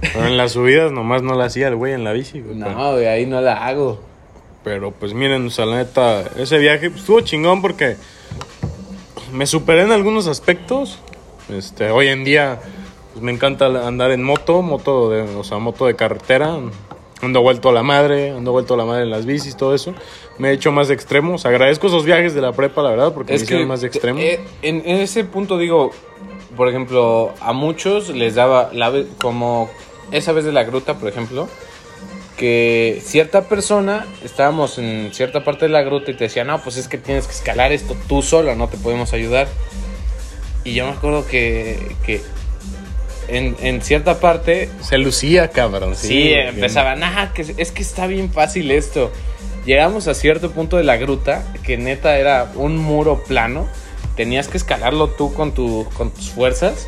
Pero 0.00 0.26
en 0.26 0.36
las 0.36 0.52
subidas 0.52 0.92
nomás 0.92 1.22
no 1.22 1.34
la 1.34 1.46
hacía 1.46 1.68
el 1.68 1.76
güey 1.76 1.94
en 1.94 2.04
la 2.04 2.12
bici, 2.12 2.40
güey. 2.40 2.56
No, 2.56 2.92
güey, 2.92 3.06
ahí 3.06 3.26
no 3.26 3.40
la 3.40 3.66
hago. 3.66 4.00
pero, 4.62 4.90
pues 4.90 5.14
miren, 5.14 5.46
o 5.46 5.50
sea, 5.50 5.64
la 5.64 5.76
neta, 5.76 6.24
ese 6.36 6.58
viaje 6.58 6.90
pues, 6.90 7.00
estuvo 7.00 7.20
chingón 7.20 7.62
porque 7.62 7.96
me 9.32 9.46
superé 9.46 9.82
en 9.82 9.92
algunos 9.92 10.26
aspectos. 10.26 10.98
Este, 11.48 11.90
hoy 11.90 12.08
en 12.08 12.24
día 12.24 12.58
pues, 13.12 13.22
me 13.22 13.32
encanta 13.32 13.66
andar 13.86 14.10
en 14.10 14.22
moto, 14.22 14.60
moto 14.62 15.08
de, 15.10 15.22
o 15.22 15.44
sea, 15.44 15.58
moto 15.58 15.86
de 15.86 15.96
carretera. 15.96 16.58
Ando 17.22 17.40
vuelto 17.40 17.70
a 17.70 17.72
la 17.72 17.82
madre, 17.82 18.30
ando 18.30 18.52
vuelto 18.52 18.74
a 18.74 18.76
la 18.76 18.84
madre 18.84 19.04
en 19.04 19.10
las 19.10 19.24
bicis, 19.24 19.56
todo 19.56 19.74
eso. 19.74 19.94
Me 20.38 20.50
he 20.50 20.52
hecho 20.52 20.70
más 20.70 20.90
extremos. 20.90 21.46
Agradezco 21.46 21.86
esos 21.86 22.04
viajes 22.04 22.34
de 22.34 22.42
la 22.42 22.52
prepa, 22.52 22.82
la 22.82 22.90
verdad, 22.90 23.14
porque 23.14 23.32
me 23.32 23.38
hicieron 23.40 23.68
más 23.68 23.82
extremos. 23.84 24.22
eh, 24.22 24.40
en, 24.62 24.82
en 24.84 24.96
ese 25.00 25.24
punto 25.24 25.56
digo, 25.56 25.92
por 26.56 26.68
ejemplo, 26.68 27.32
a 27.40 27.52
muchos 27.54 28.10
les 28.10 28.34
daba 28.34 28.70
la 28.72 28.92
como 29.18 29.70
esa 30.10 30.32
vez 30.32 30.44
de 30.44 30.52
la 30.52 30.64
gruta, 30.64 30.98
por 30.98 31.08
ejemplo, 31.08 31.48
que 32.36 33.00
cierta 33.02 33.48
persona 33.48 34.06
estábamos 34.22 34.78
en 34.78 35.10
cierta 35.14 35.42
parte 35.42 35.64
de 35.64 35.70
la 35.70 35.82
gruta 35.82 36.10
y 36.10 36.14
te 36.14 36.24
decía, 36.24 36.44
"No, 36.44 36.62
pues 36.62 36.76
es 36.76 36.86
que 36.86 36.98
tienes 36.98 37.26
que 37.26 37.32
escalar 37.32 37.72
esto 37.72 37.96
tú 38.08 38.20
solo, 38.20 38.54
no 38.56 38.68
te 38.68 38.76
podemos 38.76 39.14
ayudar." 39.14 39.48
Y 40.64 40.74
yo 40.74 40.84
me 40.84 40.92
acuerdo 40.92 41.26
que, 41.26 41.96
que 42.04 42.20
en, 43.28 43.56
en 43.60 43.82
cierta 43.82 44.20
parte 44.20 44.68
Se 44.82 44.98
lucía, 44.98 45.48
cabrón. 45.48 45.94
Sí, 45.96 46.32
empezaban, 46.32 47.02
ah, 47.02 47.32
que 47.34 47.54
es 47.56 47.72
que 47.72 47.82
está 47.82 48.06
bien 48.06 48.30
fácil 48.30 48.70
esto. 48.70 49.10
Llegamos 49.66 50.06
a 50.06 50.14
cierto 50.14 50.52
punto 50.52 50.76
de 50.76 50.84
la 50.84 50.96
gruta, 50.96 51.44
que 51.64 51.76
neta 51.76 52.18
era 52.18 52.52
un 52.54 52.76
muro 52.76 53.24
plano. 53.24 53.66
Tenías 54.14 54.46
que 54.46 54.56
escalarlo 54.56 55.08
tú 55.08 55.34
con, 55.34 55.52
tu, 55.52 55.88
con 55.94 56.12
tus 56.12 56.30
fuerzas. 56.30 56.86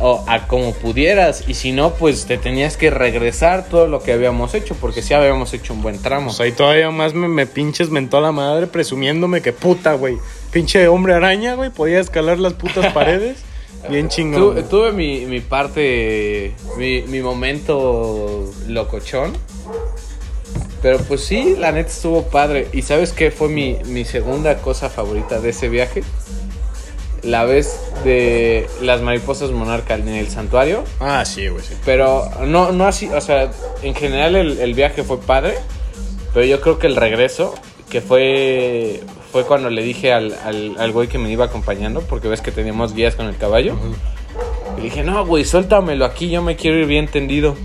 O 0.00 0.24
a 0.26 0.48
como 0.48 0.72
pudieras. 0.72 1.44
Y 1.46 1.54
si 1.54 1.70
no, 1.70 1.94
pues 1.94 2.26
te 2.26 2.38
tenías 2.38 2.76
que 2.76 2.90
regresar 2.90 3.68
todo 3.68 3.86
lo 3.86 4.02
que 4.02 4.12
habíamos 4.12 4.54
hecho. 4.54 4.74
Porque 4.74 5.00
sí 5.00 5.14
habíamos 5.14 5.52
hecho 5.54 5.72
un 5.72 5.82
buen 5.82 6.02
tramo. 6.02 6.30
O 6.30 6.32
sea, 6.32 6.48
y 6.48 6.52
todavía 6.52 6.90
más 6.90 7.14
me, 7.14 7.28
me 7.28 7.46
pinches 7.46 7.90
mentó 7.90 8.20
la 8.20 8.32
madre 8.32 8.66
presumiéndome 8.66 9.40
que 9.40 9.52
puta, 9.52 9.92
güey. 9.92 10.18
Pinche 10.50 10.88
hombre 10.88 11.14
araña, 11.14 11.54
güey. 11.54 11.70
Podía 11.70 12.00
escalar 12.00 12.38
las 12.38 12.54
putas 12.54 12.92
paredes. 12.94 13.44
Bien 13.88 14.08
chingón. 14.08 14.54
Tu- 14.56 14.62
tuve 14.64 14.92
mi, 14.92 15.26
mi 15.26 15.40
parte, 15.40 16.54
mi, 16.76 17.02
mi 17.02 17.20
momento 17.20 18.44
locochón. 18.68 19.32
Pero 20.82 20.98
pues 20.98 21.22
sí, 21.22 21.56
la 21.58 21.72
neta 21.72 21.90
estuvo 21.90 22.22
padre. 22.28 22.68
¿Y 22.72 22.82
sabes 22.82 23.12
qué 23.12 23.30
fue 23.30 23.48
mi, 23.48 23.76
mi 23.86 24.04
segunda 24.04 24.58
cosa 24.58 24.88
favorita 24.88 25.38
de 25.40 25.50
ese 25.50 25.68
viaje? 25.68 26.02
La 27.22 27.44
vez 27.44 27.78
de 28.02 28.66
las 28.80 29.02
mariposas 29.02 29.50
monarca 29.50 29.94
en 29.94 30.08
el 30.08 30.28
santuario. 30.30 30.84
Ah, 31.00 31.24
sí, 31.26 31.48
güey, 31.48 31.62
sí. 31.62 31.74
Pero 31.84 32.30
no, 32.46 32.72
no 32.72 32.86
así, 32.86 33.08
o 33.10 33.20
sea, 33.20 33.50
en 33.82 33.94
general 33.94 34.36
el, 34.36 34.58
el 34.58 34.72
viaje 34.72 35.02
fue 35.04 35.20
padre. 35.20 35.54
Pero 36.32 36.46
yo 36.46 36.60
creo 36.62 36.78
que 36.78 36.86
el 36.86 36.96
regreso, 36.96 37.54
que 37.90 38.00
fue, 38.00 39.00
fue 39.32 39.44
cuando 39.44 39.70
le 39.70 39.82
dije 39.82 40.12
al, 40.12 40.34
al, 40.44 40.76
al 40.78 40.92
güey 40.92 41.08
que 41.08 41.18
me 41.18 41.30
iba 41.30 41.44
acompañando, 41.44 42.00
porque 42.02 42.28
ves 42.28 42.40
que 42.40 42.50
teníamos 42.50 42.94
guías 42.94 43.14
con 43.14 43.26
el 43.26 43.36
caballo. 43.36 43.76
Y 44.78 44.82
dije, 44.82 45.02
no, 45.02 45.24
güey, 45.26 45.44
suéltamelo 45.44 46.04
aquí, 46.04 46.30
yo 46.30 46.42
me 46.42 46.56
quiero 46.56 46.78
ir 46.78 46.86
bien 46.86 47.06
tendido. 47.06 47.56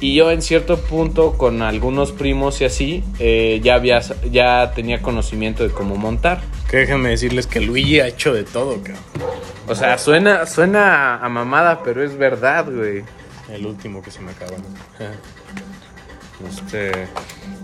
Y 0.00 0.14
yo 0.14 0.30
en 0.30 0.42
cierto 0.42 0.78
punto, 0.78 1.36
con 1.36 1.60
algunos 1.62 2.12
primos 2.12 2.60
y 2.60 2.64
así, 2.64 3.02
eh, 3.18 3.60
ya, 3.62 3.74
había, 3.74 4.00
ya 4.30 4.70
tenía 4.72 5.02
conocimiento 5.02 5.64
de 5.64 5.70
cómo 5.70 5.96
montar. 5.96 6.40
Que 6.70 6.78
déjenme 6.78 7.08
decirles 7.08 7.48
que 7.48 7.60
Luigi 7.60 7.98
ha 7.98 8.06
hecho 8.06 8.32
de 8.32 8.44
todo, 8.44 8.76
cabrón. 8.76 9.02
O 9.66 9.74
sea, 9.74 9.98
suena, 9.98 10.46
suena 10.46 11.16
a 11.16 11.28
mamada, 11.28 11.82
pero 11.82 12.04
es 12.04 12.16
verdad, 12.16 12.66
güey. 12.70 13.02
El 13.50 13.66
último 13.66 14.00
que 14.02 14.10
se 14.10 14.20
me 14.20 14.30
acaba. 14.30 14.52
¿no? 14.52 14.64
Este. 16.48 16.92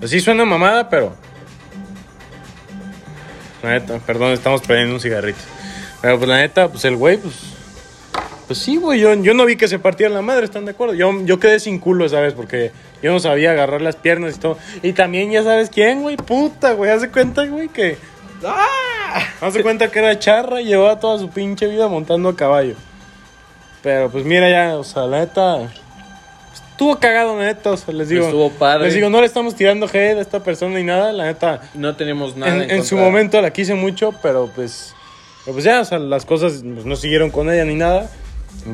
Pues 0.00 0.10
sí 0.10 0.18
suena 0.18 0.44
mamada, 0.44 0.88
pero. 0.88 1.14
La 3.64 3.70
neta, 3.70 3.98
perdón, 3.98 4.32
estamos 4.32 4.60
perdiendo 4.60 4.94
un 4.94 5.00
cigarrito. 5.00 5.38
Pero 6.02 6.18
pues 6.18 6.28
la 6.28 6.36
neta, 6.36 6.68
pues 6.68 6.84
el 6.84 6.96
güey, 6.96 7.16
pues. 7.16 7.34
Pues 8.46 8.58
sí, 8.58 8.76
güey, 8.76 9.00
yo, 9.00 9.14
yo 9.14 9.32
no 9.32 9.46
vi 9.46 9.56
que 9.56 9.68
se 9.68 9.78
partía 9.78 10.10
la 10.10 10.20
madre, 10.20 10.44
¿están 10.44 10.66
de 10.66 10.72
acuerdo? 10.72 10.92
Yo, 10.92 11.18
yo 11.24 11.40
quedé 11.40 11.58
sin 11.60 11.78
culo, 11.78 12.06
¿sabes? 12.10 12.34
Porque 12.34 12.72
yo 13.02 13.10
no 13.10 13.20
sabía 13.20 13.52
agarrar 13.52 13.80
las 13.80 13.96
piernas 13.96 14.36
y 14.36 14.38
todo. 14.38 14.58
Y 14.82 14.92
también, 14.92 15.30
ya 15.30 15.42
sabes 15.42 15.70
quién, 15.70 16.02
güey, 16.02 16.18
puta, 16.18 16.74
güey, 16.74 16.90
hace 16.90 17.08
cuenta, 17.10 17.46
güey, 17.46 17.68
que. 17.68 17.96
¡Ah! 18.44 19.22
Haz 19.40 19.54
de 19.54 19.62
cuenta 19.62 19.90
que 19.90 19.98
era 19.98 20.18
charra 20.18 20.60
y 20.60 20.66
llevaba 20.66 21.00
toda 21.00 21.18
su 21.18 21.30
pinche 21.30 21.66
vida 21.68 21.88
montando 21.88 22.28
a 22.28 22.36
caballo. 22.36 22.74
Pero 23.82 24.10
pues 24.10 24.26
mira 24.26 24.50
ya, 24.50 24.76
o 24.76 24.84
sea, 24.84 25.06
la 25.06 25.20
neta. 25.20 25.72
Estuvo 26.74 26.98
cagado, 26.98 27.38
neta, 27.38 27.70
o 27.70 27.76
sea, 27.76 27.94
les 27.94 28.08
digo. 28.08 28.24
Estuvo 28.24 28.50
padre. 28.50 28.86
Les 28.86 28.94
digo, 28.94 29.08
no 29.08 29.20
le 29.20 29.28
estamos 29.28 29.54
tirando 29.54 29.86
hate 29.86 30.18
a 30.18 30.20
esta 30.20 30.42
persona 30.42 30.76
ni 30.76 30.82
nada, 30.82 31.12
la 31.12 31.26
neta. 31.26 31.60
No 31.74 31.94
tenemos 31.94 32.36
nada. 32.36 32.52
En, 32.52 32.62
en 32.62 32.70
en 32.72 32.84
su 32.84 32.96
momento 32.96 33.40
la 33.40 33.52
quise 33.52 33.74
mucho, 33.74 34.12
pero 34.20 34.50
pues. 34.52 34.92
pero 35.44 35.54
pues 35.54 35.64
ya, 35.64 35.80
o 35.80 35.84
sea, 35.84 36.00
las 36.00 36.26
cosas 36.26 36.64
pues, 36.64 36.84
no 36.84 36.96
siguieron 36.96 37.30
con 37.30 37.48
ella 37.48 37.64
ni 37.64 37.76
nada. 37.76 38.10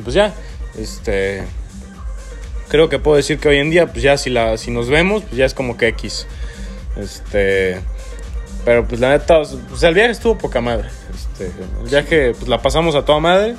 Pues 0.03 0.15
ya, 0.15 0.33
este. 0.79 1.43
Creo 2.69 2.89
que 2.89 2.97
puedo 2.97 3.17
decir 3.17 3.37
que 3.37 3.49
hoy 3.49 3.59
en 3.59 3.69
día, 3.69 3.85
pues 3.85 4.01
ya 4.01 4.17
si, 4.17 4.31
la, 4.31 4.57
si 4.57 4.71
nos 4.71 4.89
vemos, 4.89 5.21
pues 5.21 5.35
ya 5.35 5.45
es 5.45 5.53
como 5.53 5.77
que 5.77 5.89
X. 5.89 6.25
Este. 6.97 7.81
Pero 8.65 8.87
pues 8.87 8.99
la 8.99 9.09
neta, 9.09 9.37
o 9.37 9.45
sea, 9.45 9.59
pues 9.69 9.83
el 9.83 9.93
viaje 9.93 10.09
estuvo 10.09 10.39
poca 10.39 10.59
madre. 10.59 10.89
Este, 11.13 11.51
el 11.83 11.87
viaje, 11.87 12.33
pues 12.33 12.47
la 12.47 12.59
pasamos 12.63 12.95
a 12.95 13.05
toda 13.05 13.19
madre. 13.19 13.53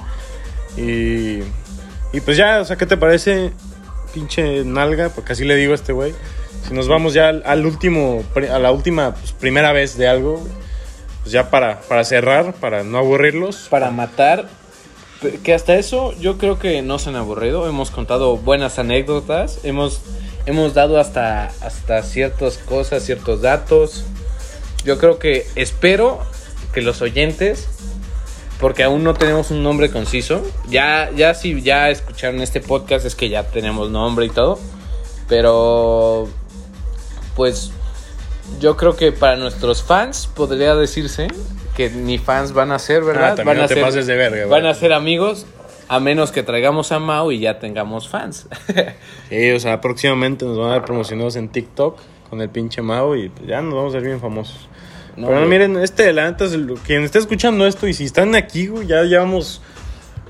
Y. 0.76 1.44
Y 2.12 2.20
pues 2.24 2.37
ya, 2.37 2.61
o 2.61 2.64
sea, 2.64 2.74
¿qué 2.74 2.87
te 2.87 2.96
parece? 2.96 3.52
Pinche 4.12 4.64
nalga, 4.64 5.09
porque 5.11 5.33
así 5.33 5.44
le 5.44 5.57
digo 5.57 5.72
a 5.72 5.75
este 5.75 5.92
güey. 5.92 6.14
Si 6.66 6.75
nos 6.75 6.88
vamos 6.88 7.14
ya 7.14 7.29
al, 7.29 7.66
último, 7.66 8.25
a 8.51 8.59
la 8.59 8.70
última 8.70 9.14
pues, 9.14 9.33
primera 9.33 9.72
vez 9.72 9.96
de 9.96 10.09
algo, 10.09 10.42
pues 11.22 11.33
ya 11.33 11.51
para, 11.51 11.81
para 11.83 12.05
cerrar, 12.05 12.55
para 12.55 12.85
no 12.85 12.98
aburrirlos. 12.98 13.68
Para 13.70 13.90
matar. 13.90 14.48
Que 15.44 15.55
hasta 15.55 15.77
eso 15.77 16.12
yo 16.18 16.37
creo 16.37 16.59
que 16.59 16.83
no 16.83 16.98
se 16.98 17.11
han 17.11 17.16
aburrido. 17.16 17.68
Hemos 17.68 17.90
contado 17.90 18.37
buenas 18.37 18.79
anécdotas. 18.79 19.61
Hemos, 19.62 20.03
hemos 20.46 20.75
dado 20.75 20.98
hasta, 20.98 21.46
hasta 21.61 22.03
ciertas 22.03 22.59
cosas, 22.59 23.05
ciertos 23.05 23.40
datos. 23.40 24.05
Yo 24.85 24.98
creo 24.98 25.18
que 25.18 25.46
espero 25.55 26.20
que 26.72 26.81
los 26.81 27.03
oyentes, 27.03 27.68
porque 28.62 28.85
aún 28.85 29.03
no 29.03 29.12
tenemos 29.12 29.51
un 29.51 29.64
nombre 29.64 29.90
conciso, 29.90 30.40
ya, 30.68 31.11
ya 31.16 31.35
si 31.35 31.61
ya 31.62 31.90
escucharon 31.90 32.40
este 32.40 32.61
podcast 32.61 33.05
es 33.05 33.16
que 33.16 33.29
ya 33.29 33.42
tenemos 33.42 33.90
nombre 33.90 34.27
y 34.27 34.29
todo. 34.29 34.61
Pero 35.29 36.29
pues 37.35 37.72
yo 38.61 38.77
creo 38.77 38.94
que 38.94 39.11
para 39.11 39.35
nuestros 39.35 39.83
fans 39.83 40.29
podría 40.33 40.77
decirse 40.77 41.27
que 41.77 41.90
ni 41.90 42.18
fans 42.18 42.53
van 42.53 42.70
a 42.70 42.79
ser, 42.79 43.03
¿verdad? 43.03 43.33
Ah, 43.33 43.35
también 43.35 43.46
van 43.48 43.57
no 43.57 43.64
a 43.64 43.66
te 43.66 43.75
ser, 43.75 43.83
pases 43.83 44.07
de 44.07 44.14
verga, 44.14 44.46
Van 44.46 44.64
a 44.64 44.75
ser 44.75 44.92
amigos 44.92 45.44
a 45.88 45.98
menos 45.98 46.31
que 46.31 46.44
traigamos 46.44 46.92
a 46.92 47.01
Mau 47.01 47.33
y 47.33 47.40
ya 47.40 47.59
tengamos 47.59 48.09
fans. 48.09 48.46
Sí, 49.29 49.51
o 49.51 49.59
sea, 49.59 49.81
próximamente 49.81 50.44
nos 50.44 50.57
van 50.57 50.70
a 50.70 50.72
ver 50.75 50.85
promocionados 50.85 51.35
en 51.35 51.48
TikTok 51.48 51.98
con 52.31 52.40
el 52.40 52.48
pinche 52.48 52.81
Mao 52.81 53.16
y 53.16 53.33
ya 53.44 53.61
nos 53.61 53.75
vamos 53.75 53.92
a 53.94 53.96
ver 53.96 54.07
bien 54.07 54.20
famosos. 54.20 54.68
No, 55.16 55.27
Pero 55.29 55.40
no, 55.40 55.46
güey. 55.46 55.59
miren, 55.59 55.77
este, 55.77 56.12
la 56.12 56.31
neta, 56.31 56.44
es 56.44 56.57
quien 56.87 57.03
esté 57.05 57.18
escuchando 57.18 57.66
esto 57.66 57.87
y 57.87 57.94
si 57.94 58.05
están 58.05 58.35
aquí, 58.35 58.66
güey, 58.68 58.87
ya 58.87 59.03
llevamos, 59.03 59.61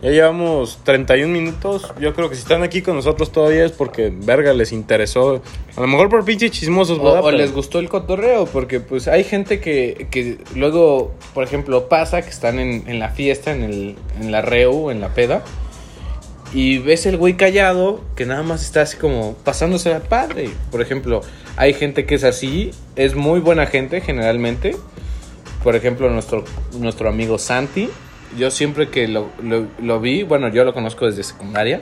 ya 0.02 0.10
llevamos 0.10 0.80
31 0.84 1.32
minutos. 1.32 1.92
Yo 2.00 2.12
creo 2.14 2.28
que 2.28 2.34
si 2.34 2.42
están 2.42 2.62
aquí 2.62 2.82
con 2.82 2.96
nosotros 2.96 3.30
todavía 3.30 3.64
es 3.64 3.72
porque, 3.72 4.12
verga, 4.14 4.52
les 4.52 4.72
interesó. 4.72 5.40
A 5.76 5.80
lo 5.80 5.86
mejor 5.86 6.08
por 6.08 6.24
pinche 6.24 6.50
chismosos, 6.50 6.98
O, 6.98 7.20
o 7.20 7.30
les 7.30 7.52
gustó 7.52 7.78
el 7.78 7.88
cotorreo, 7.88 8.46
porque 8.46 8.80
pues 8.80 9.06
hay 9.06 9.22
gente 9.24 9.60
que, 9.60 10.08
que 10.10 10.38
luego, 10.56 11.14
por 11.32 11.44
ejemplo, 11.44 11.88
pasa 11.88 12.22
que 12.22 12.30
están 12.30 12.58
en, 12.58 12.84
en 12.88 12.98
la 12.98 13.10
fiesta, 13.10 13.52
en, 13.52 13.62
el, 13.62 13.96
en 14.20 14.32
la 14.32 14.42
reu, 14.42 14.90
en 14.90 15.00
la 15.00 15.10
peda, 15.14 15.44
y 16.54 16.78
ves 16.78 17.06
el 17.06 17.16
güey 17.16 17.34
callado 17.34 18.00
que 18.16 18.26
nada 18.26 18.42
más 18.42 18.62
está 18.62 18.82
así 18.82 18.96
como 18.96 19.34
pasándose 19.44 19.92
al 19.94 20.02
padre. 20.02 20.50
Por 20.70 20.80
ejemplo, 20.82 21.22
hay 21.56 21.72
gente 21.74 22.04
que 22.04 22.14
es 22.14 22.24
así, 22.24 22.70
es 22.96 23.14
muy 23.14 23.40
buena 23.40 23.66
gente 23.66 24.00
generalmente. 24.00 24.76
Por 25.64 25.76
ejemplo, 25.76 26.10
nuestro, 26.10 26.44
nuestro 26.78 27.08
amigo 27.08 27.38
Santi, 27.38 27.88
yo 28.36 28.50
siempre 28.50 28.88
que 28.88 29.06
lo, 29.08 29.28
lo- 29.42 29.66
lo 29.80 30.00
vi, 30.00 30.24
bueno, 30.24 30.48
yo 30.48 30.64
lo 30.64 30.74
conozco 30.74 31.06
desde 31.06 31.22
secundaria, 31.22 31.80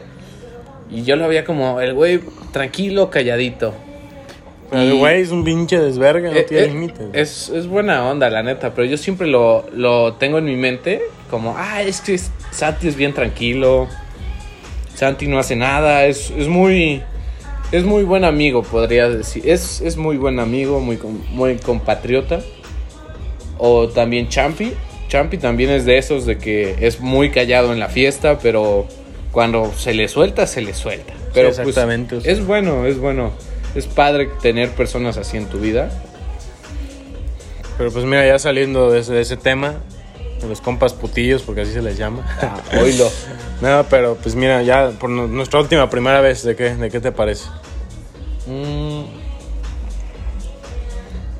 y 0.90 1.02
yo 1.04 1.16
lo 1.16 1.26
veía 1.28 1.44
como 1.44 1.80
el 1.80 1.94
güey 1.94 2.20
tranquilo, 2.52 3.10
calladito. 3.10 3.72
Pero 4.70 4.82
el 4.82 4.94
güey 4.94 5.22
es 5.22 5.30
un 5.30 5.42
pinche 5.44 5.78
desverga, 5.80 6.30
no 6.30 6.36
eh, 6.36 6.42
tiene 6.48 6.64
eh, 6.64 6.68
límites. 6.68 7.06
Es, 7.12 7.48
es 7.48 7.66
buena 7.66 8.04
onda, 8.08 8.28
la 8.30 8.42
neta, 8.42 8.72
pero 8.74 8.86
yo 8.86 8.96
siempre 8.96 9.26
lo, 9.26 9.64
lo 9.72 10.14
tengo 10.14 10.38
en 10.38 10.44
mi 10.44 10.56
mente 10.56 11.00
como, 11.30 11.54
ah, 11.56 11.82
es 11.82 12.00
que 12.00 12.18
Santi 12.52 12.86
es 12.86 12.96
bien 12.96 13.12
tranquilo, 13.14 13.88
Santi 15.00 15.28
no 15.28 15.38
hace 15.38 15.56
nada, 15.56 16.04
es, 16.04 16.30
es 16.36 16.46
muy... 16.46 17.02
Es 17.72 17.84
muy 17.84 18.02
buen 18.02 18.24
amigo, 18.24 18.62
podría 18.62 19.08
decir. 19.08 19.48
Es, 19.48 19.80
es 19.80 19.96
muy 19.96 20.18
buen 20.18 20.38
amigo, 20.38 20.80
muy, 20.80 20.98
muy 21.30 21.56
compatriota. 21.56 22.40
O 23.56 23.88
también 23.88 24.28
Champi. 24.28 24.74
Champi 25.08 25.38
también 25.38 25.70
es 25.70 25.86
de 25.86 25.96
esos 25.96 26.26
de 26.26 26.36
que 26.36 26.76
es 26.80 27.00
muy 27.00 27.30
callado 27.30 27.72
en 27.72 27.78
la 27.78 27.88
fiesta, 27.88 28.40
pero 28.40 28.86
cuando 29.32 29.72
se 29.74 29.94
le 29.94 30.06
suelta, 30.08 30.46
se 30.46 30.60
le 30.60 30.74
suelta. 30.74 31.14
Pero 31.32 31.48
pues, 31.48 31.60
exactamente, 31.60 32.16
o 32.16 32.20
sea. 32.20 32.32
es 32.32 32.44
bueno, 32.44 32.84
es 32.84 32.98
bueno. 32.98 33.30
Es 33.74 33.86
padre 33.86 34.28
tener 34.42 34.68
personas 34.70 35.16
así 35.16 35.38
en 35.38 35.46
tu 35.46 35.60
vida. 35.60 35.90
Pero 37.78 37.90
pues 37.90 38.04
mira, 38.04 38.26
ya 38.26 38.38
saliendo 38.38 38.90
de 38.90 39.00
ese, 39.00 39.14
de 39.14 39.22
ese 39.22 39.38
tema, 39.38 39.76
los 40.48 40.60
compas 40.60 40.92
putillos, 40.94 41.42
porque 41.42 41.62
así 41.62 41.72
se 41.72 41.82
les 41.82 41.96
llama. 41.98 42.24
Ah, 42.40 42.60
oílo. 42.80 43.10
No, 43.60 43.84
pero 43.90 44.14
pues 44.16 44.34
mira, 44.36 44.62
ya 44.62 44.88
por 44.98 45.10
nu- 45.10 45.28
nuestra 45.28 45.60
última 45.60 45.90
primera 45.90 46.22
vez, 46.22 46.42
¿de 46.44 46.56
qué, 46.56 46.74
de 46.76 46.90
qué 46.90 46.98
te 46.98 47.12
parece? 47.12 47.44
Mm. 48.46 49.02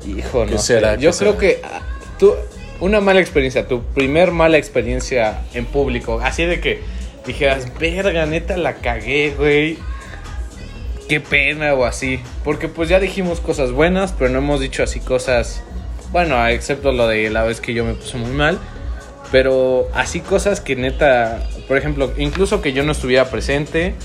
Hijo, 0.05 0.45
¿Qué 0.45 0.51
no 0.51 0.57
será? 0.59 0.95
Yo 0.95 1.11
¿Qué 1.11 1.17
creo 1.17 1.31
será? 1.33 1.37
que 1.39 1.61
ah, 1.63 1.81
tú, 2.19 2.33
una 2.79 3.01
mala 3.01 3.19
experiencia, 3.21 3.67
tu 3.67 3.81
primer 3.83 4.31
mala 4.31 4.57
experiencia 4.57 5.41
en 5.53 5.65
público, 5.65 6.19
así 6.23 6.45
de 6.45 6.59
que 6.59 6.81
dijeras, 7.25 7.67
verga, 7.79 8.25
neta, 8.25 8.57
la 8.57 8.75
cagué, 8.75 9.33
güey. 9.37 9.77
Qué 11.07 11.19
pena 11.19 11.73
o 11.73 11.83
así. 11.85 12.19
Porque 12.43 12.67
pues 12.67 12.87
ya 12.87 12.99
dijimos 12.99 13.39
cosas 13.39 13.71
buenas, 13.71 14.13
pero 14.13 14.29
no 14.29 14.37
hemos 14.39 14.59
dicho 14.61 14.81
así 14.83 14.99
cosas, 14.99 15.61
bueno, 16.11 16.45
excepto 16.47 16.91
lo 16.91 17.07
de 17.07 17.29
la 17.29 17.43
vez 17.43 17.59
que 17.61 17.73
yo 17.73 17.83
me 17.83 17.93
puse 17.95 18.17
muy 18.17 18.31
mal. 18.31 18.59
Pero 19.31 19.87
así 19.93 20.19
cosas 20.19 20.59
que 20.59 20.75
neta, 20.75 21.47
por 21.67 21.77
ejemplo, 21.77 22.11
incluso 22.17 22.61
que 22.61 22.73
yo 22.73 22.83
no 22.83 22.91
estuviera 22.91 23.29
presente, 23.29 23.95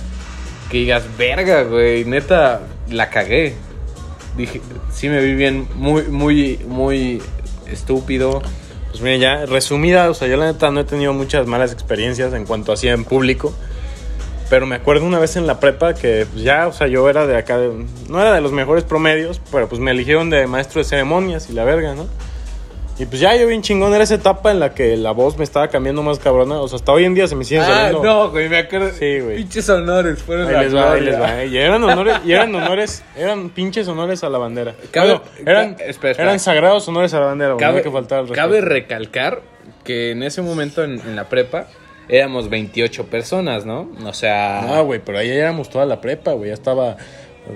que 0.71 0.79
digas, 0.79 1.05
verga, 1.19 1.63
güey, 1.65 2.05
neta, 2.05 2.61
la 2.91 3.11
cagué. 3.11 3.55
Dije, 4.37 4.61
sí 4.93 5.09
me 5.09 5.21
vi 5.25 5.35
bien, 5.35 5.67
muy, 5.75 6.03
muy, 6.05 6.61
muy 6.69 7.21
estúpido. 7.71 8.41
Pues 8.91 9.01
mira, 9.03 9.17
ya 9.17 9.47
resumida, 9.47 10.09
o 10.11 10.15
sea, 10.15 10.29
yo 10.29 10.37
la 10.37 10.53
neta 10.53 10.71
no 10.71 10.81
he 10.81 10.85
tenido 10.85 11.13
muchas 11.13 11.47
malas 11.47 11.73
experiencias 11.73 12.33
en 12.33 12.45
cuanto 12.47 12.73
hacía 12.73 12.93
en 12.93 13.05
público. 13.05 13.53
Pero 14.49 14.65
me 14.65 14.77
acuerdo 14.77 15.05
una 15.07 15.19
vez 15.19 15.35
en 15.35 15.49
la 15.49 15.59
prepa 15.59 15.95
que 15.95 16.25
pues, 16.33 16.45
ya, 16.45 16.69
o 16.69 16.73
sea, 16.73 16.87
yo 16.87 17.11
era 17.11 17.27
de 17.27 17.37
acá, 17.37 17.59
de- 17.59 17.85
no 18.09 18.21
era 18.21 18.33
de 18.33 18.41
los 18.41 18.53
mejores 18.53 18.85
promedios, 18.85 19.41
pero 19.51 19.69
pues 19.69 19.81
me 19.81 19.91
eligieron 19.91 20.31
de 20.31 20.47
maestro 20.47 20.81
de 20.81 20.85
ceremonias 20.89 21.51
y 21.51 21.53
la 21.53 21.65
verga, 21.65 21.95
¿no? 21.97 22.07
Y 22.99 23.05
pues 23.05 23.21
ya 23.21 23.37
yo 23.37 23.47
bien 23.47 23.61
chingón, 23.61 23.93
era 23.93 24.05
esa 24.05 24.15
etapa 24.15 24.51
en 24.51 24.59
la 24.59 24.73
que 24.73 24.97
la 24.97 25.11
voz 25.11 25.37
me 25.37 25.45
estaba 25.45 25.69
cambiando 25.69 26.03
más 26.03 26.19
cabrona, 26.19 26.59
o 26.61 26.67
sea, 26.67 26.77
hasta 26.77 26.93
hoy 26.93 27.05
en 27.05 27.15
día 27.15 27.29
se 27.29 27.37
me 27.37 27.45
siguen 27.45 27.65
Ah, 27.65 27.67
saliendo. 27.67 28.03
no, 28.03 28.31
güey, 28.31 28.49
me 28.49 28.57
acuerdo. 28.59 28.91
Sí, 28.99 29.21
güey. 29.21 29.37
Pinches 29.37 29.69
honores, 29.69 30.23
fueron 30.23 30.47
Ahí 30.49 30.55
la 30.55 30.63
les 30.63 30.75
va, 30.75 30.93
ahí 30.93 31.01
les 31.03 31.21
va. 31.21 31.45
Y 31.45 31.59
eran 31.59 31.85
honores, 31.85 32.17
y 32.25 32.33
eran 32.33 32.55
honores, 32.55 33.03
eran 33.15 33.51
pinches 33.51 33.87
honores 33.89 34.25
a 34.25 34.31
la 34.31 34.39
bandera. 34.39 34.75
Cabe- 34.93 35.09
Bueno, 35.19 35.23
eran, 35.45 35.75
ca- 35.75 35.85
espera, 35.85 36.11
espera. 36.13 36.29
eran 36.31 36.41
sagrados 36.41 36.89
honores 36.89 37.13
a 37.13 37.21
la 37.21 37.27
bandera, 37.27 37.53
güey, 37.53 37.63
no 37.63 37.69
Cabe, 37.69 37.79
hay 37.79 37.85
que 37.85 37.91
faltar 37.91 38.19
al 38.21 38.31
cabe 38.33 38.61
recalcar 38.63 39.43
que 39.85 40.13
en 40.13 40.23
ese 40.23 40.41
momento 40.41 40.83
en, 40.83 40.93
en 41.01 41.17
la 41.17 41.29
prepa 41.29 41.67
éramos 42.09 42.49
28 42.49 43.07
personas, 43.09 43.67
¿no? 43.67 43.91
O 44.07 44.13
sea... 44.15 44.65
No, 44.67 44.85
güey, 44.85 45.01
pero 45.05 45.19
ahí 45.19 45.29
éramos 45.31 45.69
toda 45.69 45.85
la 45.85 46.01
prepa, 46.01 46.33
güey. 46.33 46.49
Ya 46.49 46.55
estaba. 46.55 46.97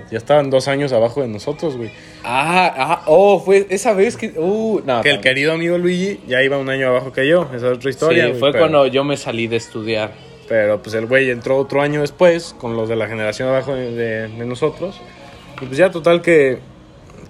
Ya 0.09 0.17
estaban 0.17 0.49
dos 0.49 0.67
años 0.67 0.93
abajo 0.93 1.21
de 1.21 1.27
nosotros, 1.27 1.75
güey. 1.77 1.91
Ah, 2.23 2.73
ah, 2.77 3.03
oh, 3.07 3.39
fue 3.39 3.67
esa 3.69 3.93
vez 3.93 4.15
que... 4.17 4.33
Uh, 4.37 4.81
no, 4.85 5.01
Que 5.01 5.09
el 5.11 5.19
querido 5.21 5.53
amigo 5.53 5.77
Luigi 5.77 6.19
ya 6.27 6.41
iba 6.43 6.57
un 6.57 6.69
año 6.69 6.87
abajo 6.87 7.11
que 7.11 7.27
yo. 7.27 7.43
Esa 7.53 7.67
es 7.71 7.77
otra 7.77 7.89
historia. 7.89 8.23
Sí, 8.23 8.29
güey, 8.29 8.39
fue 8.39 8.51
pero- 8.51 8.61
cuando 8.63 8.87
yo 8.87 9.03
me 9.03 9.17
salí 9.17 9.47
de 9.47 9.57
estudiar. 9.57 10.11
Pero 10.47 10.81
pues 10.81 10.95
el 10.95 11.05
güey 11.05 11.29
entró 11.29 11.57
otro 11.57 11.81
año 11.81 12.01
después 12.01 12.55
con 12.59 12.75
los 12.75 12.89
de 12.89 12.95
la 12.95 13.07
generación 13.07 13.47
abajo 13.49 13.73
de, 13.73 13.91
de- 13.91 14.27
de 14.27 14.45
nosotros. 14.45 14.99
Y 15.61 15.65
pues 15.65 15.77
ya 15.77 15.91
total 15.91 16.21
que. 16.21 16.59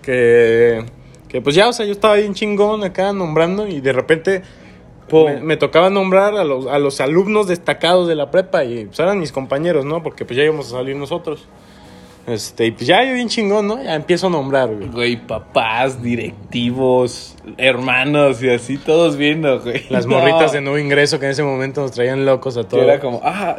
Que. 0.01 0.85
Que 1.27 1.41
pues 1.41 1.55
ya, 1.55 1.69
o 1.69 1.73
sea, 1.73 1.85
yo 1.85 1.93
estaba 1.93 2.15
bien 2.15 2.33
chingón 2.33 2.83
acá 2.83 3.13
nombrando 3.13 3.67
y 3.67 3.79
de 3.81 3.93
repente. 3.93 4.41
Me, 5.11 5.41
me 5.41 5.57
tocaba 5.57 5.89
nombrar 5.89 6.35
a 6.37 6.45
los, 6.45 6.67
a 6.67 6.79
los 6.79 7.01
alumnos 7.01 7.45
destacados 7.47 8.07
de 8.07 8.15
la 8.15 8.31
prepa 8.31 8.63
y 8.63 8.85
pues 8.85 8.97
eran 9.01 9.19
mis 9.19 9.33
compañeros, 9.33 9.83
¿no? 9.83 10.01
Porque 10.01 10.23
pues 10.23 10.37
ya 10.37 10.43
íbamos 10.43 10.67
a 10.67 10.77
salir 10.77 10.95
nosotros. 10.95 11.45
Este, 12.27 12.67
y 12.67 12.71
pues 12.71 12.85
ya 12.85 13.03
yo 13.03 13.13
bien 13.13 13.29
chingón, 13.29 13.67
¿no? 13.67 13.81
Ya 13.83 13.95
empiezo 13.95 14.27
a 14.27 14.29
nombrar, 14.29 14.69
güey. 14.75 14.87
Güey, 14.89 15.15
papás, 15.27 16.01
directivos, 16.03 17.35
hermanos 17.57 18.41
y 18.43 18.49
así, 18.49 18.77
todos 18.77 19.17
viendo, 19.17 19.59
güey. 19.61 19.85
Las 19.89 20.05
No. 20.05 20.17
morritas 20.19 20.51
de 20.51 20.61
nuevo 20.61 20.77
ingreso 20.77 21.19
que 21.19 21.25
en 21.25 21.31
ese 21.31 21.43
momento 21.43 21.81
nos 21.81 21.91
traían 21.91 22.25
locos 22.25 22.57
a 22.57 22.61
Que 22.61 22.67
todos. 22.69 22.83
era 22.83 22.99
como, 22.99 23.21
ah, 23.23 23.57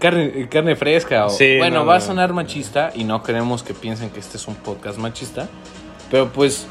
carne, 0.00 0.48
carne 0.48 0.74
fresca. 0.76 1.26
O, 1.26 1.30
Sí, 1.30 1.56
bueno, 1.58 1.80
no, 1.80 1.86
va 1.86 1.96
a 1.96 2.00
sonar 2.00 2.32
machista 2.32 2.90
y 2.94 3.04
no 3.04 3.22
queremos 3.22 3.62
que 3.62 3.74
piensen 3.74 4.10
que 4.10 4.18
este 4.20 4.36
es 4.38 4.48
un 4.48 4.56
podcast 4.56 4.98
machista. 4.98 5.48
Pero 6.10 6.30
pues, 6.32 6.66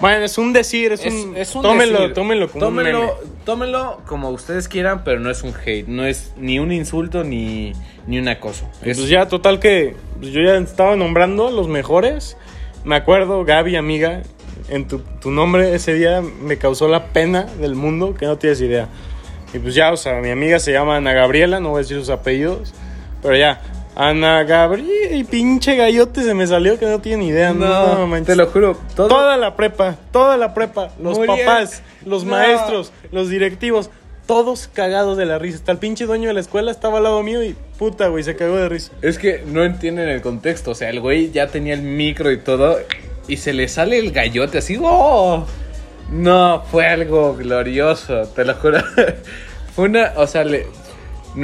Bueno, 0.00 0.24
es 0.24 0.36
un 0.38 0.52
decir, 0.52 0.90
es, 0.92 1.04
Es, 1.06 1.14
un... 1.14 1.36
es 1.36 1.54
un 1.54 1.62
decir. 1.78 2.12
tómenlo 2.14 2.48
como 2.50 2.66
un 2.66 2.74
meme. 2.74 2.98
tómenlo 3.44 4.00
como 4.06 4.30
ustedes 4.30 4.66
quieran, 4.66 5.04
pero 5.04 5.20
no 5.20 5.30
es 5.30 5.42
un 5.44 5.54
hate, 5.64 5.86
no 5.86 6.04
es 6.04 6.32
ni 6.36 6.58
un 6.58 6.72
insulto 6.72 7.22
ni, 7.22 7.72
ni 8.06 8.18
un 8.18 8.28
acoso. 8.28 8.68
Y 8.84 8.90
Es- 8.90 8.98
Pues 8.98 9.08
ya, 9.08 9.28
total 9.28 9.60
que 9.60 9.96
pues 10.20 10.32
yo 10.32 10.40
ya 10.42 10.56
estaba 10.56 10.96
nombrando 10.96 11.50
los 11.50 11.68
mejores. 11.68 12.36
Me 12.84 12.96
acuerdo, 12.96 13.44
Gaby, 13.44 13.76
amiga, 13.76 14.22
en 14.68 14.86
tu, 14.88 14.98
tu 15.20 15.30
nombre 15.30 15.74
ese 15.74 15.94
día 15.94 16.20
me 16.20 16.58
causó 16.58 16.88
la 16.88 17.06
pena 17.08 17.44
del 17.60 17.74
mundo 17.74 18.14
que 18.14 18.26
no 18.26 18.36
tienes 18.38 18.60
idea. 18.60 18.88
Y 19.52 19.58
pues 19.58 19.74
ya, 19.74 19.92
o 19.92 19.96
sea, 19.96 20.20
mi 20.20 20.30
amiga 20.30 20.58
se 20.58 20.72
llama 20.72 20.96
Ana 20.96 21.12
Gabriela, 21.12 21.60
no 21.60 21.70
voy 21.70 21.78
a 21.78 21.82
decir 21.82 21.98
sus 21.98 22.10
apellidos, 22.10 22.74
pero 23.22 23.36
ya, 23.36 23.60
Ana 23.96 24.42
Gabriela, 24.42 25.14
y 25.16 25.22
pinche 25.22 25.76
gallote 25.76 26.22
se 26.24 26.34
me 26.34 26.46
salió 26.48 26.76
que 26.78 26.86
no 26.86 26.98
tiene 27.00 27.26
idea, 27.26 27.52
no, 27.52 28.06
no, 28.06 28.22
te 28.24 28.34
lo 28.34 28.48
juro, 28.48 28.76
todo, 28.96 29.06
Toda 29.06 29.36
la 29.36 29.54
prepa, 29.54 29.96
toda 30.10 30.36
la 30.36 30.52
prepa, 30.52 30.90
los 31.00 31.16
Muriel. 31.18 31.46
papás, 31.46 31.82
los 32.04 32.24
No. 32.24 32.32
maestros, 32.32 32.92
los 33.12 33.28
directivos, 33.28 33.90
todos 34.26 34.68
cagados 34.72 35.16
de 35.16 35.26
la 35.26 35.38
risa. 35.38 35.58
Hasta 35.58 35.72
el 35.72 35.78
pinche 35.78 36.06
dueño 36.06 36.28
de 36.28 36.34
la 36.34 36.40
escuela 36.40 36.70
estaba 36.70 36.98
al 36.98 37.04
lado 37.04 37.22
mío 37.22 37.42
y 37.42 37.54
puta, 37.78 38.08
güey, 38.08 38.24
se 38.24 38.36
cagó 38.36 38.56
de 38.56 38.68
risa. 38.68 38.92
Es 39.02 39.18
que 39.18 39.42
no 39.46 39.64
entienden 39.64 40.08
el 40.08 40.22
contexto. 40.22 40.70
O 40.72 40.74
sea, 40.74 40.90
el 40.90 41.00
güey 41.00 41.30
ya 41.30 41.48
tenía 41.48 41.74
el 41.74 41.82
micro 41.82 42.30
y 42.32 42.38
todo. 42.38 42.78
Y 43.28 43.38
se 43.38 43.52
le 43.52 43.68
sale 43.68 43.98
el 43.98 44.12
gallote 44.12 44.58
así. 44.58 44.78
¡Oh! 44.82 45.46
No, 46.10 46.62
fue 46.70 46.86
algo 46.86 47.34
glorioso, 47.34 48.22
te 48.34 48.44
lo 48.44 48.54
juro. 48.54 48.78
fue 49.74 49.86
una. 49.86 50.12
O 50.16 50.26
sea, 50.26 50.44
le- 50.44 50.66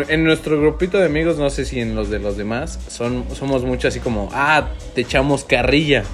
en 0.08 0.22
nuestro 0.22 0.60
grupito 0.60 0.98
de 0.98 1.06
amigos, 1.06 1.36
no 1.38 1.50
sé 1.50 1.64
si 1.64 1.80
en 1.80 1.96
los 1.96 2.10
de 2.10 2.20
los 2.20 2.36
demás, 2.36 2.78
son, 2.88 3.24
somos 3.34 3.64
mucho 3.64 3.88
así 3.88 3.98
como. 4.00 4.28
Ah, 4.32 4.68
te 4.94 5.00
echamos 5.00 5.44
carrilla. 5.44 6.04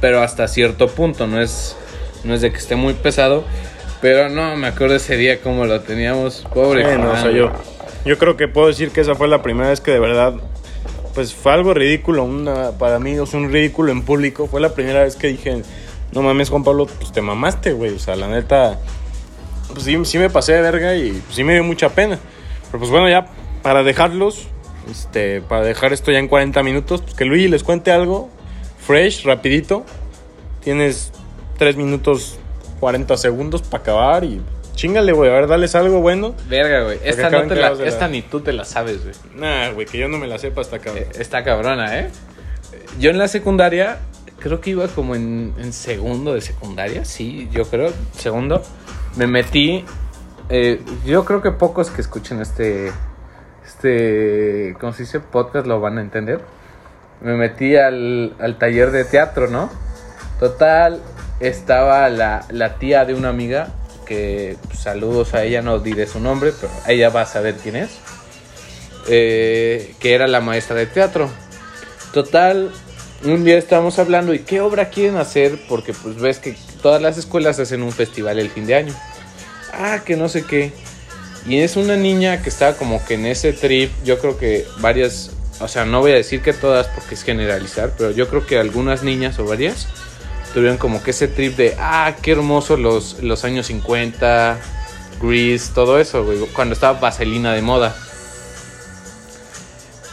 Pero 0.00 0.22
hasta 0.22 0.48
cierto 0.48 0.88
punto, 0.88 1.26
no 1.26 1.40
es, 1.40 1.76
no 2.24 2.34
es 2.34 2.40
de 2.40 2.50
que 2.50 2.58
esté 2.58 2.74
muy 2.76 2.94
pesado. 2.94 3.44
Pero 4.04 4.28
no, 4.28 4.54
me 4.54 4.66
acuerdo 4.66 4.96
ese 4.96 5.16
día 5.16 5.40
como 5.40 5.64
lo 5.64 5.80
teníamos. 5.80 6.46
Pobre 6.52 6.84
Bueno, 6.84 7.12
o 7.12 7.16
sea, 7.16 7.30
yo, 7.30 7.50
yo 8.04 8.18
creo 8.18 8.36
que 8.36 8.48
puedo 8.48 8.66
decir 8.66 8.90
que 8.90 9.00
esa 9.00 9.14
fue 9.14 9.28
la 9.28 9.40
primera 9.40 9.70
vez 9.70 9.80
que 9.80 9.92
de 9.92 9.98
verdad, 9.98 10.34
pues 11.14 11.34
fue 11.34 11.54
algo 11.54 11.72
ridículo, 11.72 12.22
una, 12.24 12.72
para 12.72 12.98
mí, 12.98 13.18
o 13.18 13.24
sea, 13.24 13.40
un 13.40 13.50
ridículo 13.50 13.92
en 13.92 14.02
público. 14.02 14.46
Fue 14.46 14.60
la 14.60 14.74
primera 14.74 15.04
vez 15.04 15.16
que 15.16 15.28
dije, 15.28 15.62
no 16.12 16.20
mames, 16.20 16.50
Juan 16.50 16.64
Pablo, 16.64 16.84
pues 16.84 17.12
te 17.12 17.22
mamaste, 17.22 17.72
güey. 17.72 17.94
O 17.94 17.98
sea, 17.98 18.14
la 18.14 18.28
neta, 18.28 18.78
pues 19.72 19.84
sí, 19.84 19.98
sí 20.04 20.18
me 20.18 20.28
pasé 20.28 20.52
de 20.52 20.60
verga 20.60 20.94
y 20.94 21.12
pues, 21.12 21.36
sí 21.36 21.42
me 21.42 21.54
dio 21.54 21.64
mucha 21.64 21.88
pena. 21.88 22.18
Pero 22.66 22.80
pues 22.80 22.90
bueno, 22.90 23.08
ya 23.08 23.28
para 23.62 23.82
dejarlos, 23.84 24.48
este, 24.90 25.40
para 25.40 25.62
dejar 25.62 25.94
esto 25.94 26.12
ya 26.12 26.18
en 26.18 26.28
40 26.28 26.62
minutos, 26.62 27.00
pues 27.00 27.14
que 27.14 27.24
Luigi 27.24 27.48
les 27.48 27.64
cuente 27.64 27.90
algo 27.90 28.28
fresh, 28.86 29.24
rapidito. 29.24 29.86
Tienes 30.62 31.10
3 31.56 31.78
minutos 31.78 32.38
40 32.80 33.16
segundos 33.16 33.62
para 33.62 33.82
acabar 33.82 34.24
y 34.24 34.40
chingale, 34.74 35.12
güey. 35.12 35.30
A 35.30 35.34
ver, 35.34 35.46
dales 35.46 35.74
algo 35.74 36.00
bueno. 36.00 36.34
Verga, 36.48 36.84
güey. 36.84 36.98
Esta, 37.04 37.30
no 37.30 37.42
te 37.46 37.54
la, 37.54 37.70
la- 37.74 38.08
ni 38.08 38.22
tú 38.22 38.40
te 38.40 38.52
la 38.52 38.64
sabes, 38.64 39.02
güey. 39.04 39.14
Nah, 39.36 39.70
güey, 39.70 39.86
que 39.86 39.98
yo 39.98 40.08
no 40.08 40.18
me 40.18 40.26
la 40.26 40.38
sepa 40.38 40.60
hasta 40.60 40.76
acá. 40.76 40.90
Eh, 40.94 41.08
Está 41.18 41.44
cabrona, 41.44 41.98
¿eh? 42.00 42.10
Yo 42.98 43.10
en 43.10 43.18
la 43.18 43.28
secundaria, 43.28 43.98
creo 44.38 44.60
que 44.60 44.70
iba 44.70 44.86
como 44.88 45.14
en, 45.14 45.54
en 45.58 45.72
segundo 45.72 46.34
de 46.34 46.40
secundaria, 46.40 47.04
sí, 47.04 47.48
yo 47.52 47.64
creo, 47.66 47.92
segundo. 48.16 48.62
Me 49.16 49.26
metí, 49.26 49.84
eh, 50.48 50.82
yo 51.06 51.24
creo 51.24 51.40
que 51.40 51.50
pocos 51.52 51.90
que 51.90 52.00
escuchen 52.00 52.40
este, 52.40 52.90
este, 53.66 54.76
¿cómo 54.80 54.92
se 54.92 55.04
dice? 55.04 55.20
Podcast 55.20 55.66
lo 55.66 55.80
van 55.80 55.98
a 55.98 56.00
entender. 56.00 56.40
Me 57.20 57.34
metí 57.34 57.76
al, 57.76 58.34
al 58.40 58.58
taller 58.58 58.90
de 58.90 59.04
teatro, 59.04 59.48
¿no? 59.48 59.70
Total, 60.40 61.00
estaba 61.40 62.08
la, 62.08 62.46
la 62.50 62.76
tía 62.78 63.04
de 63.04 63.14
una 63.14 63.28
amiga, 63.28 63.68
que 64.06 64.56
pues, 64.66 64.78
saludos 64.78 65.34
a 65.34 65.44
ella, 65.44 65.62
no 65.62 65.78
diré 65.78 66.06
su 66.06 66.20
nombre, 66.20 66.52
pero 66.60 66.72
ella 66.86 67.08
va 67.10 67.22
a 67.22 67.26
saber 67.26 67.56
quién 67.56 67.76
es 67.76 67.90
eh, 69.06 69.94
que 69.98 70.14
era 70.14 70.26
la 70.26 70.40
maestra 70.40 70.76
de 70.76 70.86
teatro. 70.86 71.30
Total, 72.12 72.70
un 73.24 73.44
día 73.44 73.58
estábamos 73.58 73.98
hablando 73.98 74.34
y 74.34 74.40
qué 74.40 74.60
obra 74.60 74.90
quieren 74.90 75.16
hacer 75.16 75.58
porque 75.68 75.92
pues 75.92 76.16
ves 76.16 76.38
que 76.38 76.56
todas 76.82 77.02
las 77.02 77.18
escuelas 77.18 77.58
hacen 77.58 77.82
un 77.82 77.92
festival 77.92 78.38
el 78.38 78.50
fin 78.50 78.66
de 78.66 78.76
año. 78.76 78.94
Ah, 79.72 80.00
que 80.04 80.16
no 80.16 80.28
sé 80.28 80.44
qué. 80.44 80.72
Y 81.46 81.58
es 81.58 81.76
una 81.76 81.96
niña 81.96 82.42
que 82.42 82.48
estaba 82.48 82.74
como 82.76 83.04
que 83.04 83.14
en 83.14 83.26
ese 83.26 83.52
trip, 83.52 83.90
yo 84.04 84.18
creo 84.18 84.38
que 84.38 84.66
varias, 84.78 85.32
o 85.60 85.68
sea, 85.68 85.84
no 85.84 86.00
voy 86.00 86.12
a 86.12 86.14
decir 86.14 86.40
que 86.40 86.54
todas 86.54 86.86
porque 86.88 87.14
es 87.14 87.22
generalizar, 87.22 87.92
pero 87.98 88.10
yo 88.12 88.28
creo 88.28 88.46
que 88.46 88.58
algunas 88.58 89.02
niñas 89.02 89.38
o 89.38 89.44
varias 89.44 89.88
tuvieron 90.54 90.78
como 90.78 91.02
que 91.02 91.10
ese 91.10 91.28
trip 91.28 91.56
de, 91.56 91.76
ah, 91.78 92.14
qué 92.22 92.32
hermoso 92.32 92.76
los, 92.76 93.22
los 93.22 93.44
años 93.44 93.66
50, 93.66 94.58
Grease, 95.20 95.72
todo 95.74 95.98
eso, 95.98 96.24
güey, 96.24 96.38
cuando 96.54 96.72
estaba 96.72 96.98
Vaselina 96.98 97.52
de 97.52 97.60
moda. 97.60 97.94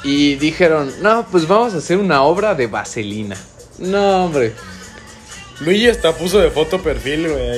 Y 0.04 0.36
dijeron, 0.36 0.92
no, 1.02 1.28
pues 1.32 1.48
vamos 1.48 1.76
a 1.76 1.78
hacer 1.78 1.98
una 1.98 2.24
obra 2.24 2.56
de 2.56 2.66
Vaselina. 2.66 3.38
No, 3.78 4.26
hombre, 4.26 4.54
Luigi 5.62 5.88
hasta 5.89 6.14
puso 6.14 6.39
de 6.39 6.50
foto 6.50 6.82
perfil, 6.82 7.30
güey. 7.30 7.58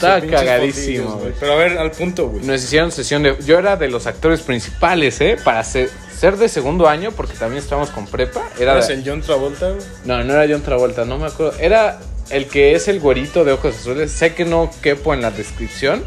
pinches 0.00 0.30
cagadísimo, 0.30 1.18
güey. 1.18 1.32
Pero 1.38 1.52
a 1.52 1.56
ver, 1.56 1.78
al 1.78 1.92
punto, 1.92 2.28
güey. 2.28 2.44
Nos 2.44 2.62
hicieron 2.64 2.90
sesión 2.90 3.22
de... 3.22 3.36
Yo 3.46 3.58
era 3.58 3.76
de 3.76 3.88
los 3.88 4.06
actores 4.06 4.40
principales, 4.40 5.20
¿eh? 5.20 5.36
Para 5.42 5.62
ser, 5.62 5.88
ser 6.18 6.36
de 6.36 6.48
segundo 6.48 6.88
año, 6.88 7.12
porque 7.12 7.34
también 7.34 7.62
estábamos 7.62 7.90
con 7.90 8.06
prepa. 8.06 8.42
Era 8.58 8.72
¿Eres 8.72 8.88
de- 8.88 8.94
el 8.94 9.02
John 9.06 9.20
Travolta? 9.22 9.72
No, 10.04 10.22
no 10.24 10.32
era 10.34 10.46
John 10.52 10.62
Travolta, 10.62 11.04
no 11.04 11.18
me 11.18 11.26
acuerdo. 11.26 11.52
Era 11.58 12.00
el 12.30 12.46
que 12.46 12.74
es 12.74 12.88
el 12.88 13.00
güerito 13.00 13.44
de 13.44 13.52
ojos 13.52 13.74
azules. 13.76 14.10
Sé 14.12 14.34
que 14.34 14.44
no 14.44 14.70
quepo 14.82 15.12
en 15.14 15.20
la 15.22 15.30
descripción, 15.30 16.02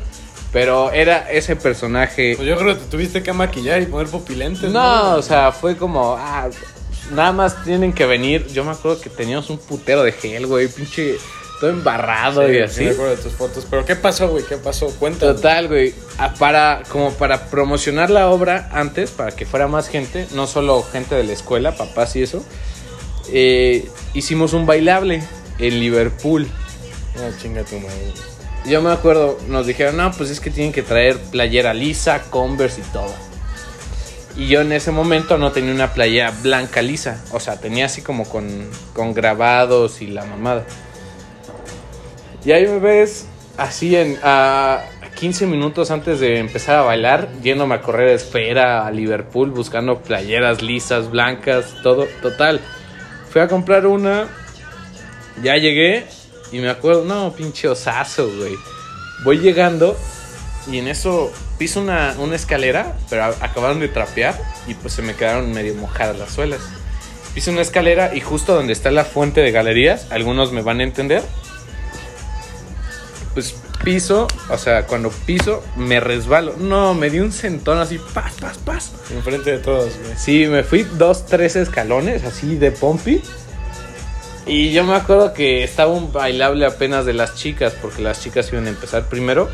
pero 0.52 0.92
era 0.92 1.30
ese 1.32 1.56
personaje... 1.56 2.34
Pues 2.36 2.48
yo 2.48 2.58
creo 2.58 2.74
que 2.74 2.82
te 2.84 2.90
tuviste 2.90 3.22
que 3.24 3.32
maquillar 3.34 3.82
y 3.82 3.86
poner 3.86 4.08
pupilentes. 4.08 4.72
No, 4.72 5.16
o 5.16 5.22
sea, 5.22 5.52
fue 5.52 5.78
como, 5.78 6.16
ah, 6.18 6.50
nada 7.12 7.32
más 7.32 7.64
tienen 7.64 7.94
que 7.94 8.06
venir. 8.06 8.48
Yo 8.48 8.64
me 8.64 8.72
acuerdo 8.72 9.00
que 9.00 9.10
teníamos 9.10 9.50
un 9.50 9.60
putero 9.60 10.04
de 10.04 10.12
gel, 10.12 10.48
güey, 10.48 10.68
pinche, 10.68 11.18
todo 11.60 11.70
embarrado 11.70 12.46
Sí, 12.48 12.52
y 12.52 12.56
sí 12.56 12.62
así. 12.62 12.84
me 12.86 12.92
acuerdo 12.92 13.16
de 13.16 13.22
tus 13.22 13.34
fotos. 13.34 13.68
Pero 13.70 13.86
¿qué 13.86 13.96
pasó, 13.96 14.30
güey? 14.30 14.44
¿Qué 14.46 14.58
pasó? 14.58 14.88
Cuéntame. 15.00 15.34
Total, 15.34 15.68
güey, 15.68 15.94
para, 16.38 16.84
como 16.90 17.12
para 17.14 17.46
promocionar 17.48 18.10
la 18.10 18.30
obra 18.30 18.70
antes, 18.72 19.12
para 19.12 19.32
que 19.32 19.46
fuera 19.46 19.68
más 19.68 19.88
gente, 19.90 20.28
no 20.34 20.48
solo 20.48 20.82
gente 20.84 21.16
de 21.16 21.24
la 21.24 21.34
escuela, 21.34 21.76
papás 21.76 22.16
y 22.16 22.24
eso, 22.24 22.44
eh, 23.32 23.88
hicimos 24.14 24.54
un 24.54 24.66
bailable 24.66 25.24
en 25.60 25.80
Liverpool. 25.80 26.48
Ah, 27.18 27.30
chinga 27.42 27.64
tu 27.64 27.76
madre. 27.80 28.14
Yo 28.66 28.82
me 28.82 28.92
acuerdo, 28.92 29.38
nos 29.48 29.68
dijeron, 29.68 29.98
no, 29.98 30.12
pues 30.12 30.30
es 30.30 30.40
que 30.40 30.52
tienen 30.52 30.74
que 30.74 30.82
traer 30.84 31.18
playera 31.18 31.74
lisa, 31.74 32.22
Converse 32.30 32.82
y 32.82 32.84
todo. 32.92 33.14
Y 34.36 34.48
yo 34.48 34.62
en 34.62 34.72
ese 34.72 34.92
momento 34.92 35.38
no 35.38 35.52
tenía 35.52 35.74
una 35.74 35.94
playera 35.94 36.32
blanca 36.32 36.82
lisa. 36.82 37.22
O 37.32 37.40
sea, 37.40 37.60
tenía 37.60 37.86
así 37.88 38.02
como 38.02 38.26
con, 38.26 38.70
con 38.94 39.14
grabados 39.14 40.02
y 40.02 40.08
la 40.08 40.24
mamada. 40.24 40.66
Y 42.46 42.52
ahí 42.52 42.66
me 42.68 42.80
ves 42.80 43.28
así 43.58 43.96
en 43.96 44.18
a 44.24 44.82
15 45.20 45.48
minutos 45.48 45.92
antes 45.92 46.22
de 46.22 46.40
empezar 46.40 46.78
a 46.78 46.82
bailar, 46.84 47.30
yéndome 47.42 47.76
a 47.76 47.82
correr 47.82 48.10
de 48.10 48.16
espera 48.16 48.88
a 48.88 48.92
Liverpool 48.92 49.52
buscando 49.52 50.00
playeras 50.00 50.62
lisas, 50.62 51.12
blancas, 51.12 51.76
todo. 51.84 52.08
Total. 52.22 52.62
Fui 53.30 53.42
a 53.42 53.48
comprar 53.48 53.86
una. 53.86 54.28
Ya 55.44 55.58
llegué 55.58 56.06
y 56.52 56.60
me 56.60 56.70
acuerdo, 56.70 57.06
no, 57.06 57.34
pinche 57.34 57.68
osazo, 57.68 58.30
güey. 58.38 58.56
Voy 59.24 59.40
llegando 59.40 59.98
y 60.72 60.78
en 60.78 60.88
eso 60.88 61.32
piso 61.58 61.82
una, 61.82 62.16
una 62.18 62.36
escalera, 62.36 62.96
pero 63.10 63.26
acabaron 63.26 63.80
de 63.80 63.90
trapear 63.90 64.40
y 64.68 64.74
pues 64.74 64.94
se 64.94 65.02
me 65.02 65.16
quedaron 65.16 65.52
medio 65.52 65.76
mojadas 65.76 66.18
las 66.18 66.32
suelas. 66.32 66.62
Piso 67.34 67.52
una 67.52 67.62
escalera 67.62 68.16
y 68.16 68.22
justo 68.22 68.56
donde 68.56 68.74
está 68.74 68.90
la 68.92 69.04
fuente 69.04 69.42
de 69.42 69.52
galerías, 69.52 70.08
algunos 70.12 70.52
me 70.52 70.62
van 70.62 70.80
a 70.80 70.84
entender. 70.84 71.24
Pues 73.40 73.56
piso, 73.86 74.28
o 74.50 74.58
sea, 74.58 74.86
cuando 74.86 75.10
piso 75.10 75.64
me 75.78 76.02
resbalo. 76.02 76.56
No, 76.58 76.94
me 76.94 77.10
di 77.10 77.20
un 77.22 77.32
sentón 77.32 77.78
así, 77.78 77.98
paz, 78.14 78.34
paz, 78.42 78.58
paz. 78.58 78.92
Enfrente 79.12 79.52
de 79.52 79.60
todos, 79.60 79.98
güey. 80.04 80.18
Sí, 80.18 80.46
me 80.48 80.64
fui 80.64 80.84
dos, 80.98 81.26
tres 81.26 81.56
escalones 81.56 82.26
así 82.26 82.58
de 82.58 82.72
pompi. 82.72 83.22
Y 84.46 84.74
yo 84.74 84.84
me 84.84 84.94
acuerdo 84.96 85.34
que 85.34 85.64
estaba 85.64 85.94
un 85.94 86.12
bailable 86.12 86.66
apenas 86.66 87.06
de 87.06 87.14
las 87.14 87.36
chicas, 87.36 87.74
porque 87.82 88.02
las 88.02 88.22
chicas 88.22 88.52
iban 88.52 88.66
a 88.66 88.70
empezar 88.72 89.08
primero. 89.08 89.48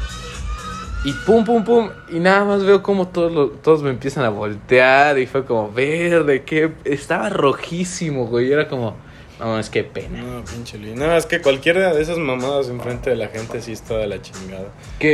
Y 1.03 1.13
pum, 1.27 1.45
pum, 1.45 1.63
pum. 1.63 1.89
Y 2.09 2.17
nada 2.19 2.43
más 2.43 2.63
veo 2.63 2.81
como 2.81 3.09
todos, 3.09 3.31
lo- 3.31 3.49
todos 3.49 3.83
me 3.83 3.91
empiezan 3.91 4.23
a 4.25 4.29
voltear. 4.29 5.19
Y 5.19 5.27
fue 5.27 5.45
como 5.45 5.71
verde, 5.71 6.41
que 6.43 6.71
estaba 6.85 7.29
rojísimo, 7.29 8.25
güey. 8.25 8.51
Era 8.51 8.67
como, 8.67 8.95
No, 9.39 9.59
es 9.59 9.69
que 9.69 9.83
pena. 9.83 10.21
No, 10.21 10.45
pinche 10.45 10.77
Luigi. 10.77 10.95
No, 10.95 11.15
es 11.17 11.25
que 11.25 11.41
cualquiera 11.41 11.93
de 11.93 12.01
esas 12.01 12.17
mamadas 12.17 12.69
enfrente 12.69 13.09
de 13.09 13.17
la 13.17 13.27
gente 13.27 13.61
sí 13.61 13.73
está 13.73 13.97
de 13.97 14.07
la 14.07 14.21
chingada. 14.21 14.69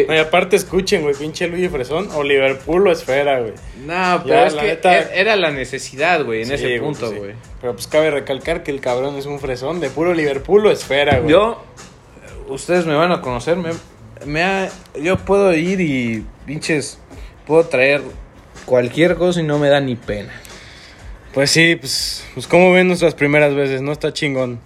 No, 0.08 0.14
y 0.14 0.18
aparte 0.20 0.56
escuchen, 0.56 1.02
güey, 1.02 1.16
pinche 1.16 1.48
Luigi 1.48 1.70
Fresón 1.70 2.08
o 2.14 2.22
Liverpool 2.22 2.88
o 2.88 2.92
Esfera, 2.92 3.40
güey. 3.40 3.54
no, 3.86 4.20
pero 4.24 4.36
Ya, 4.36 4.46
es 4.48 4.54
la 4.54 4.62
que 4.62 4.68
neta- 4.68 4.94
er- 5.00 5.10
era 5.16 5.36
la 5.36 5.50
necesidad, 5.50 6.24
güey, 6.24 6.42
en 6.42 6.48
Sí, 6.50 6.54
ese 6.54 6.66
güey, 6.68 6.80
punto, 6.80 7.10
sí. 7.10 7.16
güey. 7.18 7.32
Pero 7.62 7.74
pues 7.74 7.88
cabe 7.88 8.12
recalcar 8.12 8.62
que 8.62 8.70
el 8.70 8.80
cabrón 8.80 9.16
es 9.16 9.26
un 9.26 9.40
fresón 9.40 9.80
de 9.80 9.90
puro 9.90 10.14
Liverpool 10.14 10.68
o 10.68 10.72
Esfera, 10.72 11.18
güey. 11.20 11.32
Yo, 11.32 11.64
ustedes 12.48 12.86
me 12.86 12.94
van 12.94 13.12
a 13.12 13.22
conocer, 13.22 13.58
me, 13.58 13.72
me 14.28 14.44
ha- 14.44 14.70
yo 15.02 15.18
puedo 15.18 15.52
ir 15.56 15.82
y, 15.82 16.24
pinches, 16.46 17.00
puedo 17.48 17.66
traer 17.66 18.02
cualquier 18.66 19.16
cosa 19.16 19.40
y 19.40 19.44
no 19.44 19.58
me 19.58 19.68
da 19.70 19.80
ni 19.82 19.96
pena. 19.96 20.32
Pues 21.34 21.50
sí, 21.52 21.76
pues, 21.78 22.26
pues 22.34 22.48
como 22.48 22.72
ven 22.72 22.88
nuestras 22.88 23.16
primeras 23.16 23.56
veces, 23.56 23.82
¿no? 23.82 23.92
Está 23.92 24.12
chingón. 24.14 24.60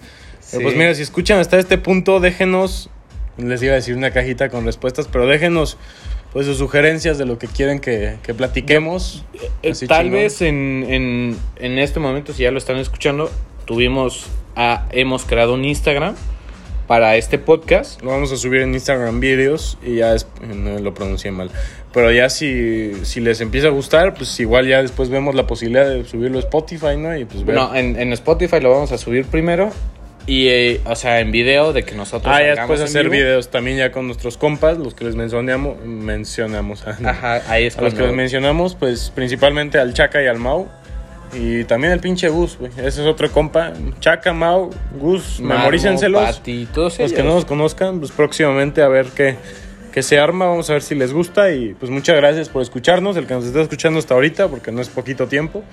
Pero 0.51 0.59
Sí. 0.59 0.63
pues 0.63 0.75
mira, 0.75 0.93
si 0.95 1.01
escuchan 1.01 1.39
hasta 1.39 1.59
este 1.59 1.77
punto, 1.77 2.19
déjenos, 2.19 2.89
les 3.37 3.61
iba 3.61 3.73
a 3.73 3.75
decir 3.75 3.95
una 3.95 4.11
cajita 4.11 4.49
con 4.49 4.65
respuestas, 4.65 5.07
pero 5.11 5.27
déjenos 5.27 5.77
pues 6.33 6.45
sus 6.47 6.57
sugerencias 6.57 7.17
de 7.17 7.25
lo 7.25 7.37
que 7.39 7.47
quieren 7.47 7.79
que, 7.79 8.17
que 8.23 8.33
platiquemos. 8.33 9.23
Eh, 9.63 9.73
Tal 9.87 10.03
chingón. 10.05 10.11
vez 10.11 10.41
en, 10.41 10.85
en, 10.89 11.37
en 11.57 11.79
este 11.79 11.99
momento, 12.01 12.33
si 12.33 12.43
ya 12.43 12.51
lo 12.51 12.57
están 12.57 12.75
escuchando, 12.77 13.31
tuvimos, 13.65 14.25
a, 14.55 14.85
hemos 14.91 15.23
creado 15.23 15.53
un 15.53 15.63
Instagram 15.63 16.15
para 16.87 17.15
este 17.15 17.39
podcast. 17.39 18.01
Lo 18.01 18.11
vamos 18.11 18.31
a 18.33 18.37
subir 18.37 18.61
en 18.61 18.73
Instagram 18.73 19.19
videos 19.21 19.77
y 19.81 19.95
ya 19.95 20.13
es- 20.13 20.27
no 20.45 20.77
lo 20.79 20.93
pronuncié 20.93 21.31
mal. 21.31 21.49
Pero 21.95 22.11
ya 22.11 22.29
si, 22.29 22.91
si 23.05 23.21
les 23.21 23.39
empieza 23.39 23.67
a 23.67 23.71
gustar, 23.71 24.15
pues 24.15 24.37
igual 24.41 24.67
ya 24.67 24.81
después 24.81 25.07
vemos 25.07 25.33
la 25.33 25.47
posibilidad 25.47 25.87
de 25.89 26.03
subirlo 26.03 26.39
a 26.39 26.41
Spotify, 26.41 26.97
¿no? 26.97 27.15
Y 27.15 27.23
pues 27.23 27.45
ver. 27.45 27.55
No, 27.55 27.73
en, 27.73 27.97
en 27.97 28.11
Spotify 28.11 28.59
lo 28.59 28.69
vamos 28.69 28.91
a 28.91 28.97
subir 28.97 29.23
primero. 29.25 29.71
Y, 30.27 30.49
eh, 30.49 30.81
o 30.85 30.95
sea, 30.97 31.21
en 31.21 31.31
video 31.31 31.71
de 31.71 31.83
que 31.83 31.95
nosotros. 31.95 32.35
ah, 32.35 32.41
ya 32.41 32.55
después 32.55 32.81
hacer 32.81 33.03
vivo. 33.03 33.23
videos 33.23 33.49
también 33.49 33.77
ya 33.77 33.93
con 33.93 34.07
nuestros 34.07 34.37
compas, 34.37 34.77
los 34.77 34.93
que 34.93 35.05
les 35.05 35.15
mencionamos, 35.15 35.77
mencionamos. 35.85 36.85
Ajá, 36.85 37.41
ahí 37.47 37.67
es 37.67 37.77
A 37.77 37.81
los 37.81 37.93
que 37.93 38.01
les 38.01 38.13
mencionamos, 38.13 38.75
pues 38.75 39.09
principalmente 39.15 39.79
al 39.79 39.93
Chaca 39.93 40.21
y 40.21 40.27
al 40.27 40.37
Mau. 40.37 40.67
Y 41.33 41.63
también 41.63 41.93
al 41.93 42.01
pinche 42.01 42.27
Gus, 42.27 42.57
güey. 42.57 42.71
Ese 42.77 43.01
es 43.01 43.07
otro 43.07 43.31
compa. 43.31 43.71
Chaca, 44.01 44.33
Mau, 44.33 44.69
Gus, 44.99 45.39
memorícenselos. 45.39 46.37
Pati, 46.37 46.67
todos 46.73 46.99
Los 46.99 47.13
que 47.13 47.21
ellos. 47.21 47.25
no 47.25 47.35
nos 47.35 47.45
conozcan, 47.45 47.99
pues 47.99 48.11
próximamente 48.11 48.81
a 48.81 48.89
ver 48.89 49.07
qué, 49.15 49.35
qué 49.95 50.03
se 50.03 50.19
arma. 50.19 50.45
Vamos 50.45 50.69
a 50.69 50.73
ver 50.73 50.81
si 50.81 50.93
les 50.93 51.13
gusta. 51.13 51.51
Y 51.53 51.73
pues 51.73 51.89
muchas 51.89 52.17
gracias 52.17 52.49
por 52.49 52.61
escucharnos. 52.61 53.15
El 53.15 53.25
que 53.27 53.33
nos 53.33 53.45
está 53.45 53.61
escuchando 53.61 53.97
hasta 53.97 54.13
ahorita, 54.13 54.49
porque 54.49 54.73
no 54.73 54.81
es 54.81 54.89
poquito 54.89 55.27
tiempo. 55.27 55.63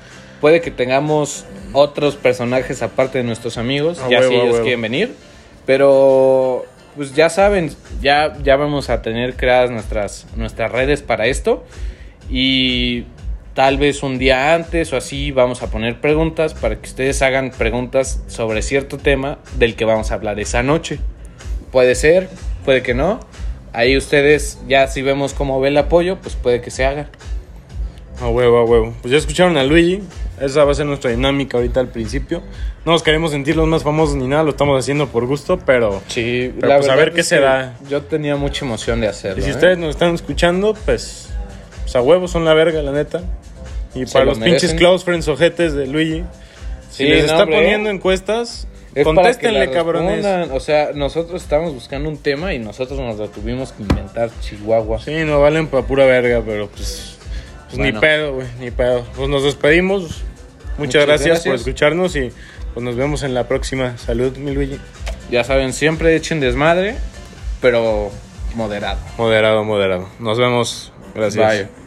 Puede 0.41 0.61
que 0.61 0.71
tengamos 0.71 1.45
otros 1.73 2.15
personajes 2.15 2.83
aparte 2.83 3.19
de 3.19 3.25
nuestros 3.25 3.59
amigos, 3.59 3.99
ya 4.09 4.21
huevo, 4.21 4.29
si 4.29 4.35
ellos 4.35 4.51
huevo. 4.53 4.63
quieren 4.63 4.81
venir. 4.81 5.15
Pero, 5.67 6.65
pues 6.95 7.15
ya 7.15 7.31
saben, 7.31 7.73
ya, 8.01 8.39
ya 8.45 8.55
vamos 8.55 8.91
a 8.91 9.03
tener 9.03 9.35
creadas 9.35 9.73
nuestras, 9.73 10.27
nuestras 10.37 10.71
redes 10.71 11.03
para 11.03 11.27
esto. 11.27 11.65
Y 12.31 13.07
tal 13.55 13.77
vez 13.77 14.05
un 14.05 14.19
día 14.19 14.55
antes 14.55 14.93
o 14.93 14.97
así 14.97 15.33
vamos 15.33 15.65
a 15.65 15.71
poner 15.71 16.01
preguntas 16.01 16.55
para 16.55 16.77
que 16.77 16.89
ustedes 16.89 17.23
hagan 17.23 17.51
preguntas 17.51 18.23
sobre 18.29 18.63
cierto 18.63 18.99
tema 18.99 19.39
del 19.59 19.75
que 19.75 19.85
vamos 19.85 20.13
a 20.13 20.15
hablar 20.15 20.39
esa 20.39 20.63
noche. 20.63 21.01
Puede 21.73 21.97
ser, 21.97 22.29
puede 22.65 22.83
que 22.83 22.95
no. 22.95 23.19
Ahí 23.73 23.97
ustedes, 23.97 24.59
ya 24.69 24.87
si 24.87 25.03
vemos 25.03 25.33
cómo 25.35 25.61
ve 25.61 25.69
el 25.69 25.79
apoyo, 25.79 26.19
pues 26.21 26.35
puede 26.37 26.61
que 26.61 26.71
se 26.71 26.85
haga. 26.85 27.09
A 28.21 28.29
huevo, 28.29 28.59
a 28.59 28.65
huevo. 28.65 28.95
Pues 29.03 29.11
ya 29.13 29.19
escucharon 29.19 29.57
a 29.57 29.65
Luigi. 29.65 30.01
Esa 30.41 30.65
va 30.65 30.73
a 30.73 30.75
ser 30.75 30.87
nuestra 30.87 31.11
dinámica 31.11 31.57
ahorita 31.57 31.81
al 31.81 31.89
principio. 31.89 32.43
No 32.85 32.93
nos 32.93 33.03
queremos 33.03 33.31
sentir 33.31 33.57
los 33.57 33.67
más 33.69 33.83
famosos 33.83 34.17
ni 34.17 34.27
nada. 34.29 34.43
Lo 34.43 34.51
estamos 34.51 34.79
haciendo 34.79 35.09
por 35.09 35.27
gusto, 35.27 35.59
pero... 35.65 36.03
Sí, 36.09 36.53
Pero, 36.61 36.77
pues, 36.79 36.89
a 36.89 36.97
ver 36.97 37.13
qué 37.13 37.23
se 37.23 37.39
da. 37.41 37.77
Yo 37.89 38.03
tenía 38.03 38.37
mucha 38.37 38.65
emoción 38.65 39.01
de 39.01 39.09
hacerlo. 39.09 39.39
Y 39.41 39.43
si 39.43 39.51
¿eh? 39.51 39.55
ustedes 39.55 39.79
nos 39.79 39.91
están 39.91 40.15
escuchando, 40.15 40.75
pues, 40.85 41.31
pues 41.83 41.97
a 41.97 42.03
huevos 42.03 42.31
son 42.31 42.45
la 42.45 42.55
verga, 42.55 42.83
la 42.83 42.93
neta. 42.93 43.23
Y 43.95 44.05
para 44.07 44.25
lo 44.25 44.31
los 44.33 44.39
pinches 44.39 44.63
merecen. 44.63 44.79
close 44.79 45.05
friends 45.05 45.29
ojetes 45.29 45.75
de 45.75 45.87
Luigi, 45.87 46.25
si 46.91 47.05
Sí, 47.05 47.05
les 47.05 47.21
no, 47.21 47.25
está 47.27 47.43
hombre. 47.45 47.57
poniendo 47.59 47.91
encuestas, 47.91 48.67
Es 48.95 49.05
contéstenle, 49.05 49.71
cabrones. 49.71 50.25
O 50.53 50.61
sea, 50.61 50.91
nosotros 50.95 51.43
estábamos 51.43 51.75
buscando 51.75 52.09
un 52.09 52.19
tema 52.19 52.53
y 52.53 52.59
nosotros 52.59 52.99
nos 52.99 53.17
lo 53.17 53.29
tuvimos 53.29 53.73
que 53.73 53.83
inventar, 53.83 54.31
Chihuahua. 54.41 55.01
Sí, 55.01 55.25
no 55.25 55.41
valen 55.41 55.67
para 55.67 55.87
pura 55.87 56.05
verga, 56.05 56.43
pero 56.45 56.69
pues, 56.69 57.19
pues 57.69 57.79
ni 57.79 57.93
pedo, 57.93 58.35
güey, 58.35 58.49
ni 58.61 58.71
pedo. 58.71 59.05
Pues 59.17 59.29
nos 59.29 59.45
despedimos. 59.45 60.03
Muchas, 60.03 60.79
Muchas 60.79 61.07
gracias, 61.07 61.39
por 61.41 61.53
gracias. 61.53 61.61
escucharnos 61.61 62.17
y 62.17 62.33
pues 62.75 62.85
nos 62.85 62.97
vemos 62.97 63.23
en 63.23 63.35
la 63.35 63.49
próxima. 63.49 63.97
Salud, 63.99 64.37
mi 64.37 64.53
Luigi. 64.53 64.79
Ya 65.31 65.45
saben, 65.45 65.73
siempre 65.73 66.15
echen 66.17 66.41
desmadre, 66.41 66.97
pero 67.61 68.11
moderado. 68.55 68.99
Moderado, 69.17 69.65
moderado. 69.65 70.09
Nos 70.19 70.39
vemos. 70.39 70.93
Gracias. 71.15 71.69
Bye. 71.71 71.82